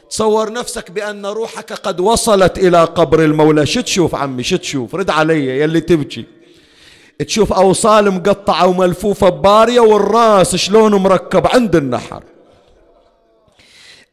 [0.09, 3.65] تصور نفسك بأن روحك قد وصلت إلى قبر المولى.
[3.65, 6.25] شو تشوف عمي؟ شو تشوف؟ رد علي يلي تبكي.
[7.19, 12.23] تشوف أوصال مقطعة وملفوفة ببارية والرأس شلون مركب عند النحر.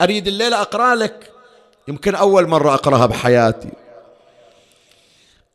[0.02, 1.35] أريد الليلة أقرأ لك
[1.88, 3.68] يمكن أول مرة أقرأها بحياتي.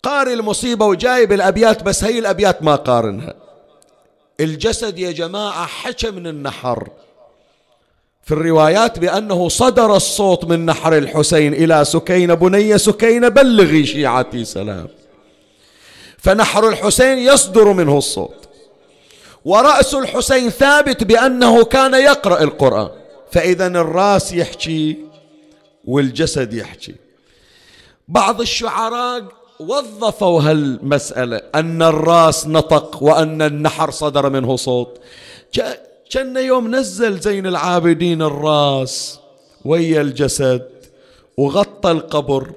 [0.03, 3.33] قاري المصيبة وجايب الأبيات بس هي الأبيات ما قارنها.
[4.39, 6.87] الجسد يا جماعة حكى من النحر.
[8.23, 14.87] في الروايات بأنه صدر الصوت من نحر الحسين إلى سكينة بني سكينة بلغي شيعتي سلام.
[16.17, 18.49] فنحر الحسين يصدر منه الصوت.
[19.45, 22.89] ورأس الحسين ثابت بأنه كان يقرأ القرآن.
[23.31, 25.10] فإذا الراس يحكي
[25.85, 26.95] والجسد يحكي.
[28.07, 29.23] بعض الشعراء
[29.59, 34.99] وظفوا هالمسألة أن الرأس نطق وأن النحر صدر منه صوت.
[36.09, 39.19] كأن يوم نزل زين العابدين الرأس
[39.65, 40.67] ويا الجسد
[41.37, 42.51] وغطى القبر.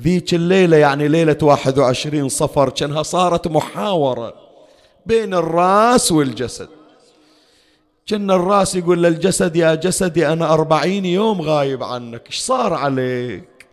[0.00, 4.34] ذيك الليلة يعني ليلة واحد وعشرين صفر كأنها صارت محاورة
[5.06, 6.68] بين الرأس والجسد.
[8.06, 13.66] كان الراس يقول للجسد يا جسدي أنا أربعين يوم غايب عنك إيش صار عليك؟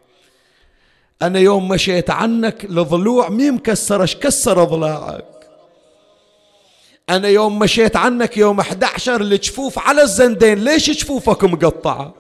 [1.22, 5.26] أنا يوم مشيت عنك الضلوع مي مكسرة إيش كسر ضلاعك؟
[7.10, 12.14] أنا يوم مشيت عنك يوم 11 الجفوف على الزندين ليش جفوفك مقطعة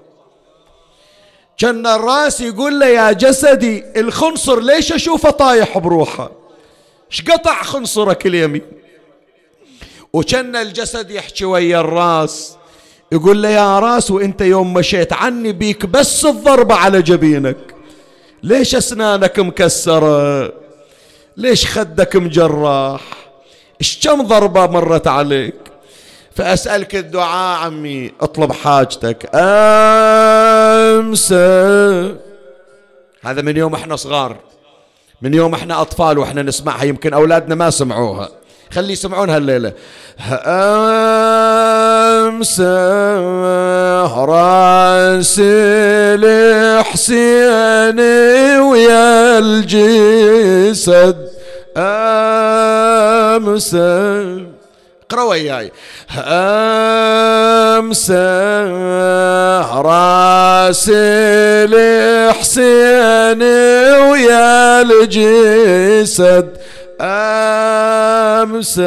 [1.57, 6.31] كان الراس يقول له يا جسدي الخنصر ليش أشوفه طايح بروحه؟
[7.11, 8.82] إيش قطع خنصرك اليمين؟
[10.13, 12.57] وكان الجسد يحكي ويا الراس.
[13.11, 17.57] يقول له يا راس وانت يوم مشيت عني بيك بس الضربة على جبينك.
[18.43, 20.53] ليش أسنانك مكسرة؟
[21.37, 23.01] ليش خدك مجراح؟
[23.81, 25.55] إيش كم ضربة مرت عليك؟
[26.35, 29.29] فأسألك الدعاء عمي اطلب حاجتك.
[29.35, 31.33] أمس
[33.21, 34.37] هذا من يوم إحنا صغار
[35.21, 38.29] من يوم إحنا أطفال وإحنا نسمعها يمكن أولادنا ما سمعوها.
[38.75, 39.71] خلي يسمعونها الليلة
[42.23, 42.61] أمس
[44.29, 45.35] راس
[46.23, 47.99] الحسين
[48.59, 51.29] ويا الجسد.
[51.77, 53.75] أمس
[55.05, 55.71] اقرأ وياي.
[57.77, 58.11] أمس
[59.85, 60.89] راس
[61.73, 62.63] الحسين
[64.11, 66.62] ويا الجسد.
[67.01, 68.79] أمس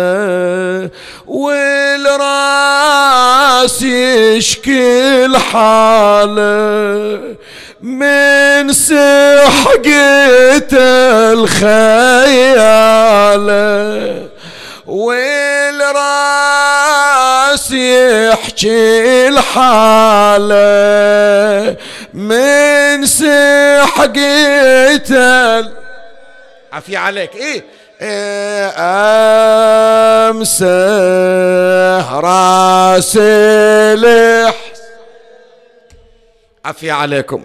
[1.27, 2.23] والرأس
[3.83, 7.21] يشكي الحاله
[7.83, 9.87] من سحقة
[11.33, 12.67] الخيال.
[14.87, 15.97] والرأس
[17.73, 20.57] يحكي الحالة
[22.15, 24.27] من سحقة
[26.73, 27.35] عفي عليك.
[27.35, 27.65] إيه,
[30.31, 30.63] امس
[32.13, 34.81] رأس الحس
[36.65, 37.43] عفي عليكم.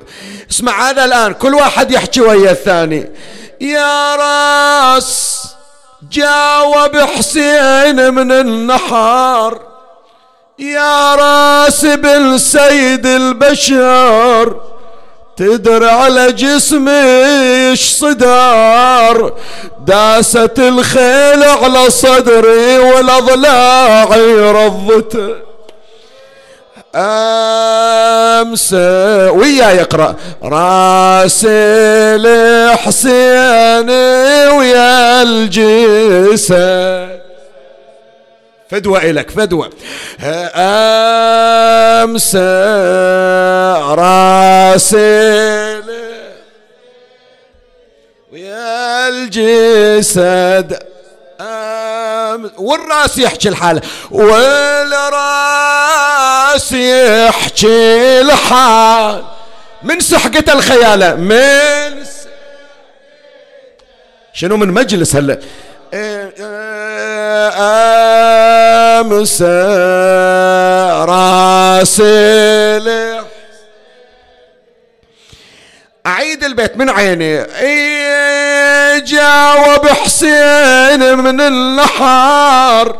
[0.52, 3.12] اسمع هذا الآن كل واحد يحكي ويا الثاني.
[3.62, 5.42] يا رأس
[6.12, 9.62] جاوب حسين من النحار.
[10.60, 14.62] يا رأس بن سيد البشر
[15.38, 19.34] تدري على جسمي صدار.
[19.86, 25.36] داست الخيل على صدري والأضلاعي رضته
[26.96, 28.74] امس
[29.34, 30.16] ويا يقرأ.
[30.44, 31.46] راس
[32.20, 33.90] الحسين
[34.58, 37.22] ويا الجسد
[38.70, 39.70] فدوة إلك فدوة
[42.04, 42.36] أمس
[44.00, 45.84] راسل
[49.12, 50.80] الجسد.
[52.58, 53.82] والراس يحكي الحالة
[54.12, 55.12] والراس
[56.72, 59.24] يحكي الحال.
[59.84, 62.06] من سحقة الخيالة من
[64.34, 65.40] شنو من مجلس هلا؟
[69.02, 69.42] امس
[71.82, 72.88] راسل
[76.06, 77.40] اعيد البيت من عيني.
[79.06, 82.98] جاوب حسين من النحار.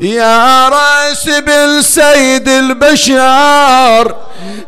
[0.00, 4.16] يا رأس بالسيد البشار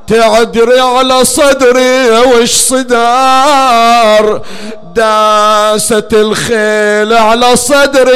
[0.08, 4.42] تعدري على صدري وش صدار؟
[4.94, 8.14] داست الخيل على صدري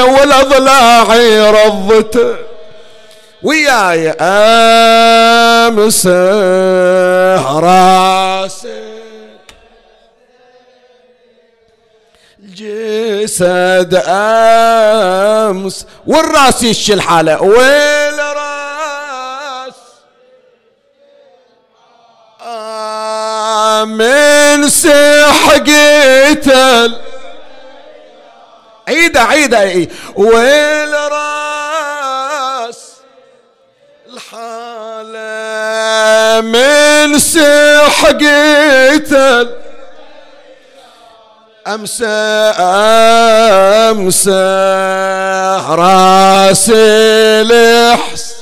[0.00, 1.06] والاضلاع
[1.50, 2.36] رضت.
[3.42, 6.06] وياي امس
[7.66, 8.91] راسي.
[12.62, 18.22] جسد آمس والرأس يشي الحاله والراس
[23.88, 25.72] من سحقتل
[28.88, 31.32] عيدة عيدة والراس
[34.12, 35.22] الحالة
[36.40, 38.62] من سحقتل
[41.66, 42.06] أمسى
[43.90, 44.30] أمسى
[45.68, 48.34] راس الحس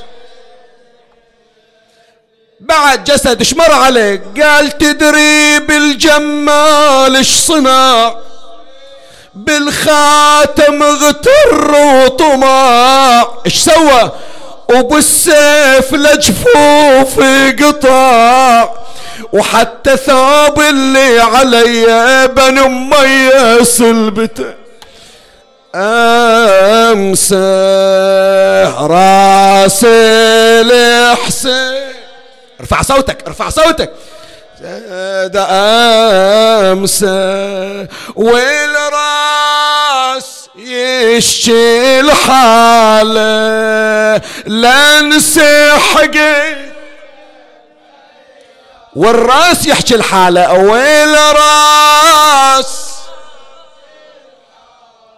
[2.61, 8.15] بعد جسد شمر عليك قال تدري بالجمال إيش صنع؟
[9.35, 14.11] بالخاتم غتر وطماع إيش سوى؟
[14.75, 17.21] وبالسيف لجفوف
[17.63, 18.69] قطع
[19.33, 23.31] وحتى ثوب اللي علي بن أمي
[23.65, 24.55] سلبته
[25.75, 27.33] امس
[28.91, 31.81] راس الحسين
[32.61, 33.91] ارفع صوتك ارفع صوتك.
[35.37, 37.03] امس
[38.17, 38.70] والراس
[41.01, 43.21] يشتي الحالة
[44.47, 46.71] لنسي حقي.
[48.97, 52.91] والرأس يحكي الحالة ويل راس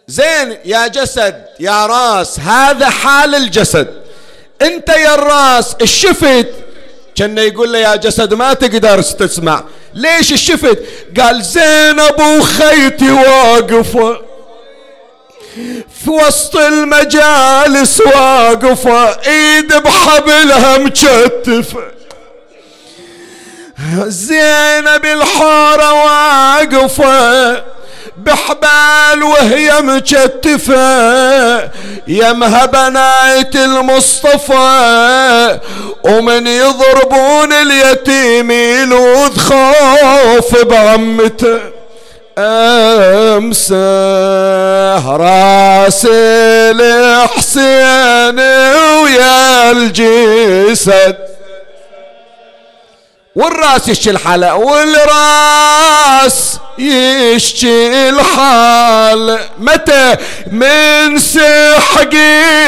[0.08, 4.02] زين يا جسد يا راس هذا حال الجسد.
[4.62, 6.48] انت يا الراس الشفت.
[7.14, 9.64] كان يقول له يا جسد ما تقدر تسمع.
[9.94, 10.78] ليش الشفت؟
[11.20, 14.20] قال زينب وخيتي واقفة.
[16.04, 19.04] في وسط المجالس واقفة.
[19.26, 21.82] إيد بحبلها مكتفة
[24.06, 27.75] زينب الحارة واقفة.
[28.18, 31.70] بحبال وهي مكتفة
[32.08, 35.58] يمها بنات المصطفى
[36.04, 41.58] ومن يضربون اليتيم يلوذ خوف بعمته.
[42.38, 43.76] امسح
[45.06, 46.06] راس
[46.80, 48.40] الحسين
[49.02, 51.16] ويا الجسد.
[53.36, 59.38] والراس يشكي الحالة والراس يشكي الحال.
[59.58, 62.66] متى؟ من سحقيته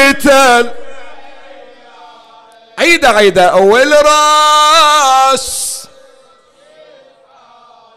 [2.78, 3.55] عيدة عيدة.
[3.57, 5.49] والراس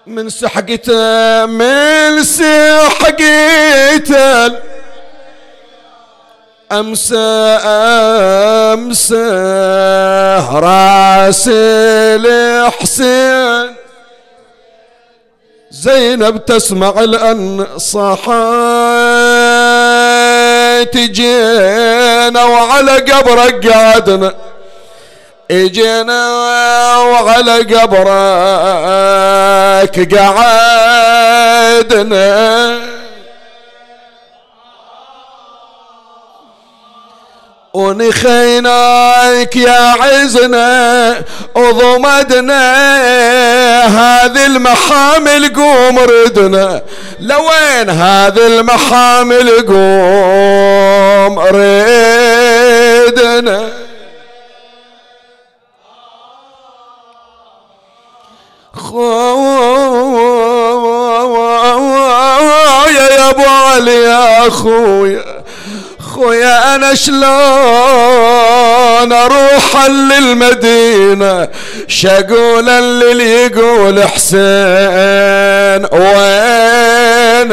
[0.07, 3.71] من سحقته من سحقته
[6.79, 7.59] أمسى
[8.75, 9.15] أمسى.
[10.53, 11.49] راس
[12.21, 13.75] الحسين.
[15.71, 18.17] زينب تسمع الأن صحيت.
[20.97, 24.33] جينا وعلى قبرك قعدنا.
[25.51, 26.29] إجينا
[26.97, 27.95] وعلى قبرك
[30.15, 30.71] قعدنا.
[37.73, 41.15] ونخيناك يا عزنا
[41.55, 42.75] وضمدنا
[43.85, 46.81] هذه المحامل قوم ردنا.
[47.19, 52.21] لوين هذه المحامل قوم ردنا؟
[62.91, 64.90] يا أبو علي يا خويا
[66.75, 67.21] أنا شلون
[69.13, 71.47] أروح للمدينة؟
[71.87, 74.41] شقولا للي يقول حسين
[75.91, 77.51] وين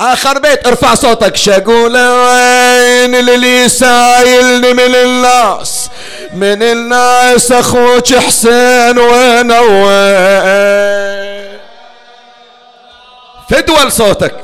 [0.00, 1.36] آخر بيت ارفع صوتك.
[1.36, 5.88] شقولة وين للي سايلني من الناس؟
[6.34, 11.39] من الناس أخوك حسين وين وين؟
[13.50, 14.34] فدول صوتك.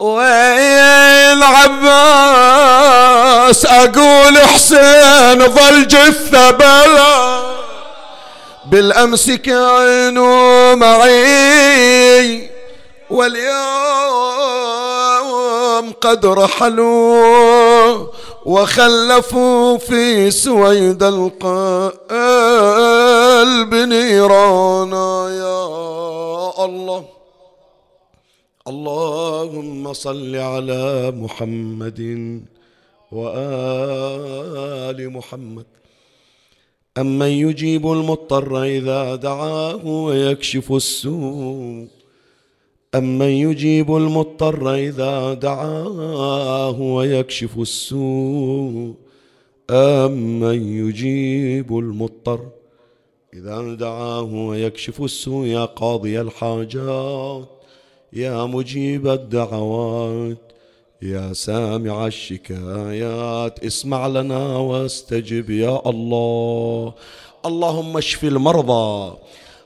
[0.00, 2.86] وين عباس
[3.66, 7.42] أقول حسين ظل جثة بلا.
[8.66, 12.50] بالأمس كانوا معي
[13.10, 13.52] واليوم
[16.00, 18.06] قد رحلوا
[18.46, 21.34] وخلفوا في سويد القلب
[23.74, 27.04] نيرانا يا الله.
[28.68, 32.00] اللهم صل على محمد
[33.12, 35.66] وآل محمد.
[36.98, 41.86] أمن يجيب المضطر إذا دعاه ويكشف السوء.
[42.94, 48.94] أمن يجيب المضطر إذا دعاه ويكشف السوء
[49.70, 50.54] أمن
[50.88, 52.40] يجيب المضطر
[53.34, 57.48] إذا دعاه ويكشف السوء يا قاضي الحاجات
[58.12, 60.52] يا مجيب الدعوات
[61.02, 66.92] يا سامع الشكايات اسمع لنا واستجب يا الله
[67.46, 69.16] اللهم اشف المرضى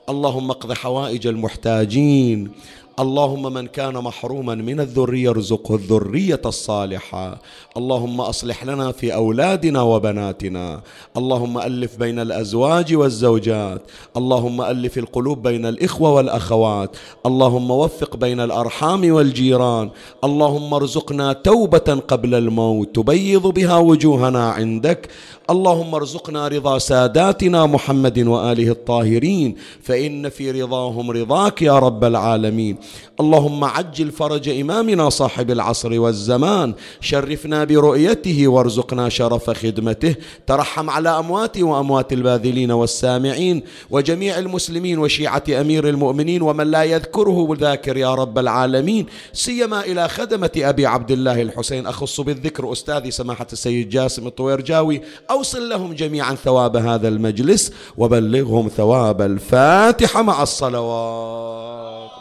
[0.09, 2.51] اللهم اقض حوائج المحتاجين
[2.99, 7.41] اللهم من كان محروما من الذرية ارزقه الذرية الصالحة.
[7.77, 10.81] اللهم أصلح لنا في أولادنا وبناتنا.
[11.17, 13.81] اللهم ألف بين الأزواج والزوجات.
[14.17, 16.95] اللهم ألف القلوب بين الإخوة والأخوات.
[17.25, 19.89] اللهم وفق بين الأرحام والجيران.
[20.23, 22.95] اللهم ارزقنا توبة قبل الموت.
[22.95, 25.09] تبيض بها وجوهنا عندك.
[25.49, 29.55] اللهم ارزقنا رضا ساداتنا محمد وآله الطاهرين.
[29.81, 32.86] فإن في رضاهم رضاك يا رب العالمين.
[33.19, 40.15] اللهم عجل فرج إمامنا صاحب العصر والزمان شرفنا برؤيته وارزقنا شرف خدمته
[40.47, 47.97] ترحم على أمواتي وأموات الباذلين والسامعين وجميع المسلمين وشيعة أمير المؤمنين ومن لا يذكره ذاكر
[47.97, 53.89] يا رب العالمين سيما إلى خدمة أبي عبد الله الحسين أخص بالذكر أستاذي سماحة السيد
[53.89, 62.16] جاسم الطويرجاوي أوصل لهم جميعا ثواب هذا المجلس وبلغهم ثواب الفاتحة مع الصلوات.